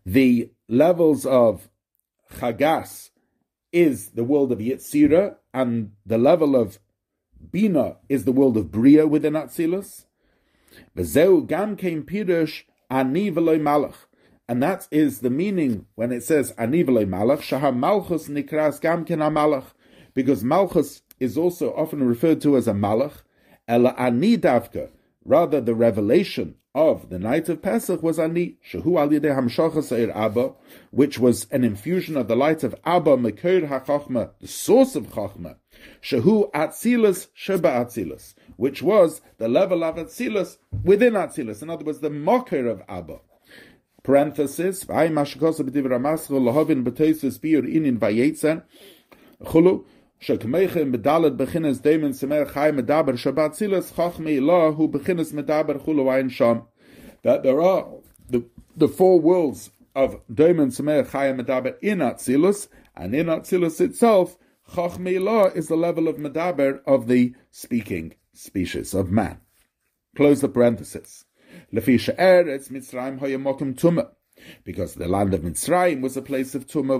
the 0.06 0.52
levels 0.70 1.26
of 1.26 1.70
chagas 2.36 3.10
is 3.72 4.12
the 4.12 4.24
world 4.24 4.52
of 4.52 4.60
yitzira, 4.60 5.36
and 5.54 5.92
the 6.06 6.18
level 6.18 6.56
of 6.56 6.80
Bina 7.52 7.98
is 8.10 8.26
the 8.26 8.32
world 8.32 8.58
of 8.58 8.72
Bria 8.72 9.06
within 9.06 9.34
Atzilus. 9.34 10.06
V'zeu 10.98 11.46
gam 11.46 11.76
kein 11.76 12.04
pirush 12.04 12.64
ani 12.90 13.32
malach. 13.32 13.96
And 14.48 14.62
that 14.62 14.88
is 14.92 15.20
the 15.20 15.30
meaning 15.30 15.86
when 15.96 16.12
it 16.12 16.24
says 16.24 16.54
ani 16.58 16.84
malach, 16.84 17.40
shaha 17.40 17.76
malchus 17.76 18.28
nikras 18.28 18.82
gam 18.82 19.06
malach, 19.06 19.66
because 20.14 20.44
malchus 20.44 21.02
is 21.20 21.38
also 21.38 21.74
often 21.76 22.04
referred 22.04 22.42
to 22.42 22.58
as 22.58 22.68
a 22.68 22.74
malach, 22.74 23.22
ela 23.68 23.94
ani 23.98 24.38
davka, 24.38 24.90
rather 25.24 25.62
the 25.62 25.76
revelation 25.76 26.56
of 26.76 27.10
the 27.10 27.20
night 27.20 27.50
of 27.50 27.62
Pesach 27.62 28.02
was 28.02 28.18
ani 28.18 28.58
shehu 28.68 29.00
al 29.00 29.10
hamshachas 29.10 30.10
Abba, 30.16 30.54
which 30.90 31.20
was 31.20 31.46
an 31.52 31.64
infusion 31.64 32.18
of 32.18 32.28
the 32.28 32.36
light 32.36 32.64
of 32.64 32.74
Abba 32.84 33.16
mekoir 33.18 33.70
hachachma, 33.70 34.32
the 34.40 34.48
source 34.48 34.96
of 34.96 35.08
chachma, 35.08 35.58
shehu 36.02 36.50
atzilus 36.52 37.28
sheba 37.34 37.70
atzilus, 37.70 38.34
which 38.58 38.82
was 38.82 39.22
the 39.38 39.48
level 39.48 39.84
of 39.84 39.96
atzilus 39.96 40.58
within 40.84 41.14
atzilus. 41.14 41.62
In 41.62 41.70
other 41.70 41.86
words, 41.86 42.00
the 42.00 42.10
mocker 42.10 42.68
of 42.68 42.82
Abba. 42.90 43.20
Parenthesis, 44.02 44.84
v'ay 44.84 45.12
mashikosa 45.12 45.62
b'div 45.62 45.86
ramascho 45.86 46.32
lohovin 46.32 46.84
b'toisus 46.84 47.40
biur 47.40 47.72
inin 47.72 48.00
vayetzer, 48.00 48.64
chulu, 49.44 49.86
shekmeichem 50.22 50.96
bedalet 50.96 51.38
beginnes 51.38 51.82
demen 51.82 52.12
semer 52.12 52.52
chai 52.54 52.72
medaber 52.72 53.14
shabbat 53.14 53.56
silas 53.56 53.92
chachme 53.92 54.40
ilah 54.40 54.76
hu 54.76 54.88
beginnes 54.88 56.32
sham. 56.32 56.64
That 57.24 57.44
there 57.44 57.62
are 57.62 57.88
the, 58.30 58.46
the 58.76 58.88
four 58.88 59.20
worlds 59.20 59.72
of 59.96 60.22
demen 60.28 60.72
semer 60.72 61.10
chai 61.10 61.32
medaber 61.32 61.76
in 61.82 62.00
Atzilus, 62.00 62.68
and 62.96 63.14
in 63.16 63.28
Atzilus 63.28 63.82
itself, 63.82 64.38
chachme 64.72 65.20
ilah 65.20 65.56
is 65.56 65.68
the 65.68 65.76
level 65.76 66.08
of 66.08 66.18
medaber 66.18 66.82
of 66.86 67.08
the 67.08 67.34
speaking 67.52 68.16
species 68.34 68.94
of 68.94 69.12
man. 69.12 69.40
Close 70.16 70.42
the 70.42 70.50
parenthesis. 70.50 71.26
Because 74.64 74.96
the 74.96 75.08
land 75.08 75.34
of 75.34 75.42
Mitzrayim 75.42 76.02
was 76.02 76.18
a 76.18 76.22
place 76.22 76.54
of 76.56 76.68
tumah 76.68 77.00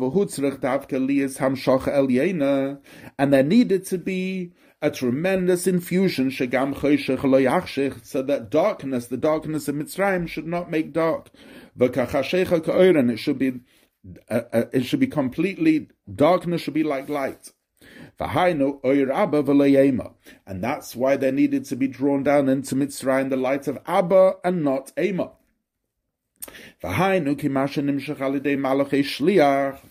and 3.18 3.34
there 3.34 3.44
needed 3.44 3.86
to 3.86 3.98
be 3.98 4.52
a 4.82 4.92
tremendous 4.92 5.66
infusion 5.66 6.30
so 6.30 6.46
that 6.46 8.48
darkness, 8.50 9.08
the 9.08 9.18
darkness 9.18 9.68
of 9.70 9.76
Mitzrayim, 9.76 10.28
should 10.28 10.46
not 10.46 10.70
make 10.70 10.92
dark. 10.92 11.30
It 11.80 13.18
should 13.18 13.40
be 13.40 13.62
uh, 14.30 14.42
uh, 14.52 14.66
it 14.74 14.84
should 14.84 15.00
be 15.00 15.08
completely 15.08 15.88
darkness 16.14 16.62
should 16.62 16.74
be 16.74 16.84
like 16.84 17.08
light. 17.08 17.54
And 18.20 18.54
that's 20.64 20.96
why 20.96 21.18
they 21.18 21.32
needed 21.32 21.66
to 21.66 21.76
be 21.76 21.88
drawn 21.88 22.24
down 22.24 22.50
into 22.50 22.76
Mitzrayim, 22.76 23.30
the 23.30 23.38
light 23.38 23.68
of 23.68 23.78
Abba 23.88 24.36
and 24.44 24.64
not 24.64 24.92
Ema. 25.00 25.32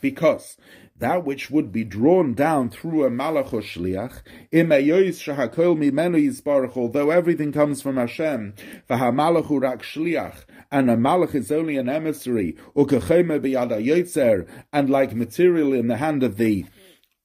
Because 0.00 0.56
that 0.98 1.24
which 1.24 1.50
would 1.50 1.72
be 1.72 1.84
drawn 1.84 2.34
down 2.34 2.70
through 2.70 3.04
a 3.04 3.10
malach 3.10 3.50
shliach, 3.50 4.22
although 6.76 7.10
everything 7.10 7.52
comes 7.52 7.82
from 7.82 7.96
Hashem, 7.96 8.54
rak 8.88 9.82
shliach, 9.82 10.44
and 10.70 10.90
a 10.90 10.96
malach 10.96 11.34
is 11.34 11.50
only 11.50 11.76
an 11.76 11.88
emissary, 11.88 12.56
and 14.72 14.90
like 14.90 15.14
material 15.14 15.72
in 15.72 15.88
the 15.88 15.96
hand 15.96 16.22
of 16.22 16.36
the 16.36 16.66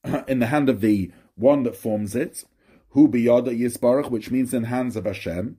in 0.28 0.40
the 0.40 0.48
hand 0.48 0.70
of 0.70 0.82
the 0.82 1.12
one 1.36 1.64
that 1.64 1.76
forms 1.76 2.16
it, 2.16 2.44
hu 2.90 3.08
biyada 3.08 3.56
yisbarach, 3.56 4.10
which 4.10 4.32
means 4.32 4.54
in 4.54 4.64
hands 4.64 4.96
of 4.96 5.06
Hashem. 5.06 5.58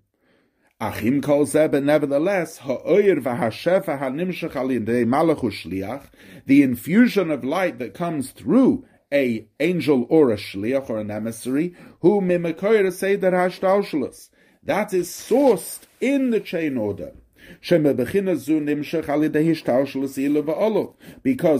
Achim 0.80 1.20
kol 1.20 1.44
but 1.44 1.82
nevertheless, 1.82 2.58
ha'oyer 2.58 3.16
v'hashefa 3.20 3.98
ha'nimshach 3.98 4.54
al 4.54 4.68
malachu 4.68 5.50
shliach, 5.50 6.04
the 6.46 6.62
infusion 6.62 7.32
of 7.32 7.42
light 7.44 7.80
that 7.80 7.94
comes 7.94 8.30
through 8.30 8.84
a 9.12 9.48
angel 9.58 10.06
or 10.08 10.30
a 10.30 10.36
shliach 10.36 10.88
or 10.88 11.00
an 11.00 11.10
emissary, 11.10 11.74
who 12.00 12.20
mimakoyer 12.20 12.92
seder 12.92 13.32
hashtalshalos. 13.32 14.28
That 14.62 14.94
is 14.94 15.08
sourced 15.08 15.80
in 16.00 16.30
the 16.30 16.38
chain 16.38 16.76
order. 16.76 17.12
Because 17.60 18.48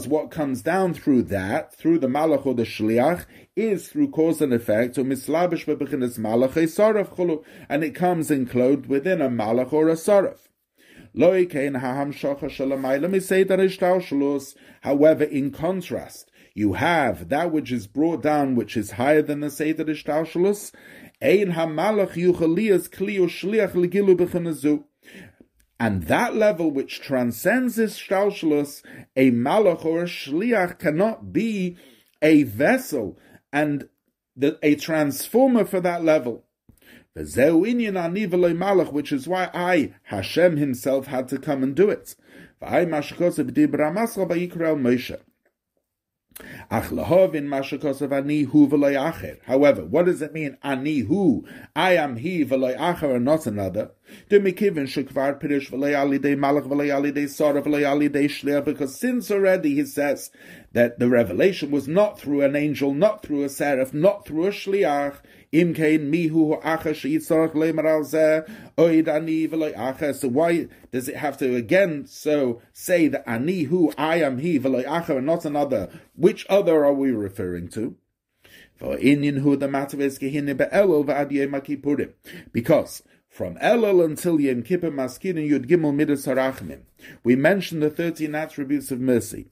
what 0.09 0.31
comes 0.31 0.63
down 0.63 0.95
through 0.95 1.23
that, 1.23 1.75
through 1.75 1.99
the 1.99 2.07
malach 2.07 2.47
or 2.47 2.55
the 2.55 2.63
shliach, 2.63 3.27
is 3.57 3.89
through 3.89 4.11
cause 4.11 4.41
and 4.41 4.55
effect, 4.55 4.95
so 4.95 5.03
mislabish 5.03 5.67
bebechinas 5.67 6.19
malach 6.19 6.53
saraf 6.53 7.17
chulu, 7.17 7.43
and 7.69 7.83
it 7.83 7.95
comes 7.95 8.31
enclosed 8.31 8.87
within 8.87 9.21
a 9.21 9.29
malach 9.29 9.73
or 9.73 9.89
a 9.89 9.95
saraf. 9.95 10.39
However, 14.83 15.25
in 15.25 15.51
contrast, 15.51 16.31
you 16.55 16.73
have 16.75 17.29
that 17.29 17.53
which 17.53 17.73
is 17.73 17.87
brought 17.87 18.23
down, 18.23 18.55
which 18.55 18.77
is 18.77 18.93
higher 18.93 19.23
than 19.23 19.41
the 19.41 19.51
Seder 19.51 19.85
Ishtalshalus, 19.85 20.73
Ein 21.21 21.53
yuchalias 21.53 22.89
kli 22.89 23.19
ushliach 23.19 23.73
legilu 23.73 24.17
b'chenazu. 24.17 24.85
And 25.81 26.05
that 26.05 26.35
level 26.35 26.71
which 26.71 27.01
transcends 27.01 27.77
this 27.77 27.99
shtalshalus, 27.99 28.83
a 29.15 29.31
malach 29.31 29.85
or 29.85 30.03
a 30.03 30.07
shliach 30.07 30.79
cannot 30.79 31.33
be 31.33 31.77
a 32.21 32.43
vessel 32.43 33.17
and 33.53 33.89
the, 34.37 34.59
a 34.63 34.75
transformer 34.75 35.65
for 35.65 35.81
that 35.81 36.03
level. 36.05 36.45
Which 37.15 37.37
is 39.13 39.29
why 39.29 39.51
I, 39.55 39.95
Hashem 40.05 40.57
himself, 40.57 41.07
had 41.07 41.29
to 41.29 41.39
come 41.39 41.63
and 41.63 41.75
do 41.75 41.91
it. 41.91 42.15
However, 46.71 47.05
what 49.85 50.07
does 50.07 50.23
it 50.23 50.33
mean, 50.33 50.57
ani 50.63 50.99
hu? 51.01 51.45
I 51.75 51.97
am 51.97 52.17
he, 52.17 52.45
v'loy 52.45 52.77
acher, 52.77 53.17
and 53.17 53.25
not 53.25 53.47
another. 53.47 53.91
Because 58.65 58.95
since 58.95 59.31
already 59.31 59.75
he 59.75 59.85
says 59.85 60.31
that 60.73 60.99
the 60.99 61.09
revelation 61.09 61.71
was 61.71 61.89
not 61.89 62.21
through 62.21 62.43
an 62.43 62.57
angel, 62.57 62.95
not 62.95 63.23
through 63.23 63.45
a 63.45 63.49
seraph, 63.49 63.93
not 63.93 64.27
through 64.27 64.47
a 64.47 64.51
shliach, 64.51 65.17
Im 65.51 65.73
mihu 65.75 66.61
acha 66.63 66.93
sheitzorach 66.93 67.55
lemer 67.55 67.87
al 67.87 68.05
zeh, 68.05 68.47
oid 68.77 69.09
ani 69.09 69.49
v'loy 69.49 69.75
acha. 69.75 70.15
So 70.15 70.29
why 70.29 70.69
does 70.93 71.09
it 71.09 71.17
have 71.17 71.39
to 71.39 71.57
again 71.57 72.07
so 72.07 72.61
say 72.73 73.09
that 73.09 73.27
ani 73.27 73.63
hu, 73.65 73.93
I 73.97 74.17
am 74.17 74.39
he, 74.39 74.59
v'loy 74.59 74.85
acha, 74.85 75.17
and 75.17 75.27
not 75.27 75.45
another? 75.47 75.89
Which 76.15 76.45
other 76.51 76.85
are 76.85 76.93
we 76.93 77.13
referring 77.13 77.69
to? 77.71 77.97
For 78.77 78.97
inyan 78.99 79.39
hu 79.39 79.57
the 79.57 79.69
matter 79.69 80.01
is 80.01 80.19
gehinne 80.19 80.57
be'elul 80.57 81.07
v'ad 81.07 81.33
yom 81.33 82.13
Because 82.53 83.03
from 83.39 83.55
Elul 83.59 84.05
until 84.05 84.41
Yom 84.41 84.65
Kippur 84.65 84.91
Maskinin 84.91 85.49
Yud 85.49 85.69
Gimel 85.69 85.95
Midas 85.95 86.27
Harachmim. 86.27 86.81
We 87.23 87.37
mentioned 87.37 87.85
the 87.85 87.89
13 87.89 88.35
attributes 88.35 88.91
of 88.91 88.99
mercy. 88.99 89.47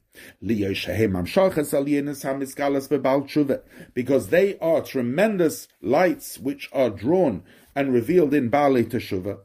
Because 3.95 4.29
they 4.31 4.59
are 4.59 4.83
tremendous 4.83 5.69
lights 5.81 6.39
which 6.39 6.69
are 6.73 6.91
drawn 6.91 7.45
and 7.77 7.95
revealed 7.95 8.35
in 8.35 8.49
Bali 8.49 8.85
Teshuvah. 8.85 9.39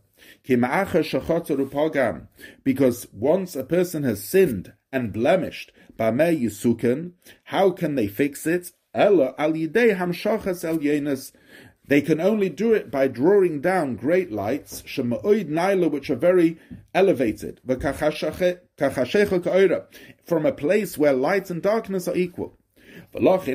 Because 2.63 3.07
once 3.13 3.55
a 3.55 3.63
person 3.63 4.01
has 4.01 4.23
sinned 4.23 4.73
and 4.91 5.13
blemished, 5.13 5.71
how 7.43 7.69
can 7.69 7.93
they 7.93 8.07
fix 8.07 8.47
it? 8.47 8.71
Ella 8.93 9.35
al 9.37 9.53
hamshachas 9.53 10.65
el 10.65 10.79
they 11.87 12.01
can 12.01 12.21
only 12.21 12.49
do 12.49 12.73
it 12.73 12.91
by 12.91 13.07
drawing 13.07 13.59
down 13.59 13.95
great 13.95 14.31
lights, 14.31 14.83
shema'oid 14.83 15.49
naila, 15.49 15.91
which 15.91 16.09
are 16.09 16.15
very 16.15 16.57
elevated, 16.93 17.59
from 20.25 20.45
a 20.45 20.51
place 20.51 20.97
where 20.97 21.13
light 21.13 21.49
and 21.49 21.61
darkness 21.61 22.07
are 22.07 22.15
equal. 22.15 22.57
And 23.13 23.27
that's 23.27 23.45
why 23.45 23.53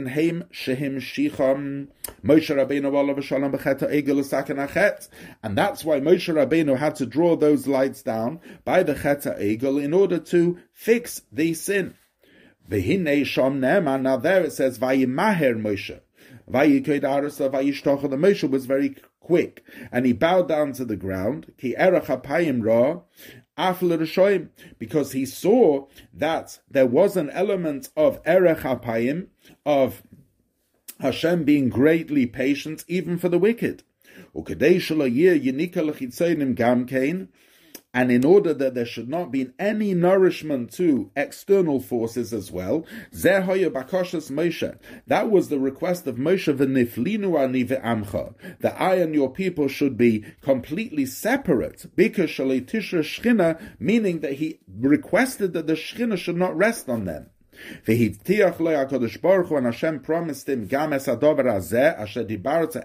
Moshe 6.00 6.34
Rabbeinu 6.34 6.76
had 6.76 6.96
to 6.96 7.06
draw 7.06 7.36
those 7.36 7.66
lights 7.66 8.02
down 8.02 8.40
by 8.64 8.82
the 8.82 8.94
Cheta 8.94 9.34
Egel 9.38 9.82
in 9.82 9.94
order 9.94 10.18
to 10.18 10.58
fix 10.72 11.22
the 11.32 11.54
sin. 11.54 11.94
Now 12.68 14.16
there 14.16 14.44
it 14.44 14.52
says, 14.52 14.78
Vayimaher 14.78 15.58
Moshe. 15.58 16.00
The 16.49 18.18
Moshe 18.18 18.51
was 18.51 18.66
very 18.66 18.97
quick, 19.20 19.64
and 19.90 20.07
he 20.07 20.12
bowed 20.12 20.49
down 20.49 20.72
to 20.74 20.84
the 20.84 20.97
ground. 20.97 21.53
Because 24.78 25.12
he 25.12 25.26
saw 25.26 25.86
that 26.14 26.61
there 26.70 26.86
was 26.86 27.16
an 27.16 27.30
element 27.30 27.88
of 27.97 28.20
erech 28.24 28.59
apayim, 28.59 29.26
of 29.64 30.03
Hashem 31.01 31.44
being 31.44 31.68
greatly 31.68 32.26
patient, 32.26 32.84
even 32.88 33.18
for 33.18 33.28
the 33.28 33.38
wicked 33.38 33.82
and 37.93 38.09
in 38.11 38.23
order 38.23 38.53
that 38.53 38.73
there 38.73 38.86
should 38.86 39.09
not 39.09 39.32
be 39.32 39.49
any 39.59 39.93
nourishment 39.93 40.71
to 40.71 41.11
external 41.15 41.82
forces 41.82 42.34
as 42.34 42.49
well, 42.49 42.86
that 43.11 43.45
was 45.29 45.49
the 45.49 45.59
request 45.59 46.07
of 46.07 46.15
Moshe 46.15 46.47
amcha, 47.82 48.34
that 48.61 48.79
I 48.79 48.95
and 48.95 49.13
your 49.13 49.29
people 49.29 49.67
should 49.67 49.97
be 49.97 50.23
completely 50.41 51.05
separate, 51.05 51.86
because 51.95 52.39
meaning 53.79 54.19
that 54.21 54.34
he 54.34 54.59
requested 54.79 55.51
that 55.53 55.67
the 55.67 55.73
Shechina 55.73 56.17
should 56.17 56.38
not 56.38 56.55
rest 56.55 56.88
on 56.88 57.03
them. 57.05 57.29
והבטיח 57.88 58.61
לו 58.61 58.71
הקדוש 58.71 59.17
ברוך 59.17 59.49
הוא, 59.49 59.57
and 59.57 59.65
Hashem 59.65 59.99
promised 59.99 60.47
him, 60.47 60.67
גם 60.67 60.93
es 60.93 61.07
הדבר 61.07 61.47
הזה, 61.47 61.91
אשר 62.03 62.23
דיברת 62.23 62.75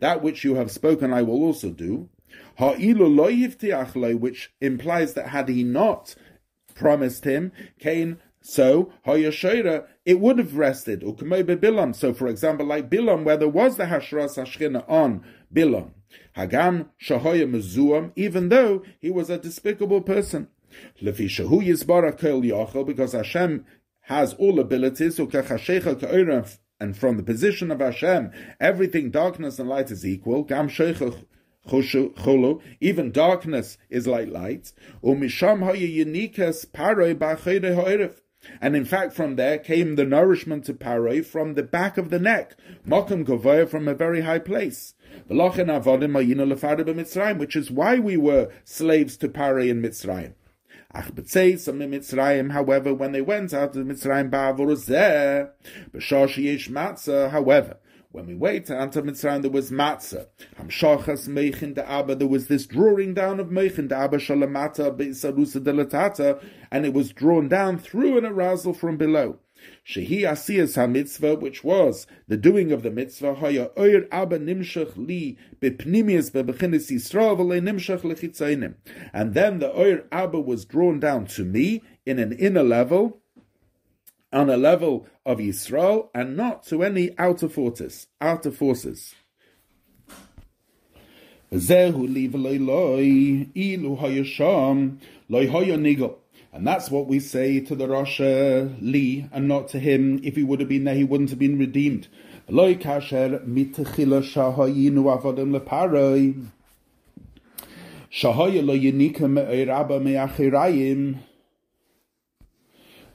that 0.00 0.22
which 0.22 0.44
you 0.44 0.54
have 0.54 0.70
spoken 0.70 1.12
I 1.12 1.22
will 1.22 1.42
also 1.42 1.70
do 1.70 2.08
which 2.59 4.53
implies 4.61 5.13
that 5.13 5.29
had 5.29 5.49
he 5.49 5.63
not 5.63 6.15
promised 6.75 7.23
him, 7.25 7.51
Cain, 7.79 8.17
so 8.41 8.91
it 9.05 10.19
would 10.19 10.37
have 10.37 10.55
rested. 10.55 11.01
So, 11.01 12.13
for 12.13 12.27
example, 12.27 12.65
like 12.65 12.89
Bilam, 12.89 13.23
where 13.23 13.37
there 13.37 13.49
was 13.49 13.77
the 13.77 13.85
Hashras 13.85 14.37
Hashchina 14.37 14.89
on 14.89 15.23
Bilam, 15.53 15.91
Hagam 16.35 16.87
Shahoya 17.01 17.49
Mezuam, 17.49 18.11
even 18.15 18.49
though 18.49 18.83
he 18.99 19.09
was 19.09 19.29
a 19.29 19.37
despicable 19.37 20.01
person. 20.01 20.47
Because 21.01 21.17
Hashem 23.11 23.65
has 24.01 24.33
all 24.35 24.59
abilities, 24.59 25.19
and 26.79 26.95
from 26.95 27.17
the 27.17 27.23
position 27.23 27.71
of 27.71 27.79
Hashem, 27.79 28.31
everything 28.59 29.09
darkness 29.09 29.57
and 29.59 29.67
light 29.67 29.89
is 29.91 30.05
equal. 30.05 30.43
Gam 30.43 30.69
even 32.79 33.11
darkness 33.11 33.77
is 33.89 34.07
like 34.07 34.29
light. 34.29 34.71
And 38.61 38.75
in 38.75 38.85
fact, 38.85 39.13
from 39.13 39.35
there 39.35 39.57
came 39.57 39.95
the 39.95 40.05
nourishment 40.05 40.65
to 40.65 40.73
Paroi 40.73 41.25
from 41.25 41.55
the 41.55 41.63
back 41.63 41.97
of 41.97 42.09
the 42.09 42.19
neck, 42.19 42.55
Mokum 42.87 43.25
Govoya 43.25 43.67
from 43.67 43.87
a 43.87 43.93
very 43.93 44.21
high 44.21 44.39
place. 44.39 44.93
Which 45.27 45.57
is 47.55 47.71
why 47.71 47.99
we 47.99 48.17
were 48.17 48.51
slaves 48.63 49.17
to 49.17 49.27
Paroi 49.27 49.69
in 49.69 49.81
Mitzrayim. 49.81 50.33
Ach 50.93 51.13
b'tzeis 51.13 51.67
Mitzrayim, 51.67 52.51
however, 52.51 52.93
when 52.93 53.11
they 53.11 53.21
went 53.21 53.53
out 53.53 53.75
of 53.75 53.85
Mitzrayim 53.85 54.29
ba'avor 54.29 55.51
b'shosh 55.93 56.37
yesh 56.37 56.69
matzah, 56.69 57.31
however, 57.31 57.77
when 58.11 58.25
we 58.25 58.35
wait 58.35 58.69
until 58.69 59.03
Mitzrayim, 59.03 59.41
there 59.41 59.51
was 59.51 59.69
matzah. 59.69 60.27
Hamshachas 60.57 61.27
meichin 61.27 61.77
Abba. 61.77 62.15
There 62.15 62.27
was 62.27 62.47
this 62.47 62.65
drawing 62.65 63.13
down 63.13 63.39
of 63.39 63.47
meichin 63.47 63.89
da'aba 63.89 64.15
shalamata 64.15 64.95
be'isarusa 64.95 65.61
delatata, 65.61 66.43
and 66.71 66.85
it 66.85 66.93
was 66.93 67.11
drawn 67.11 67.47
down 67.47 67.77
through 67.77 68.17
an 68.17 68.25
arousal 68.25 68.73
from 68.73 68.97
below. 68.97 69.39
Shehi 69.85 70.21
asiyas 70.21 70.75
ha-mitzvah, 70.75 71.35
which 71.35 71.63
was 71.63 72.07
the 72.27 72.37
doing 72.37 72.71
of 72.71 72.83
the 72.83 72.91
mitzvah, 72.91 73.35
haya 73.35 73.69
oir 73.77 74.05
abba 74.11 74.39
nimshach 74.39 74.95
li 74.95 75.37
bepnimius 75.61 76.31
bebechinis 76.31 76.91
Yisrael 76.91 77.37
v'le 77.37 77.61
nimshach 77.61 78.01
lechitzainim. 78.01 78.75
And 79.13 79.33
then 79.33 79.59
the 79.59 79.71
oir 79.71 80.05
abba 80.11 80.39
was 80.39 80.65
drawn 80.65 80.99
down 80.99 81.25
to 81.27 81.43
me 81.43 81.81
in 82.05 82.19
an 82.19 82.33
inner 82.33 82.63
level, 82.63 83.21
on 84.31 84.49
a 84.49 84.57
level 84.57 85.07
of 85.27 85.39
Yisrael 85.39 86.09
and 86.15 86.35
not 86.37 86.65
to 86.67 86.81
any 86.81 87.11
outer 87.19 87.49
forces. 87.49 88.07
Outer 88.21 88.51
forces. 88.51 89.13
And 91.51 91.61
that's 96.65 96.89
what 96.89 97.07
we 97.07 97.19
say 97.19 97.59
to 97.59 97.75
the 97.75 97.87
Rosh 97.87 98.19
Li, 98.19 99.29
and 99.31 99.47
not 99.47 99.67
to 99.69 99.79
him. 99.79 100.19
If 100.23 100.35
he 100.35 100.43
would 100.43 100.59
have 100.59 100.69
been 100.69 100.85
there, 100.85 100.95
he 100.95 101.03
wouldn't 101.03 101.29
have 101.29 101.39
been 101.39 101.59
redeemed. 101.59 102.07
Shahaya 108.09 108.65
lo 108.65 108.73
yinika 108.73 109.29
me'achirayim 109.29 111.17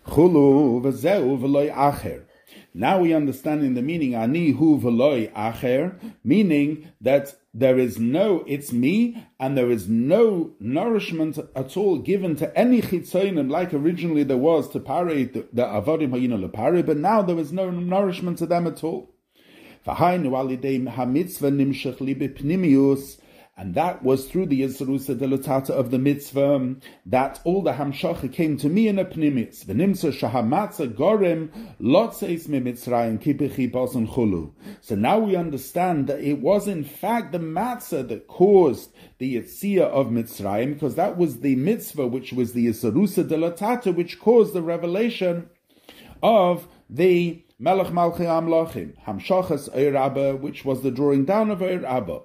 Chulu 0.06 0.82
v'zeu 0.82 1.38
v'loy 1.38 1.72
acher. 1.72 2.24
Now 2.74 3.00
we 3.00 3.14
understand 3.14 3.62
in 3.62 3.74
the 3.74 3.82
meaning 3.82 4.14
ani 4.14 4.50
hu 4.50 4.78
v'loy 4.78 5.32
acher, 5.32 5.98
meaning 6.24 6.88
that 7.00 7.34
there 7.54 7.78
is 7.78 7.98
no, 7.98 8.44
it's 8.46 8.72
me, 8.72 9.26
and 9.38 9.56
there 9.56 9.70
is 9.70 9.88
no 9.88 10.52
nourishment 10.58 11.38
at 11.54 11.76
all 11.76 11.98
given 11.98 12.34
to 12.36 12.58
any 12.58 12.82
chitzonim 12.82 13.50
like 13.50 13.72
originally 13.72 14.24
there 14.24 14.36
was 14.36 14.68
to 14.70 14.80
pare 14.80 15.04
the, 15.04 15.46
the 15.52 15.62
avodim 15.62 16.10
hayinu 16.10 16.50
lepare, 16.50 16.84
but 16.84 16.96
now 16.96 17.22
there 17.22 17.38
is 17.38 17.52
no 17.52 17.70
nourishment 17.70 18.38
to 18.38 18.46
them 18.46 18.66
at 18.66 18.82
all. 18.82 19.14
V'hainu 19.86 20.30
alidei 20.30 20.92
hamitzvah 20.92 21.52
nimshach 21.52 22.00
li 22.00 22.14
and 23.56 23.74
that 23.74 24.02
was 24.02 24.28
through 24.28 24.46
the 24.46 24.62
Yisrusa 24.62 25.14
Delatata 25.14 25.70
of 25.70 25.90
the 25.90 25.98
mitzvah 25.98 26.54
um, 26.54 26.80
that 27.04 27.38
all 27.44 27.62
the 27.62 27.74
Hamshacha 27.74 28.32
came 28.32 28.56
to 28.56 28.68
me 28.68 28.88
in 28.88 28.98
a 28.98 29.04
pnimis. 29.04 29.66
V'nimsa 29.66 30.10
shahamatza 30.10 30.94
gorem 30.94 31.50
lotzeis 31.78 32.48
me 32.48 32.60
mitzrayim 32.60 33.22
kipichi 33.22 33.70
boson 33.70 34.08
chulu. 34.08 34.52
So 34.80 34.94
now 34.94 35.18
we 35.18 35.36
understand 35.36 36.06
that 36.06 36.20
it 36.20 36.40
was 36.40 36.66
in 36.66 36.82
fact 36.82 37.32
the 37.32 37.38
matzah 37.38 38.08
that 38.08 38.26
caused 38.26 38.90
the 39.18 39.36
Yitzia 39.36 39.82
of 39.82 40.06
Mitzrayim, 40.06 40.74
because 40.74 40.94
that 40.94 41.18
was 41.18 41.40
the 41.40 41.54
mitzvah 41.56 42.06
which 42.06 42.32
was 42.32 42.54
the 42.54 42.68
Yisrusa 42.68 43.28
Delatata 43.28 43.94
which 43.94 44.18
caused 44.18 44.54
the 44.54 44.62
revelation 44.62 45.50
of 46.22 46.66
the 46.88 47.44
Melech 47.58 47.88
Malchi 47.88 48.20
Amlachim, 48.20 48.94
Hamshachas 49.04 49.68
Eir 49.76 50.40
which 50.40 50.64
was 50.64 50.82
the 50.82 50.90
drawing 50.90 51.24
down 51.26 51.50
of 51.50 51.58
Eir. 51.60 52.24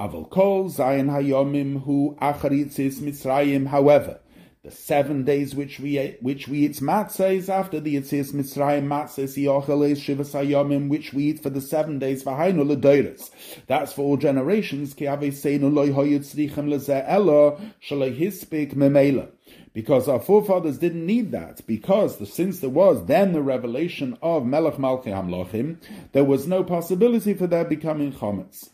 Aval 0.00 0.30
kol 0.30 0.70
zayin 0.70 1.10
hayomim 1.10 1.82
hu 1.82 2.16
acharitzis 2.22 3.00
mitzrayim. 3.00 3.66
However, 3.66 4.20
the 4.62 4.70
seven 4.70 5.24
days 5.24 5.56
which 5.56 5.80
we 5.80 6.16
which 6.20 6.46
we 6.46 6.58
eat 6.66 6.76
matzah 6.76 7.34
is 7.34 7.48
after 7.48 7.80
the 7.80 7.96
Yitzis 7.96 8.32
Mitzrayim 8.32 8.86
matzah 8.86 9.24
yochel 9.24 9.90
is 9.90 10.00
shivas 10.00 10.34
hayomim 10.34 10.88
which 10.88 11.12
we 11.12 11.24
eat 11.24 11.42
for 11.42 11.50
the 11.50 11.60
seven 11.60 11.98
days 11.98 12.22
for 12.22 12.32
hainu 12.34 12.64
ledoiris. 12.64 13.30
That's 13.66 13.92
for 13.92 14.02
all 14.02 14.16
generations. 14.16 14.94
Ki 14.94 15.06
seinu 15.06 15.72
loy 15.72 15.88
hoyitzrichem 15.88 16.68
lezeh 16.68 17.04
elo 17.08 17.60
shalei 17.82 18.16
hispik 18.16 18.74
memela. 18.74 19.30
Because 19.72 20.08
our 20.08 20.20
forefathers 20.20 20.78
didn't 20.78 21.06
need 21.06 21.32
that, 21.32 21.66
because 21.66 22.18
the, 22.18 22.26
since 22.26 22.60
there 22.60 22.70
was 22.70 23.06
then 23.06 23.32
the 23.32 23.42
revelation 23.42 24.16
of 24.22 24.44
Melech 24.44 24.74
Malchi 24.74 25.06
Hamlochim, 25.06 25.78
there 26.12 26.24
was 26.24 26.46
no 26.46 26.62
possibility 26.62 27.34
for 27.34 27.46
their 27.46 27.64
becoming 27.64 28.12
chometz. 28.12 28.70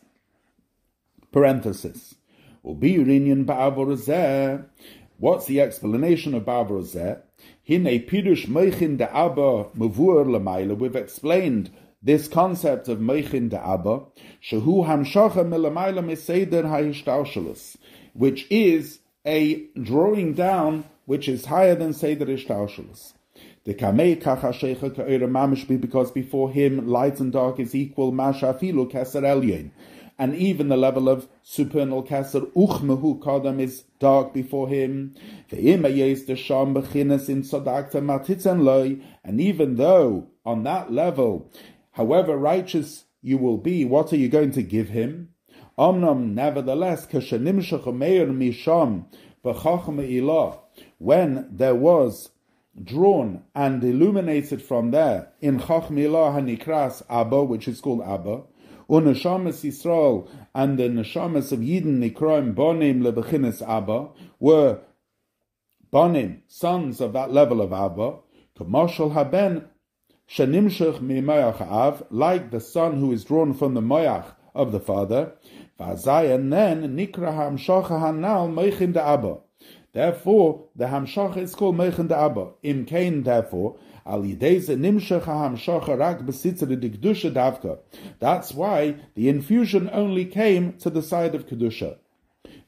Parenthesis. 1.34 2.14
What's 2.62 2.80
the 5.46 5.60
explanation 5.60 6.34
of 6.34 6.44
Bavarozeh? 6.44 7.20
Hine 7.68 7.98
pirush 8.06 8.46
meichin 8.46 8.98
de 8.98 9.12
abba 9.12 9.64
mavur. 9.76 10.78
We've 10.78 10.94
explained 10.94 11.72
this 12.00 12.28
concept 12.28 12.86
of 12.86 12.98
meichin 13.00 13.48
de 13.50 13.58
abba, 13.58 14.02
shehu 14.48 14.86
hamshacha 14.86 15.44
milamaila 15.44 16.04
miseder 16.04 16.68
ha'ishtaushalus, 16.68 17.78
which 18.12 18.46
is 18.48 19.00
a 19.26 19.66
drawing 19.82 20.34
down 20.34 20.84
which 21.06 21.28
is 21.28 21.46
higher 21.46 21.74
than 21.74 21.92
seder 21.92 22.26
ishtaushalus. 22.26 23.14
The 23.64 23.74
kamei 23.74 24.22
kacha 24.22 24.52
shecha 24.52 24.94
ka'ira 24.94 25.26
mamish 25.26 25.66
because 25.80 26.12
before 26.12 26.52
him 26.52 26.86
light 26.86 27.18
and 27.18 27.32
dark 27.32 27.58
is 27.58 27.74
equal 27.74 28.12
masha 28.12 28.54
filu 28.54 28.88
keser 28.88 29.22
elyon 29.22 29.72
and 30.18 30.34
even 30.36 30.68
the 30.68 30.76
level 30.76 31.08
of 31.08 31.28
supernal 31.42 32.02
kasser 32.02 32.40
uchmehu 32.56 33.18
kadam 33.20 33.60
is 33.60 33.84
dark 33.98 34.32
before 34.32 34.68
him. 34.68 35.14
And 39.24 39.40
even 39.40 39.76
though 39.76 40.28
on 40.44 40.62
that 40.62 40.92
level, 40.92 41.52
however 41.92 42.36
righteous 42.36 43.04
you 43.22 43.38
will 43.38 43.58
be, 43.58 43.84
what 43.84 44.12
are 44.12 44.16
you 44.16 44.28
going 44.28 44.52
to 44.52 44.62
give 44.62 44.90
him? 44.90 45.30
Omnam, 45.78 46.34
nevertheless, 46.34 47.06
misham 47.06 49.06
when 50.98 51.48
there 51.50 51.74
was 51.74 52.30
drawn 52.82 53.42
and 53.54 53.84
illuminated 53.84 54.62
from 54.62 54.90
there 54.90 55.32
in 55.40 55.60
Chachmilah 55.60 56.34
Hanikras 56.34 57.02
Abba, 57.10 57.44
which 57.44 57.68
is 57.68 57.80
called 57.80 58.02
Abba, 58.02 58.42
Unashamas 58.88 59.64
Yisrael 59.64 60.28
and 60.54 60.78
the 60.78 60.84
Nashamas 60.84 61.52
of 61.52 61.60
Yidden 61.60 61.98
Nikroim 61.98 62.54
Bonim 62.54 63.00
Lebechinis 63.00 63.66
Abba 63.66 64.10
were 64.38 64.80
Bonim, 65.92 66.40
sons 66.48 67.00
of 67.00 67.12
that 67.12 67.32
level 67.32 67.60
of 67.62 67.72
Abba, 67.72 68.18
Kamashal 68.58 69.12
Haben 69.12 69.64
Shanimshach 70.28 71.00
Mimayach 71.00 71.60
Av, 71.60 72.02
like 72.10 72.50
the 72.50 72.60
son 72.60 72.98
who 72.98 73.12
is 73.12 73.24
drawn 73.24 73.54
from 73.54 73.74
the 73.74 73.80
Moyach 73.80 74.34
of 74.54 74.72
the 74.72 74.80
father, 74.80 75.32
Vazayan 75.78 76.50
then 76.50 76.96
Nikra 76.96 77.32
Hamshacha 77.32 77.88
Hanal 77.88 78.52
Meichin 78.52 78.92
de 78.92 79.02
Abba. 79.02 79.38
Therefore, 79.92 80.68
the 80.74 80.86
Hamshacha 80.86 81.38
is 81.38 81.54
called 81.54 81.76
Meichin 81.76 82.08
de 82.08 82.16
Abba. 82.16 82.50
Im 82.62 82.84
Kain, 82.84 83.22
therefore, 83.22 83.78
Al 84.06 84.22
hamshacha 84.22 85.98
rak 85.98 86.20
davka. 86.20 87.78
That's 88.18 88.52
why 88.52 88.96
the 89.14 89.28
infusion 89.28 89.88
only 89.92 90.24
came 90.24 90.74
to 90.78 90.90
the 90.90 91.02
side 91.02 91.34
of 91.34 91.46
kedusha. 91.46 91.98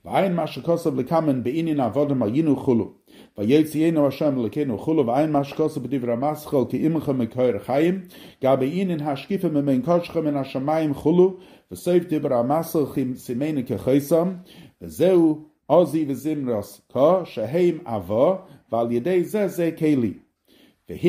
V'ayin 0.06 0.34
mashakosav 0.34 0.94
lekamen 0.94 1.42
be'inin 1.42 1.78
avodim 1.78 2.22
ayinu 2.22 2.56
chulu. 2.64 2.94
V'yetzienu 3.36 4.04
Hashem 4.04 4.36
lekenu 4.36 4.78
chulu 4.78 5.04
v'ayin 5.04 5.30
mashakosav 5.30 5.82
b'divra 5.84 6.16
maschol 6.16 6.70
ki 6.70 6.78
imcha 6.78 7.12
mekoyer 7.12 7.60
chayim. 7.64 8.08
Ga 8.40 8.56
be'inin 8.56 9.00
hashkifa 9.00 9.50
memen 9.50 9.82
koshcha 9.82 10.22
men 10.22 10.34
hashamayim 10.34 10.94
chulu. 10.94 11.40
V'seif 11.72 12.08
dibra 12.08 12.46
masel 12.46 12.94
chim 12.94 13.14
simene 13.16 13.66
kechaysam. 13.66 14.44
V'zeu 14.80 15.44
ozi 15.68 16.06
v'zimras 16.06 16.80
ka 16.92 17.24
sheheim 17.24 17.82
avo. 17.82 18.42
V'al 18.70 18.92
yedei 18.92 19.24
zeh 19.24 19.72
keli. 19.76 20.14
V'hinei 20.14 20.14
ha'hamshacha 20.14 20.14
michachmei 20.14 20.14
la. 20.14 20.75
Now 20.88 20.96
this 20.96 21.08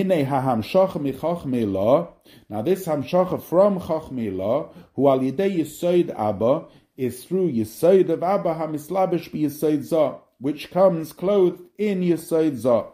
hamshacha 2.88 3.42
from 3.44 3.80
chachmei 3.80 4.36
la, 4.36 4.70
who 4.96 5.08
al 5.08 5.20
yidei 5.20 5.60
yisoid 5.60 6.10
abba, 6.18 6.66
is 6.96 7.24
through 7.24 7.52
yisoid 7.52 8.10
of 8.10 8.24
abba 8.24 8.56
hamislabish 8.56 9.32
bi 9.32 9.40
yisoid 9.40 9.84
za, 9.84 10.16
which 10.40 10.72
comes 10.72 11.14
clothed 11.14 11.62
in 11.78 12.02
yisoid 12.02 12.56
za. 12.56 12.86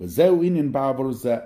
V'zeu 0.00 0.44
inin 0.44 0.70
ba'avor 0.70 1.12
zeh. 1.12 1.44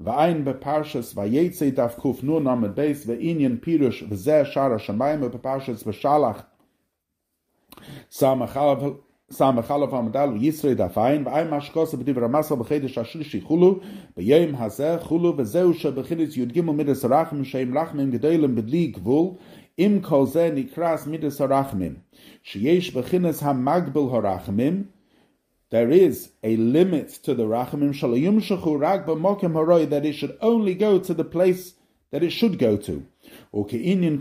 V'ayin 0.00 0.44
beparshas 0.44 1.14
v'yetze 1.14 1.72
daf 1.72 1.96
kuf 1.96 2.22
nur 2.22 2.40
named 2.40 2.76
beis 2.76 3.04
v'inyan 3.04 3.58
pirush 3.58 4.08
v'zeh 4.08 4.46
shara 4.52 4.78
shamayim 4.78 5.28
beparshas 5.28 5.82
v'shalach 5.82 6.44
samachalav 8.08 9.00
There 25.70 25.90
is 25.90 26.30
a 26.42 26.56
limit 26.56 27.10
to 27.24 27.34
the 27.34 27.44
rachamim 27.44 27.92
shalayum 27.92 28.40
shachu 28.40 28.80
rag 28.80 29.04
haroi 29.04 29.90
that 29.90 30.06
it 30.06 30.14
should 30.14 30.38
only 30.40 30.74
go 30.74 30.98
to 30.98 31.12
the 31.12 31.24
place 31.24 31.74
that 32.10 32.22
it 32.22 32.30
should 32.30 32.58
go 32.58 32.78
to. 32.78 33.06
Like 33.50 33.72
it 33.72 33.80
says 33.80 34.06
in 34.06 34.18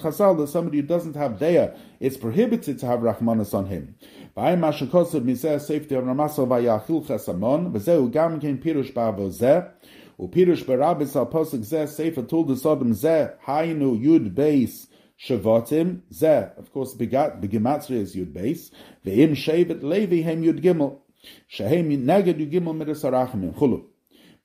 Chazal 0.00 0.38
that 0.38 0.48
somebody 0.48 0.78
who 0.78 0.86
doesn't 0.86 1.16
have 1.16 1.32
daya, 1.32 1.76
it's 2.00 2.16
prohibited 2.16 2.78
to 2.78 2.86
have 2.86 3.00
rachmanis 3.00 3.52
on 3.52 3.66
him. 3.66 3.94
By 4.34 4.56
Mashakosov 4.56 5.20
Mizeh 5.20 5.60
safety 5.60 5.94
of 5.94 6.04
Ramasal 6.04 6.48
Vayachil 6.48 7.04
Chesamon, 7.06 7.72
V'zeu 7.72 8.10
Gam 8.10 8.40
Ken 8.40 8.56
Pirush 8.56 8.94
Bavo 8.94 9.28
Zeh, 9.28 9.70
Upirush 10.18 10.64
Barabis 10.64 11.14
Al 11.14 11.26
Posuk 11.26 11.60
Zeh 11.60 11.86
Sefer 11.86 12.22
Tul 12.22 12.56
Sodom 12.56 12.92
Zeh, 12.94 13.38
Hainu 13.44 14.02
Yud 14.02 14.34
Beis, 14.34 14.86
Shavatim, 15.22 16.00
Zeh, 16.10 16.56
of 16.56 16.72
course, 16.72 16.94
Begat, 16.94 17.42
Begimatri 17.42 17.96
is 17.96 18.16
Yud 18.16 18.32
Beis, 18.32 18.70
Ve'im 19.04 19.32
Shevet 19.32 19.82
Levi 19.82 20.22
Hem 20.22 20.42
Yud 20.42 20.60
Gimel, 20.62 21.00
Shehem 21.48 21.90
Neged 21.90 22.38
Yud 22.38 22.50
Gimel 22.50 22.74
Midas 22.74 23.02
Arachimim, 23.02 23.54
Chulu. 23.54 23.84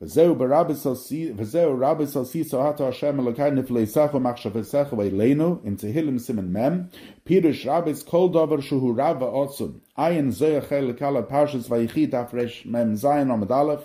וזהו 0.02 0.36
ברביס 0.36 2.18
על 2.18 2.26
סיסו 2.26 2.62
הטו 2.62 2.88
השם 2.88 3.20
אלוקי 3.20 3.52
נפלי 3.52 3.86
סחו 3.86 4.20
מחשבתך 4.20 4.94
ואלינו, 4.98 5.56
in 5.66 5.82
תהילים 5.82 6.18
סימן 6.18 6.54
מם, 6.54 6.82
פירוש 7.24 7.68
רביס 7.68 8.04
כל 8.04 8.28
דבר 8.30 8.60
שהוא 8.60 8.96
רב 8.98 9.22
ועוצם, 9.22 9.66
עין 9.98 10.32
זה 10.32 10.58
החל 10.58 10.80
לקל 10.80 11.22
פרשס 11.22 11.72
ויחי 11.72 12.06
דף 12.06 12.32
רש 12.34 12.66
מם 12.66 12.96
זין 12.96 13.32
עמד 13.32 13.52
א', 13.52 13.76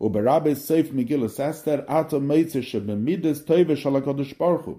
וברביס 0.00 0.66
סייף 0.66 0.92
מגילוס 0.92 1.40
אסתר, 1.40 1.80
עטו 1.86 2.20
מיצר 2.20 2.60
שבמידס 2.60 3.44
טובה 3.44 3.76
של 3.76 3.96
הקודש 3.96 4.34
הוא, 4.38 4.74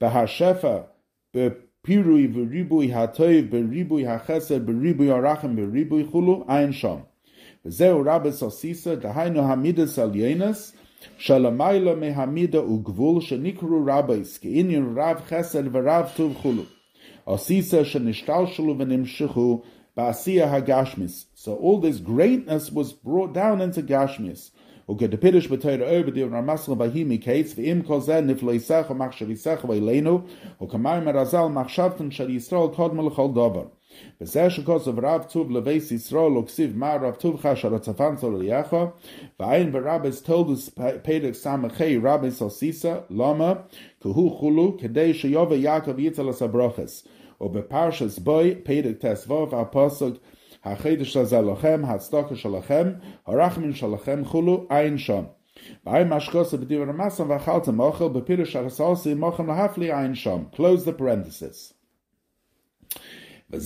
בהשפע, 0.00 0.78
בפירוי 1.36 2.30
וריבוי 2.34 2.92
הטוב, 2.94 3.50
בריבוי 3.50 4.06
החסד, 4.06 4.66
בריבוי 4.66 5.10
הרחם, 5.10 5.56
בריבוי 5.56 6.04
חולו, 6.04 6.44
עין 6.48 6.72
שם. 6.72 6.96
וזהו 7.65 8.03
רבס 8.05 8.43
עסיסה, 8.43 8.95
דהיינו 8.95 9.39
המידס 9.39 9.99
עליינס, 9.99 10.73
שלמיילה 11.17 11.95
מהמידה 11.95 12.63
וגבול 12.63 13.21
שנקראו 13.21 13.83
רבס, 13.87 14.39
כעניין 14.41 14.93
רב 14.97 15.17
חסד 15.27 15.75
ורב 15.75 16.05
טוב 16.15 16.33
חולו. 16.35 16.63
עסיסה 17.25 17.85
שנשתלשלו 17.85 18.75
ונמשכו 18.79 19.61
בעשייה 19.97 20.55
הגשמיס. 20.55 21.25
So 21.35 21.49
all 21.49 21.79
this 21.79 21.99
greatness 21.99 22.71
was 22.71 22.93
brought 22.93 23.33
down 23.33 23.61
into 23.61 23.81
Gashmis. 23.81 24.51
וכדפירש 24.91 25.47
בתויר 25.47 25.83
אור 25.83 26.01
בדיון 26.01 26.33
רמסל 26.33 26.73
בהי 26.73 27.03
מקץ, 27.03 27.53
ואם 27.57 27.81
כל 27.87 27.99
זה 27.99 28.21
נפלא 28.21 28.51
יסך 28.51 28.87
ומחשב 28.89 29.29
יסך 29.29 29.65
ואלינו, 29.69 30.19
וכמיים 30.63 31.05
מרזל 31.05 31.45
מחשבתם 31.45 32.11
של 32.11 32.29
ישראל 32.29 32.67
קודמו 32.75 33.09
לכל 33.09 33.27
דבר. 33.31 33.63
וזה 34.20 34.50
שכוסף 34.50 34.92
רב 35.02 35.22
טוב 35.22 35.50
לבייס 35.50 35.92
ישרול 35.92 36.36
וכסיב 36.36 36.76
מה 36.76 36.94
רב 36.94 37.14
טוב 37.14 37.36
חשר 37.36 37.74
הצפן 37.74 38.16
צור 38.16 38.38
ליחו 38.38 38.86
ואין 39.40 39.72
ברבס 39.72 40.22
תולדוס 40.22 40.68
פדק 41.02 41.32
סמכי 41.32 41.98
רבס 41.98 42.42
על 42.42 42.48
סיסה 42.48 42.96
למה 43.10 43.52
כהו 44.00 44.30
חולו 44.30 44.76
כדי 44.78 45.14
שיובה 45.14 45.56
יעקב 45.56 45.98
יצא 45.98 46.22
לסברוכס 46.22 47.08
ובפרשס 47.40 48.18
בוי 48.18 48.54
פדק 48.64 49.04
תסבוב 49.06 49.54
הפוסק 49.54 50.12
החידש 50.66 51.16
הזה 51.16 51.40
לכם, 51.40 51.82
הצדוקה 51.84 52.36
שלכם, 52.36 52.92
הרחמים 53.26 53.72
שלכם 53.72 54.24
חולו, 54.24 54.66
אין 54.70 54.98
שם. 54.98 55.22
ואין 55.86 56.08
משקוסה 56.08 56.56
בדיבר 56.56 56.82
המסם 56.88 57.30
ואכלתם 57.30 57.80
אוכל 57.80 58.08
בפירוש 58.08 58.56
הרסוסי 58.56 59.14
מוכם 59.14 59.46
להפלי 59.46 59.92
אין 59.92 60.14
שם. 60.14 60.42
Close 60.54 60.84
the 60.86 61.00
parenthesis. 61.00 61.75
And 63.48 63.60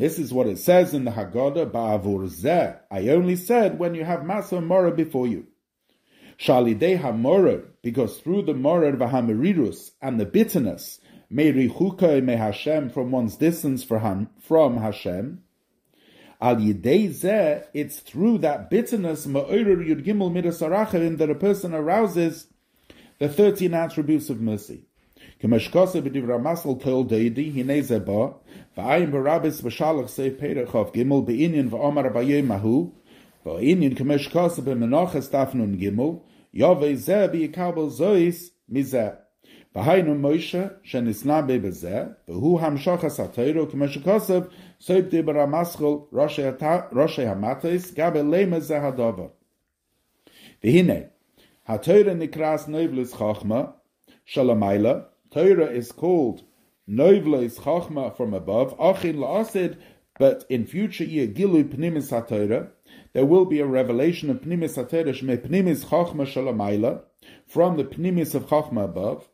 this 0.00 0.18
is 0.18 0.32
what 0.32 0.46
it 0.46 0.58
says 0.58 0.94
in 0.94 1.04
the 1.04 1.10
Haggadah, 1.10 1.70
Ba'avur 1.70 2.28
zeh. 2.28 2.78
I 2.90 3.08
only 3.08 3.36
said 3.36 3.78
when 3.78 3.94
you 3.94 4.04
have 4.04 4.20
Matzah 4.20 4.64
Mora 4.64 4.92
before 4.92 5.26
you. 5.26 5.48
Shalidei 6.38 7.00
HaMorah, 7.00 7.64
because 7.82 8.18
through 8.18 8.42
the 8.42 8.52
Morah 8.52 8.96
v'Hamirirus 8.96 9.90
and 10.00 10.20
the 10.20 10.26
bitterness, 10.26 11.00
may 11.28 11.52
Merichukai 11.52 12.22
me 12.22 12.34
Hashem 12.34 12.90
from 12.90 13.10
one's 13.10 13.36
distance 13.36 13.82
from, 13.84 14.28
Hashem, 14.48 15.42
Al 16.40 16.56
Yidei 16.56 17.64
it's 17.74 18.00
through 18.00 18.38
that 18.38 18.70
bitterness, 18.70 19.26
Ma'orer 19.26 19.84
Yud 19.86 20.04
Gimel 20.04 20.32
Midas 20.32 20.58
that 20.60 21.30
a 21.30 21.34
person 21.34 21.74
arouses 21.74 22.46
the 23.18 23.28
13 23.28 23.74
attributes 23.74 24.30
of 24.30 24.40
mercy. 24.40 24.86
כמשקוסה 25.42 26.00
בדברי 26.00 26.34
המסל 26.34 26.68
כל 26.82 27.02
דיידי, 27.08 27.52
הנה 27.54 27.82
זה 27.82 27.98
בא, 27.98 28.26
ועין 28.76 29.10
ברביס 29.10 29.60
בשלח 29.60 30.08
סייף 30.08 30.34
פרח 30.38 30.74
אוף 30.74 30.92
גימל, 30.92 31.20
בעניין 31.24 31.68
ואומר 31.70 32.02
ביום 32.08 32.52
ההוא, 32.52 32.90
בעניין 33.46 33.94
כמשקוסה 33.94 34.62
במנוחס 34.62 35.30
דף 35.30 35.50
נון 35.54 35.74
גימל, 35.74 36.10
יובי 36.54 36.96
זה 36.96 37.26
ביקבל 37.26 37.88
זויס 37.88 38.50
מזה. 38.68 39.08
והיינו 39.74 40.14
מוישה 40.14 40.66
שנסנבא 40.82 41.58
בזה, 41.58 42.04
והוא 42.28 42.60
המשוחס 42.60 43.20
התירו, 43.20 43.68
כמשקוסה 43.68 44.38
סייף 44.80 45.04
דיבר 45.04 45.40
המסל 45.40 45.84
ראשי 46.92 47.22
המטס, 47.26 47.94
גבי 47.94 48.18
למה 48.22 48.60
זה 48.60 48.82
הדובר. 48.82 49.26
והנה, 50.64 50.98
התירו 51.66 52.14
נקרס 52.14 52.68
נבלס 52.68 53.12
חוכמה, 53.12 53.64
שלמיילה, 54.24 54.94
Torah 55.32 55.70
is 55.70 55.92
called 55.92 56.42
Noivlois 56.88 57.58
Chachma 57.58 58.14
from 58.14 58.34
above, 58.34 58.76
Achin 58.78 59.16
La'asid, 59.16 59.78
but 60.18 60.44
in 60.50 60.66
future 60.66 61.04
year 61.04 61.26
Gilu 61.26 61.64
Pnimis 61.64 62.10
HaTorah, 62.10 62.68
there 63.14 63.24
will 63.24 63.46
be 63.46 63.60
a 63.60 63.66
revelation 63.66 64.28
of 64.28 64.42
Pnimis 64.42 64.76
HaTorah, 64.76 65.14
Shme 65.14 65.38
Pnimis 65.38 65.86
Chachma 65.86 66.26
Shalamayla, 66.26 67.02
from 67.46 67.76
the 67.76 67.84
Pnimis 67.84 68.34
of 68.34 68.46
Chachma 68.46 68.84
above. 68.84 69.28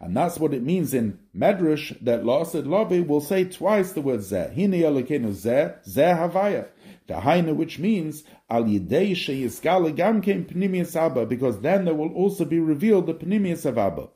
And 0.00 0.16
that's 0.16 0.38
what 0.38 0.54
it 0.54 0.62
means 0.62 0.94
in 0.94 1.18
Medrash, 1.36 2.04
that 2.04 2.22
Lasid 2.22 2.66
Lobby 2.66 3.00
will 3.00 3.20
say 3.20 3.44
twice 3.44 3.92
the 3.92 4.00
word 4.00 4.20
Zeh. 4.20 4.54
Hine 4.54 4.72
Elokeinu 4.72 5.32
Zeh, 5.34 5.74
Zeh 5.86 6.16
Havaya. 6.16 6.68
Dahaina, 7.10 7.54
which 7.54 7.78
means 7.78 8.24
al 8.48 8.64
yidei 8.64 9.12
sheyiskala 9.12 9.94
gamkein 9.94 10.46
pnimius 10.46 10.94
abba, 10.94 11.26
because 11.26 11.60
then 11.60 11.84
there 11.84 11.94
will 11.94 12.12
also 12.14 12.44
be 12.44 12.60
revealed 12.60 13.06
the 13.06 13.14
pnimius 13.14 13.66
of 13.66 13.76
abba. 13.76 14.08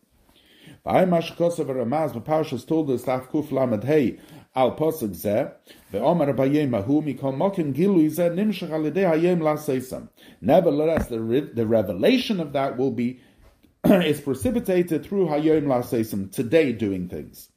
V'ay 0.86 1.08
mashkosav 1.08 1.66
Ramaz 1.66 2.12
b'parshas 2.12 2.66
told 2.66 2.90
us 2.90 3.06
laf 3.06 3.30
kuf 3.30 3.50
lamed 3.50 3.84
hey 3.84 4.18
al 4.54 4.76
posuk 4.76 5.10
zeh 5.10 5.50
ve'omer 5.92 6.34
bayem 6.36 6.76
ahu 6.76 7.02
mikol 7.02 7.34
mokim 7.34 7.74
gilu 7.74 8.08
zeh 8.08 8.30
nimshach 8.30 8.70
al 8.70 8.82
yidei 8.82 9.10
hayem. 9.10 10.08
Nevertheless, 10.40 11.08
the, 11.08 11.50
the 11.52 11.66
revelation 11.66 12.38
of 12.38 12.52
that 12.52 12.76
will 12.76 12.92
be 12.92 13.20
is 13.84 14.20
precipitated 14.20 15.04
through 15.04 15.26
hayom 15.26 15.64
laseisam 15.64 16.30
today 16.30 16.72
doing 16.72 17.08
things. 17.08 17.48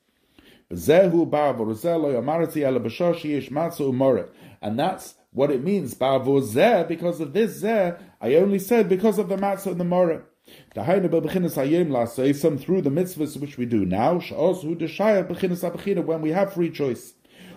And 0.70 0.80
that's 4.80 5.16
what 5.37 5.51
it 5.51 5.63
means, 5.63 5.95
Ba'avur 5.95 6.43
zeh, 6.43 6.87
because 6.87 7.21
of 7.21 7.33
this 7.33 7.63
zeh, 7.63 7.99
I 8.21 8.35
only 8.35 8.59
said 8.59 8.89
because 8.89 9.19
of 9.19 9.29
the 9.29 9.37
matzah 9.37 9.73
and 9.73 9.81
the 9.81 9.85
morah. 9.85 10.23
Dahainu 10.75 11.09
bebechinas 11.09 11.57
hayim 11.57 11.89
la'seisam 11.89 12.61
through 12.61 12.83
the 12.83 12.91
mitzvahs 12.91 13.41
which 13.41 13.57
we 13.57 13.65
do 13.65 13.85
now, 13.85 14.19
sh'os 14.19 14.63
hu 14.63 14.77
deshaya 14.77 15.27
bechinas 15.27 15.69
abechina 15.69 16.05
when 16.05 16.21
we 16.21 16.31
have 16.31 16.53
free 16.53 16.71
choice. 16.71 17.15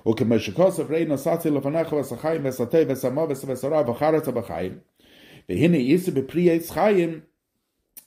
וכמשקוסף 0.07 0.91
ראינו 0.91 1.17
סאצי 1.17 1.49
לפניך 1.49 1.93
וסחיים 1.93 2.41
וסתה 2.45 2.77
וסמו 2.88 3.27
וסרה 3.30 3.89
וחרת 3.89 4.27
הבחיים. 4.27 4.80
והנה 5.49 5.77
ייסו 5.77 6.11
בפרי 6.11 6.51
עץ 6.51 6.72
חיים. 6.72 7.22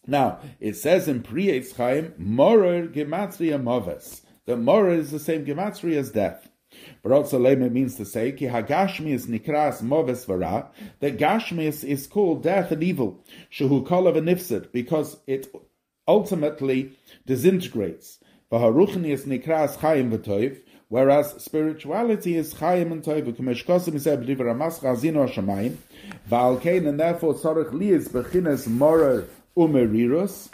Now, 0.06 0.38
it 0.58 0.76
says 0.76 1.06
in 1.06 1.22
Pri 1.22 1.48
Eitz 1.48 1.74
Chaim, 1.76 2.14
Morer 2.16 2.86
Gematria 2.86 3.62
Moves. 3.62 4.22
The 4.46 4.56
Morer 4.56 4.94
is 4.94 5.10
the 5.10 5.18
same 5.18 5.44
Gematria 5.44 5.98
as 5.98 6.10
death. 6.10 6.48
Barot 7.03 7.29
Salema 7.29 7.71
means 7.71 7.95
to 7.95 8.05
say, 8.05 8.31
Ki 8.31 8.45
Hagashmias 8.45 9.27
Nikras 9.27 9.81
Moves 9.81 10.25
Vara, 10.25 10.69
that 10.99 11.17
Gashmias 11.17 11.83
is 11.83 12.07
called 12.07 12.43
death 12.43 12.71
and 12.71 12.83
evil, 12.83 13.23
Shehu 13.51 13.85
Kolav 13.85 14.15
Nifsid, 14.15 14.71
because 14.71 15.17
it 15.27 15.53
ultimately 16.07 16.91
disintegrates. 17.25 18.19
Vaharuchnias 18.51 19.25
Nikras 19.25 19.77
Chaim 19.77 20.11
V'toiv, 20.11 20.59
whereas 20.89 21.31
spirituality 21.43 22.35
is 22.35 22.53
Chaim 22.53 22.91
and 22.91 23.03
Toiv, 23.03 23.33
Kumeshkosim 23.33 23.95
is 23.95 24.05
Ebdiv 24.05 24.39
Ramas 24.39 24.79
Chazino 24.79 25.27
Shamayim, 25.27 25.77
Va'alkein, 26.29 26.87
and 26.87 26.99
therefore 26.99 27.33
Tzorich 27.33 27.73
Lias 27.73 28.07
Bechines 28.09 28.67
Morer 28.67 29.27
Umerirus, 29.57 30.51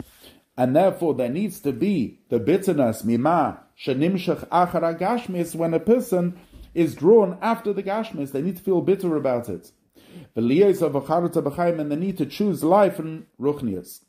and 0.56 0.74
therefore 0.74 1.14
there 1.14 1.28
needs 1.28 1.60
to 1.60 1.72
be 1.72 2.20
the 2.30 2.38
bitterness, 2.38 3.04
Mima, 3.04 3.64
Shenimshach 3.84 4.48
achar 4.48 4.98
gashmis, 4.98 5.54
when 5.54 5.74
a 5.74 5.80
person 5.80 6.38
is 6.74 6.94
drawn 6.94 7.38
after 7.40 7.72
the 7.72 7.82
gashmis, 7.82 8.32
they 8.32 8.42
need 8.42 8.56
to 8.56 8.62
feel 8.62 8.80
bitter 8.80 9.16
about 9.16 9.48
it. 9.48 9.72
The 10.34 10.40
liyos 10.40 10.82
of 10.82 10.94
and 11.80 11.90
they 11.90 11.96
need 11.96 12.18
to 12.18 12.26
choose 12.26 12.62
life 12.62 12.98
and 12.98 13.26
ruchnias. 13.40 14.04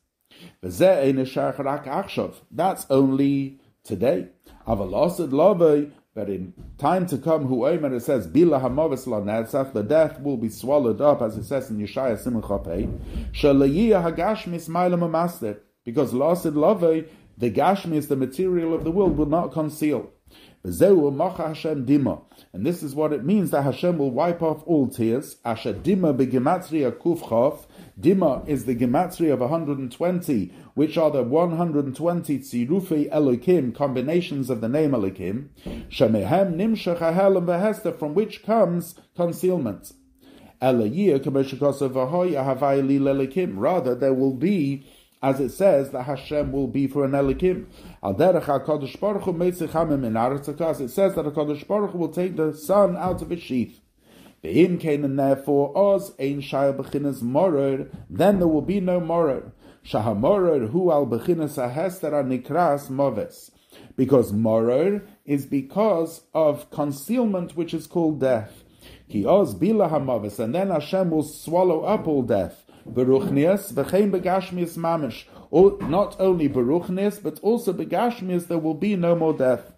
That's 2.51 2.85
only 2.89 3.59
today. 3.83 4.27
But 6.13 6.29
in 6.29 6.53
time 6.77 7.05
to 7.07 7.17
come, 7.17 7.45
who 7.45 7.65
Omer 7.65 7.95
it 7.95 8.01
says, 8.01 8.27
Bila 8.27 8.61
Hamavis 8.61 9.07
La 9.07 9.21
Netzach, 9.21 9.71
the 9.71 9.81
death 9.81 10.19
will 10.19 10.35
be 10.37 10.49
swallowed 10.49 10.99
up, 10.99 11.21
as 11.21 11.37
it 11.37 11.45
says 11.45 11.69
in 11.69 11.77
Yeshaya 11.77 12.19
Simon 12.19 12.41
Chapei, 12.41 12.99
Shalayiyah 13.31 14.03
Hagashmis 14.13 14.67
Mailam 14.67 15.09
Master, 15.09 15.61
because 15.85 16.11
Lasid 16.11 16.55
Love, 16.55 17.05
the 17.41 17.51
Gashmis, 17.51 18.07
the 18.07 18.15
material 18.15 18.73
of 18.73 18.85
the 18.85 18.91
world, 18.91 19.17
will 19.17 19.25
not 19.25 19.51
conceal. 19.51 20.11
And 20.63 20.75
this 22.65 22.83
is 22.83 22.93
what 22.93 23.11
it 23.11 23.25
means 23.25 23.49
that 23.49 23.63
Hashem 23.63 23.97
will 23.97 24.11
wipe 24.11 24.43
off 24.43 24.61
all 24.67 24.87
tears. 24.87 25.37
Asher 25.43 25.73
dima 25.73 26.15
begematria 26.15 26.91
kufchaf. 26.91 27.65
Dima 27.99 28.47
is 28.47 28.65
the 28.65 28.75
gematria 28.75 29.33
of 29.33 29.39
120, 29.39 30.53
which 30.75 30.97
are 30.99 31.09
the 31.09 31.23
120 31.23 32.39
tzirufei 32.39 33.11
Elokim, 33.11 33.73
combinations 33.73 34.51
of 34.51 34.61
the 34.61 34.69
name 34.69 34.91
Elokim. 34.91 35.49
Shemehem 35.89 36.53
nimshach 36.55 36.99
hahelim 36.99 37.45
behester, 37.47 37.97
from 37.97 38.13
which 38.13 38.43
comes 38.43 38.93
concealment. 39.15 39.93
Rather, 40.61 40.87
there 43.95 44.13
will 44.13 44.35
be 44.35 44.85
as 45.21 45.39
it 45.39 45.49
says 45.49 45.91
that 45.91 46.03
Hashem 46.03 46.51
will 46.51 46.67
be 46.67 46.87
for 46.87 47.05
an 47.05 47.11
Elikim. 47.11 47.67
Al 48.01 48.15
derech 48.15 48.99
Baruch 48.99 49.23
Hu 49.23 49.33
meitzicham 49.33 49.91
in 50.03 50.13
Aretz 50.13 50.81
It 50.81 50.89
says 50.89 51.15
that 51.15 51.25
HaKadosh 51.25 51.67
Baruch 51.67 51.91
Hu 51.91 51.97
will 51.97 52.09
take 52.09 52.35
the 52.35 52.53
sun 52.53 52.97
out 52.97 53.21
of 53.21 53.31
its 53.31 53.43
sheath. 53.43 53.79
Ve'im 54.43 54.83
and 55.03 55.19
therefore 55.19 55.77
oz 55.77 56.13
ein 56.19 56.41
shayah 56.41 56.75
bechinas 56.75 57.21
morer, 57.21 57.87
then 58.09 58.39
there 58.39 58.47
will 58.47 58.63
be 58.63 58.79
no 58.79 58.99
morer. 58.99 59.51
Shahamorer 59.85 60.71
hu 60.71 60.91
al 60.91 61.05
bechinas 61.05 61.57
ahester 61.61 62.11
nikras 62.25 62.89
moves. 62.89 63.51
Because 63.95 64.33
morer 64.33 65.03
is 65.25 65.45
because 65.45 66.21
of 66.33 66.71
concealment 66.71 67.55
which 67.55 67.73
is 67.73 67.85
called 67.85 68.19
death. 68.19 68.63
Ki 69.09 69.25
oz 69.27 69.53
bila 69.53 69.91
hamavis, 69.91 70.39
and 70.39 70.55
then 70.55 70.69
Hashem 70.71 71.11
will 71.11 71.23
swallow 71.23 71.81
up 71.81 72.07
all 72.07 72.23
death. 72.23 72.60
Beruchnias, 72.89 73.73
v'chein 73.73 74.11
begashmias 74.11 74.77
mamish. 74.77 75.25
Not 75.89 76.15
only 76.19 76.49
beruchnias, 76.49 77.21
but 77.21 77.39
also 77.41 77.73
begashmias, 77.73 78.47
there 78.47 78.57
will 78.57 78.73
be 78.73 78.95
no 78.95 79.15
more 79.15 79.33
death. 79.33 79.73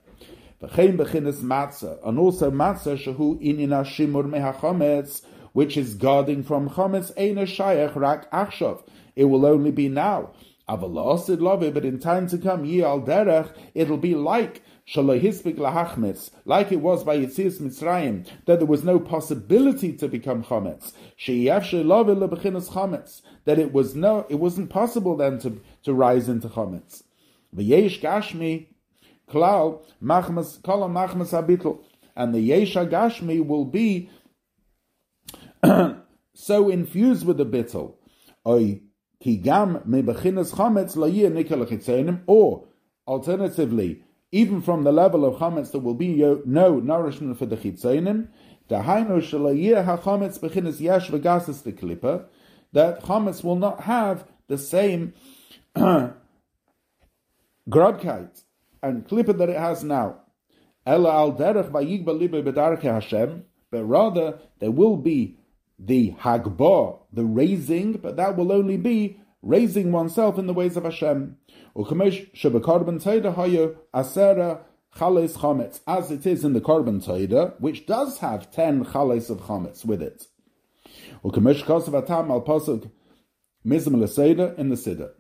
V'chein 0.62 0.98
bechinas 0.98 1.42
matzah, 1.42 2.00
and 2.08 2.18
also 2.18 2.50
matzah 2.50 2.98
shehu 2.98 3.42
inina 3.44 3.84
shimur 3.84 4.26
mehachometz, 4.30 5.24
which 5.52 5.76
is 5.76 5.96
guarding 5.96 6.44
from 6.44 6.70
chometz, 6.70 7.12
ein 7.18 7.36
shayach 7.46 7.96
rak 7.96 8.32
achshav. 8.32 8.84
It 9.16 9.26
will 9.26 9.46
only 9.46 9.72
be 9.72 9.90
now. 9.90 10.32
Avalasid 10.70 11.42
love, 11.42 11.74
but 11.74 11.84
in 11.84 12.00
time 12.00 12.28
to 12.28 12.38
come, 12.38 12.64
ye 12.64 12.82
al 12.84 13.02
derech, 13.02 13.54
it'll 13.76 13.98
be 13.98 14.16
like 14.16 14.62
like 14.96 15.24
it 15.24 16.82
was 16.82 17.04
by 17.06 17.18
Yitzias 17.18 17.62
Mitzrayim, 17.62 18.28
that 18.46 18.60
there 18.60 18.68
was 18.68 18.84
no 18.84 19.00
possibility 19.00 19.94
to 19.94 20.10
become 20.10 20.44
chametz. 20.44 20.92
that 23.46 23.60
it 23.60 23.72
was 23.72 23.96
no, 23.96 24.26
it 24.30 24.36
wasn't 24.36 24.70
possible 24.70 25.16
then 25.16 25.40
to, 25.40 25.62
to 25.84 25.94
rise 25.94 26.28
into 26.28 26.50
chametz. 26.50 27.04
V'yesh 27.56 28.02
gashmi 28.02 28.68
klal 29.30 29.86
machmas 30.04 30.60
kolam 30.62 30.92
machmas 30.92 31.32
abitl, 31.32 31.80
and 32.16 32.36
the 32.36 32.50
yesha 32.50 32.86
gashmi 32.90 33.46
will 33.46 33.66
be 33.66 34.10
so 36.34 36.70
infused 36.70 37.26
with 37.26 37.38
the 37.38 37.46
bittel. 37.46 37.96
Oy 38.46 38.82
kigam 39.24 39.86
me 39.86 40.02
bechinas 40.02 40.54
chametz 40.56 40.98
la 40.98 41.08
or 42.28 42.68
alternatively 43.08 44.04
even 44.34 44.62
from 44.64 44.84
the 44.84 44.92
level 44.92 45.26
of 45.26 45.36
chametz, 45.36 45.72
there 45.72 45.80
will 45.80 45.94
be 45.94 46.16
no 46.44 46.80
nourishment 46.80 47.38
for 47.38 47.46
the 47.46 47.56
chitzonim. 47.56 48.30
Dahainu 48.68 49.22
shalayir 49.22 49.86
hachametz 49.86 50.40
bechinas 50.40 50.82
yesh 50.82 51.12
v'gasis 51.12 51.62
the 51.62 51.72
klipa. 51.72 52.26
That 52.72 53.04
chametz 53.04 53.44
will 53.44 53.58
not 53.58 53.82
have 53.82 54.26
the 54.48 54.58
same 54.58 55.14
grabkeit 55.76 56.16
and 58.82 59.08
klipa 59.08 59.38
that 59.38 59.50
it 59.50 59.58
has 59.58 59.84
now. 59.84 60.22
Ella 60.84 61.12
al 61.12 61.34
derech 61.34 61.70
vayigba 61.70 62.08
libe 62.08 62.44
bedarke 62.44 62.82
Hashem. 62.82 63.46
But 63.70 63.84
rather, 63.84 64.40
there 64.58 64.72
will 64.72 64.98
be 64.98 65.38
the 65.78 66.14
hagba, 66.14 66.98
the 67.12 67.24
raising, 67.24 67.94
but 67.94 68.16
that 68.18 68.36
will 68.36 68.52
only 68.52 68.78
be 68.78 69.20
raising 69.44 69.92
oneself 69.92 70.40
in 70.40 70.48
the 70.48 70.54
ways 70.54 70.76
of 70.76 70.86
Hashem. 70.86 71.38
As 71.76 71.88
it 76.12 76.26
is 76.28 76.44
in 76.44 76.54
the 76.54 76.62
korban 76.62 77.04
taida, 77.04 77.60
which 77.60 77.86
does 77.88 78.20
have 78.20 78.52
ten 78.52 78.86
chales 78.86 79.30
of 79.32 79.40
chametz 79.40 79.84
with 79.84 80.02
it. 80.02 80.28
Ukemesh 81.24 81.64
kosav 81.64 81.98
atam 82.04 82.30
al 82.30 82.42
pasuk 82.42 82.92
mizm 83.66 84.00
l'seder 84.00 84.54
in 84.58 84.70
the 84.70 84.76
siddur. 84.76 85.12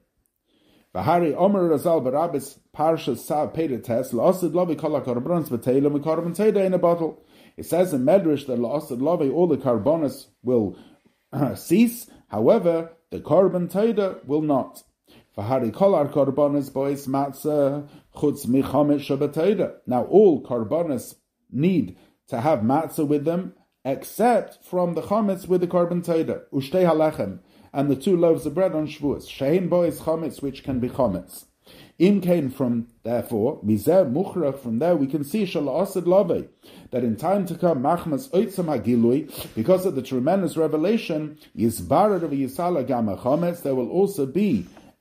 V'hari 0.93 1.35
omer 1.35 1.69
razal 1.69 2.03
barabis 2.03 2.59
parshas 2.75 3.17
sav 3.17 3.53
peidetes 3.53 4.13
la'asid 4.13 4.51
lovi 4.51 4.77
kol 4.77 4.91
ha-korbanos 4.91 5.49
v'teila 5.49 5.89
m'korban 5.91 6.35
taida 6.35 6.63
in 6.63 6.73
a 6.73 6.77
bottle. 6.77 7.23
It 7.57 7.65
says 7.65 7.93
in 7.93 8.03
Medrash 8.03 8.45
that 8.45 8.59
la'asid 8.59 8.99
lovi 8.99 9.33
all 9.33 9.47
the 9.47 9.57
korbanos 9.57 10.27
will 10.43 10.77
cease, 11.55 12.11
however, 12.27 12.91
the 13.09 13.19
korban 13.19 13.71
taida 13.71 14.23
will 14.25 14.41
not. 14.41 14.83
Now 15.35 15.45
all 15.45 15.61
korbanos 20.43 21.15
need 21.51 21.97
to 22.27 22.39
have 22.39 22.59
matzah 22.59 23.07
with 23.07 23.25
them, 23.25 23.55
except 23.83 24.63
from 24.63 24.93
the 24.93 25.01
chametz 25.01 25.47
with 25.47 25.61
the 25.61 25.67
korban 25.67 26.05
taida, 26.05 26.43
ushtei 26.53 26.85
halechem, 26.85 27.39
and 27.73 27.89
the 27.89 27.95
two 27.95 28.15
loaves 28.15 28.45
of 28.45 28.53
bread 28.53 28.75
on 28.75 28.85
Shavuos. 28.87 29.27
Shein 29.27 29.69
bois 29.69 29.99
chametz, 29.99 30.43
which 30.43 30.63
can 30.63 30.79
be 30.79 30.89
chametz. 30.89 31.45
Im 31.97 32.21
came 32.21 32.51
from, 32.51 32.87
therefore, 33.03 33.59
mizer 33.63 34.05
muchrach, 34.11 34.59
from 34.59 34.77
there 34.79 34.95
we 34.95 35.07
can 35.07 35.23
see 35.23 35.43
shala'asid 35.43 36.05
lave, 36.05 36.49
that 36.91 37.03
in 37.03 37.15
time 37.15 37.47
to 37.47 37.55
come, 37.55 37.81
machmas 37.81 38.29
oitzam 38.29 38.65
hagilui, 38.65 39.55
because 39.55 39.85
of 39.85 39.95
the 39.95 40.01
tremendous 40.01 40.57
revelation, 40.57 41.37
yizbarar 41.57 42.21
of 42.21 42.31
yisala 42.31 42.85
gama 42.85 43.15
chametz, 43.17 43.63
there 43.63 43.75
will 43.75 43.89
also 43.89 44.25
be 44.25 44.67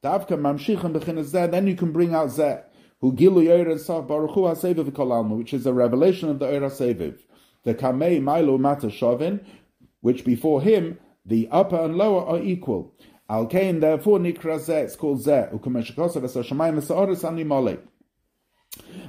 Then 0.00 1.66
you 1.66 1.74
can 1.74 1.92
bring 1.92 2.14
out 2.14 2.28
zeh. 2.28 2.62
Who 3.00 3.12
gilu 3.12 3.42
yoyra 3.44 3.74
saf 3.74 4.06
baruch 4.06 4.30
hu 4.32 4.42
haseviv 4.42 4.90
kolalma, 4.92 5.36
which 5.36 5.52
is 5.52 5.66
a 5.66 5.72
revelation 5.72 6.28
of 6.28 6.38
the 6.38 6.46
Eira 6.46 6.70
Seviv. 6.70 7.18
The 7.64 7.74
kamei 7.74 8.22
milo 8.22 8.58
mata 8.58 8.88
shovin, 8.88 9.44
which 10.00 10.24
before 10.24 10.62
him, 10.62 10.98
the 11.26 11.48
upper 11.50 11.76
and 11.76 11.96
lower 11.96 12.24
are 12.26 12.40
equal. 12.40 12.94
Al 13.28 13.46
kain 13.46 13.80
therefore 13.80 14.18
nikra 14.18 14.58
zeh, 14.58 14.84
it's 14.84 14.96
called 14.96 15.24
zeh. 15.24 15.52
Ukumeshikosav 15.52 16.24
es 16.24 16.34
hashamayim 16.34 16.78
es 16.78 16.88
ha'oris 16.88 17.24
ani 17.24 17.44
mole. 17.44 17.78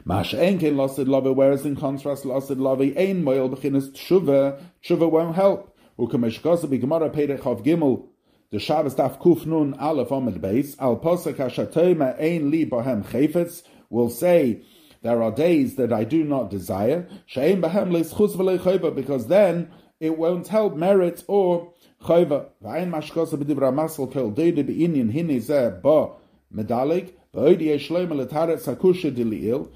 Mash 0.05 0.33
enkein 0.33 0.75
losid 0.75 1.07
love, 1.07 1.35
whereas 1.35 1.65
in 1.65 1.75
contrast 1.75 2.25
losid 2.25 2.59
love, 2.59 2.81
ein 2.81 3.23
moil 3.23 3.49
b'chinas 3.49 3.91
tshuva, 3.91 4.59
tshuva 4.83 5.09
won't 5.09 5.35
help. 5.35 5.75
Ukumeshikosav 5.99 6.69
b'gemara 6.69 7.09
perech 7.13 7.45
of 7.45 7.63
gimel, 7.63 8.07
the 8.51 8.59
Shabbos 8.59 8.95
Daf 8.95 9.19
Kuf 9.19 9.45
Nun 9.45 9.75
Aleph 9.75 10.09
Omid 10.09 10.39
Beis 10.39 10.75
Al 10.79 10.97
Posek 10.97 11.35
Hashatoma 11.35 12.19
Ein 12.19 12.49
Li 12.49 12.65
Bohem 12.65 13.05
Chayfetz 13.05 13.61
will 13.91 14.09
say 14.09 14.63
there 15.03 15.21
are 15.21 15.31
days 15.31 15.75
that 15.75 15.93
I 15.93 16.03
do 16.03 16.23
not 16.23 16.49
desire 16.49 17.07
Shein 17.31 17.61
Bohem 17.61 17.91
Leischus 17.91 18.35
V'Lei 18.35 18.95
because 18.95 19.27
then 19.27 19.71
it 19.99 20.17
won't 20.17 20.47
help 20.47 20.75
merit 20.75 21.23
or 21.27 21.71
Chayva. 22.03 22.47
V'Ain 22.63 22.89
Mashkosa 22.89 23.35
B'Divra 23.35 23.71
Masel 23.71 24.11
Kel 24.11 24.31
Deide 24.31 24.67
B'Inyan 24.67 25.13
Hini 25.13 25.37
Zeh 25.37 25.79
Ba 25.83 26.13
Medalig 26.51 27.11
B'Odi 27.35 27.67
Yeshleim 27.67 28.09
L'Taret 28.09 28.57
Sakusha 28.57 29.15
Dili'il 29.15 29.71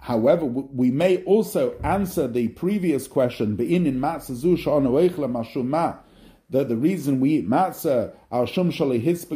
However, 0.00 0.44
we 0.44 0.92
may 0.92 1.24
also 1.24 1.76
answer 1.82 2.28
the 2.28 2.46
previous 2.50 3.08
question, 3.08 3.56
Be'inin 3.56 3.98
Matzazu 3.98 4.56
Sha'anu 4.56 5.10
Eichle 5.10 5.28
Mashumah 5.28 5.98
the 6.50 6.76
reason 6.76 7.20
we 7.20 7.36
eat 7.36 7.48
matzah 7.48 8.14
al 8.32 8.46
shum 8.46 8.70
is 8.70 9.26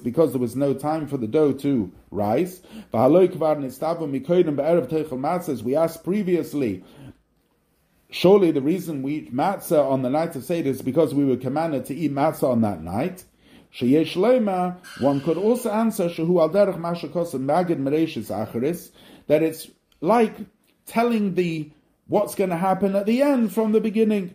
because 0.00 0.32
there 0.32 0.40
was 0.40 0.56
no 0.56 0.74
time 0.74 1.06
for 1.06 1.16
the 1.16 1.28
dough 1.28 1.52
to 1.52 1.92
rise. 2.10 2.60
We 2.92 2.98
asked 5.76 6.02
previously, 6.02 6.84
surely 8.10 8.50
the 8.50 8.60
reason 8.60 9.02
we 9.02 9.14
eat 9.14 9.32
matzah 9.32 9.88
on 9.88 10.02
the 10.02 10.10
night 10.10 10.34
of 10.34 10.42
Seder 10.42 10.70
is 10.70 10.82
because 10.82 11.14
we 11.14 11.24
were 11.24 11.36
commanded 11.36 11.84
to 11.86 11.94
eat 11.94 12.12
matzah 12.12 12.50
on 12.50 12.62
that 12.62 12.82
night. 12.82 13.24
One 15.00 15.20
could 15.20 15.38
also 15.38 15.70
answer 15.70 16.08
that 19.28 19.42
it's 19.42 19.70
like 20.00 20.34
telling 20.86 21.34
the 21.34 21.70
what's 22.08 22.34
going 22.34 22.50
to 22.50 22.56
happen 22.56 22.96
at 22.96 23.06
the 23.06 23.22
end 23.22 23.52
from 23.54 23.70
the 23.70 23.80
beginning. 23.80 24.34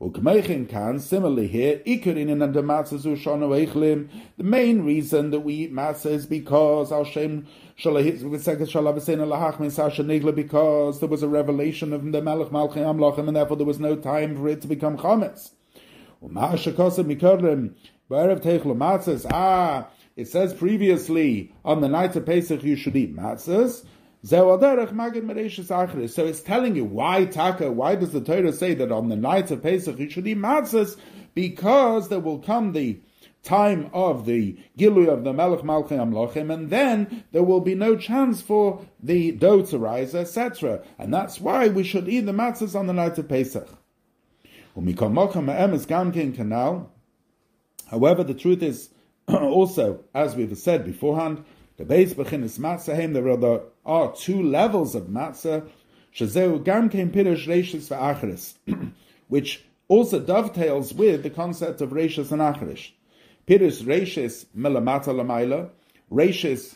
can, 0.00 1.00
similarly 1.00 1.48
here, 1.48 1.82
the 1.84 2.62
main 4.38 4.82
reason 4.84 5.30
that 5.30 5.40
we 5.40 5.54
eat 5.54 5.74
matzah 5.74 6.06
is 6.06 6.24
because 6.24 6.92
because 10.36 11.00
there 11.00 11.08
was 11.08 11.22
a 11.24 11.28
revelation 11.28 11.92
of 11.92 12.12
the 12.12 12.22
Melech 12.22 12.50
Malchim 12.50 12.76
Amlachim, 12.76 13.26
and 13.26 13.36
therefore 13.36 13.56
there 13.56 13.66
was 13.66 13.80
no 13.80 13.96
time 13.96 14.36
for 14.36 14.48
it 14.48 14.62
to 14.62 14.68
become 14.68 14.96
chametz. 14.96 15.50
Ah, 19.32 19.88
it 20.16 20.28
says 20.28 20.54
previously 20.54 21.52
on 21.64 21.80
the 21.80 21.88
night 21.88 22.14
of 22.14 22.24
Pesach 22.24 22.62
you 22.62 22.76
should 22.76 22.94
eat 22.94 23.16
matzahs. 23.16 23.84
So 24.24 24.58
it's 26.26 26.40
telling 26.40 26.76
you 26.76 26.84
why 26.84 27.24
Taka, 27.24 27.70
why 27.70 27.94
does 27.94 28.12
the 28.12 28.20
Torah 28.20 28.52
say 28.52 28.74
that 28.74 28.90
on 28.90 29.08
the 29.08 29.16
night 29.16 29.50
of 29.50 29.62
Pesach 29.62 29.98
you 29.98 30.10
should 30.10 30.26
eat 30.26 30.38
matzahs? 30.38 30.96
Because 31.34 32.08
there 32.08 32.18
will 32.18 32.40
come 32.40 32.72
the 32.72 33.00
time 33.44 33.88
of 33.92 34.26
the 34.26 34.58
Gilui 34.76 35.08
of 35.08 35.22
the 35.22 35.32
Melech 35.32 35.60
Malchim 35.60 35.98
Amlochim, 35.98 36.52
and 36.52 36.68
then 36.68 37.24
there 37.30 37.44
will 37.44 37.60
be 37.60 37.76
no 37.76 37.96
chance 37.96 38.42
for 38.42 38.84
the 39.00 39.30
dough 39.32 39.62
to 39.62 39.78
rise, 39.78 40.14
etc. 40.14 40.82
And 40.98 41.14
that's 41.14 41.40
why 41.40 41.68
we 41.68 41.84
should 41.84 42.08
eat 42.08 42.26
the 42.26 42.32
matzahs 42.32 42.78
on 42.78 42.88
the 42.88 42.92
night 42.92 43.18
of 43.18 43.28
Pesach. 43.28 43.68
However, 47.86 48.24
the 48.24 48.34
truth 48.34 48.62
is 48.62 48.90
also, 49.28 50.04
as 50.14 50.34
we've 50.36 50.58
said 50.58 50.84
beforehand, 50.84 51.44
the 51.78 51.84
base 51.84 52.12
bechinis 52.12 52.58
matzah 52.58 53.12
there 53.12 53.60
are 53.86 54.12
two 54.12 54.42
levels 54.42 54.96
of 54.96 55.04
matzah. 55.04 55.68
Shazeu 56.12 56.64
gam 56.64 56.90
kein 56.90 57.12
pirush 57.12 57.46
reishis 57.46 57.88
v'achris, 57.88 58.54
which 59.28 59.64
also 59.86 60.18
dovetails 60.18 60.92
with 60.92 61.22
the 61.22 61.30
concept 61.30 61.80
of 61.80 61.90
reishis 61.90 62.32
and 62.32 62.42
achris. 62.42 62.90
Pirush 63.46 63.84
reishis 63.84 64.46
melamata 64.56 65.14
lamaila. 65.14 65.70
Reishis 66.10 66.74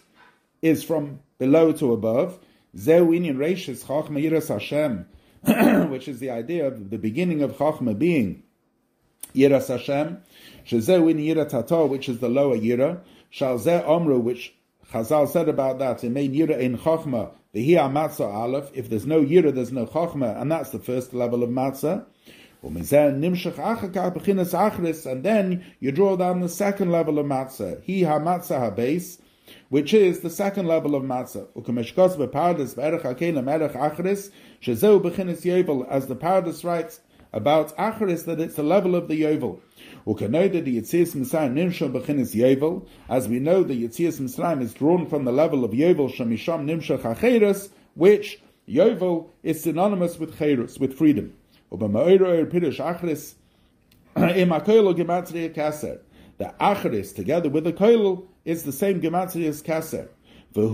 is 0.63 0.85
from 0.85 1.19
below 1.37 1.73
to 1.73 1.93
above. 1.93 2.39
Zeu 2.79 3.09
inyan 3.09 3.37
reishis 3.37 3.85
chachma 3.85 4.23
yiras 4.23 4.49
Hashem, 4.49 5.07
which 5.91 6.07
is 6.07 6.21
the 6.21 6.31
idea 6.31 6.69
of 6.69 6.91
the 6.91 6.99
beginning 6.99 7.43
of 7.43 7.57
chachma 7.57 7.99
being 7.99 8.45
yiras 9.35 9.67
Hashem. 9.67 10.23
Shazeu 10.65 11.11
in 11.11 11.17
yirat 11.17 11.49
tato, 11.49 11.87
which 11.87 12.09
is 12.09 12.21
the 12.21 12.29
lower 12.29 12.57
yira. 12.57 13.01
Shalzeh 13.33 13.85
omru, 13.85 14.23
which 14.23 14.55
Chazal 14.93 15.27
said 15.29 15.49
about 15.49 15.79
that, 15.79 16.05
in 16.05 16.13
main 16.13 16.35
Yira 16.35 16.59
in 16.59 16.77
Chochma, 16.77 17.31
the 17.53 17.75
Hi 17.75 17.89
Matzah 17.89 18.33
Aleph, 18.33 18.71
if 18.75 18.91
there's 18.91 19.07
no 19.07 19.23
Yira, 19.23 19.55
there's 19.55 19.73
no 19.73 19.87
Chochma, 19.87 20.39
and 20.41 20.53
that's 20.53 20.69
the 20.71 20.79
first 20.79 21.15
level 21.15 21.43
of 21.43 21.49
Matzah. 21.49 22.05
And 22.65 22.77
then 25.25 25.65
you 25.81 25.91
draw 25.91 26.17
down 26.17 26.41
the 26.41 26.49
second 26.49 26.93
level 26.93 27.19
of 27.19 27.27
matzah, 27.27 27.83
hi 27.85 28.09
ha-matzah 28.09 28.57
ha-base, 28.57 29.19
which 29.69 29.93
is 29.93 30.21
the 30.21 30.31
second 30.31 30.69
level 30.69 30.95
of 30.95 31.03
matzah. 31.03 31.49
As 35.91 36.07
the 36.07 36.17
Pardes 36.17 36.65
writes 36.65 37.01
about 37.33 37.77
acharis, 37.77 38.25
that 38.27 38.41
it's 38.41 38.57
the 38.57 38.63
level 38.63 38.95
of 38.95 39.09
the 39.09 39.23
yovel. 39.23 39.61
As 40.05 40.15
we 40.15 40.27
know, 40.29 40.49
the 43.63 43.85
Yitzias 43.85 44.21
Mitzrayim 44.21 44.63
is 44.63 44.75
drawn 44.75 45.07
from 45.07 45.25
the 45.25 45.33
level 45.33 45.65
of 45.65 45.71
Yovel 45.71 46.13
Shamisham 46.13 46.65
Nimshach 46.67 47.03
Acheres, 47.03 47.71
which 47.95 48.43
Yovel 48.69 49.29
is 49.45 49.63
synonymous 49.63 50.19
with 50.19 50.37
Cheres, 50.39 50.81
with 50.81 50.95
freedom. 50.95 51.33
The 56.39 56.55
Acheres, 56.61 57.15
together 57.15 57.49
with 57.49 57.65
the 57.65 57.73
Koil, 57.73 58.27
is 58.45 58.65
the 58.65 58.73
same 58.73 59.01
Gematria 59.01 59.49
as 59.49 59.63
Kaser. 59.63 60.09
And 60.55 60.67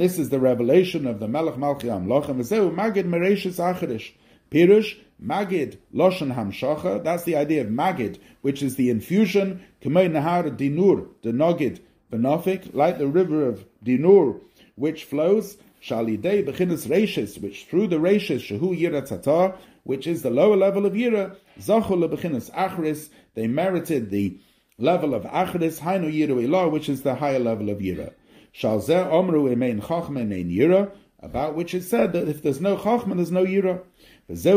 this 0.00 0.18
is 0.18 0.30
the 0.30 0.40
revelation 0.40 1.06
of 1.06 1.20
the 1.20 1.28
Melech 1.28 1.54
Malchi 1.54 1.84
Hamlochim. 1.84 2.74
Magid 2.74 3.04
Mereshis 3.04 3.58
Acherish. 3.58 4.12
Pirush, 4.50 4.96
Magid, 5.22 5.78
Loshan 5.94 6.34
Hamshacha, 6.34 7.02
that's 7.02 7.24
the 7.24 7.36
idea 7.36 7.62
of 7.62 7.68
Magid, 7.68 8.18
which 8.42 8.62
is 8.62 8.76
the 8.76 8.90
infusion, 8.90 9.62
Kamei 9.82 10.10
Nahar 10.10 10.56
Dinur, 10.56 11.08
the 11.22 11.30
Nogid, 11.30 11.80
Benofik, 12.12 12.74
like 12.74 12.98
the 12.98 13.08
river 13.08 13.48
of 13.48 13.64
Dinur, 13.84 14.40
which 14.76 15.04
flows, 15.04 15.56
Shalidei 15.82 16.46
Bechinas 16.46 16.86
Reishis, 16.88 17.40
which 17.40 17.64
through 17.66 17.88
the 17.88 17.96
Reishis, 17.96 18.40
Shahu 18.40 18.78
Yira 18.80 19.06
Tatar, 19.06 19.56
which 19.82 20.06
is 20.06 20.22
the 20.22 20.30
lower 20.30 20.56
level 20.56 20.86
of 20.86 20.92
Yira, 20.92 21.36
Zachul 21.58 22.08
Bechinas 22.08 22.50
Achris, 22.52 23.08
they 23.34 23.46
merited 23.46 24.10
the 24.10 24.38
level 24.78 25.14
of 25.14 25.22
Achris, 25.24 25.80
Hainu 25.80 26.12
Yira 26.12 26.46
Ilah, 26.46 26.70
which 26.70 26.88
is 26.88 27.02
the 27.02 27.14
higher 27.14 27.38
level 27.38 27.70
of 27.70 27.78
Yira. 27.78 28.12
Shalzeh 28.54 29.10
Omru 29.10 29.54
Emein 29.54 29.80
Chachma 29.80 30.22
Emein 30.24 30.54
Yira, 30.54 30.90
about 31.20 31.54
which 31.54 31.74
it 31.74 31.82
said 31.82 32.12
that 32.12 32.28
if 32.28 32.42
there's 32.42 32.60
no 32.60 32.76
Chachma, 32.76 33.16
there's 33.16 33.32
no 33.32 33.44
Yira. 33.44 33.82
And 34.28 34.38
that's 34.38 34.56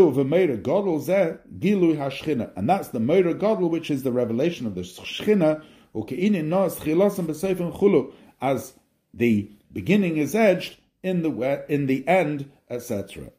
the 2.87 2.99
Meira 2.99 3.39
Godel, 3.39 3.69
which 3.69 3.91
is 3.91 4.01
the 4.01 4.11
revelation 4.11 4.65
of 4.65 4.73
the 4.73 4.81
Shechina, 4.81 5.63
as 8.41 8.73
the 9.13 9.51
beginning 9.71 10.17
is 10.17 10.35
edged 10.35 10.77
in 11.03 11.21
the 11.21 11.65
in 11.69 11.85
the 11.85 12.07
end, 12.07 12.51
etc. 12.69 13.31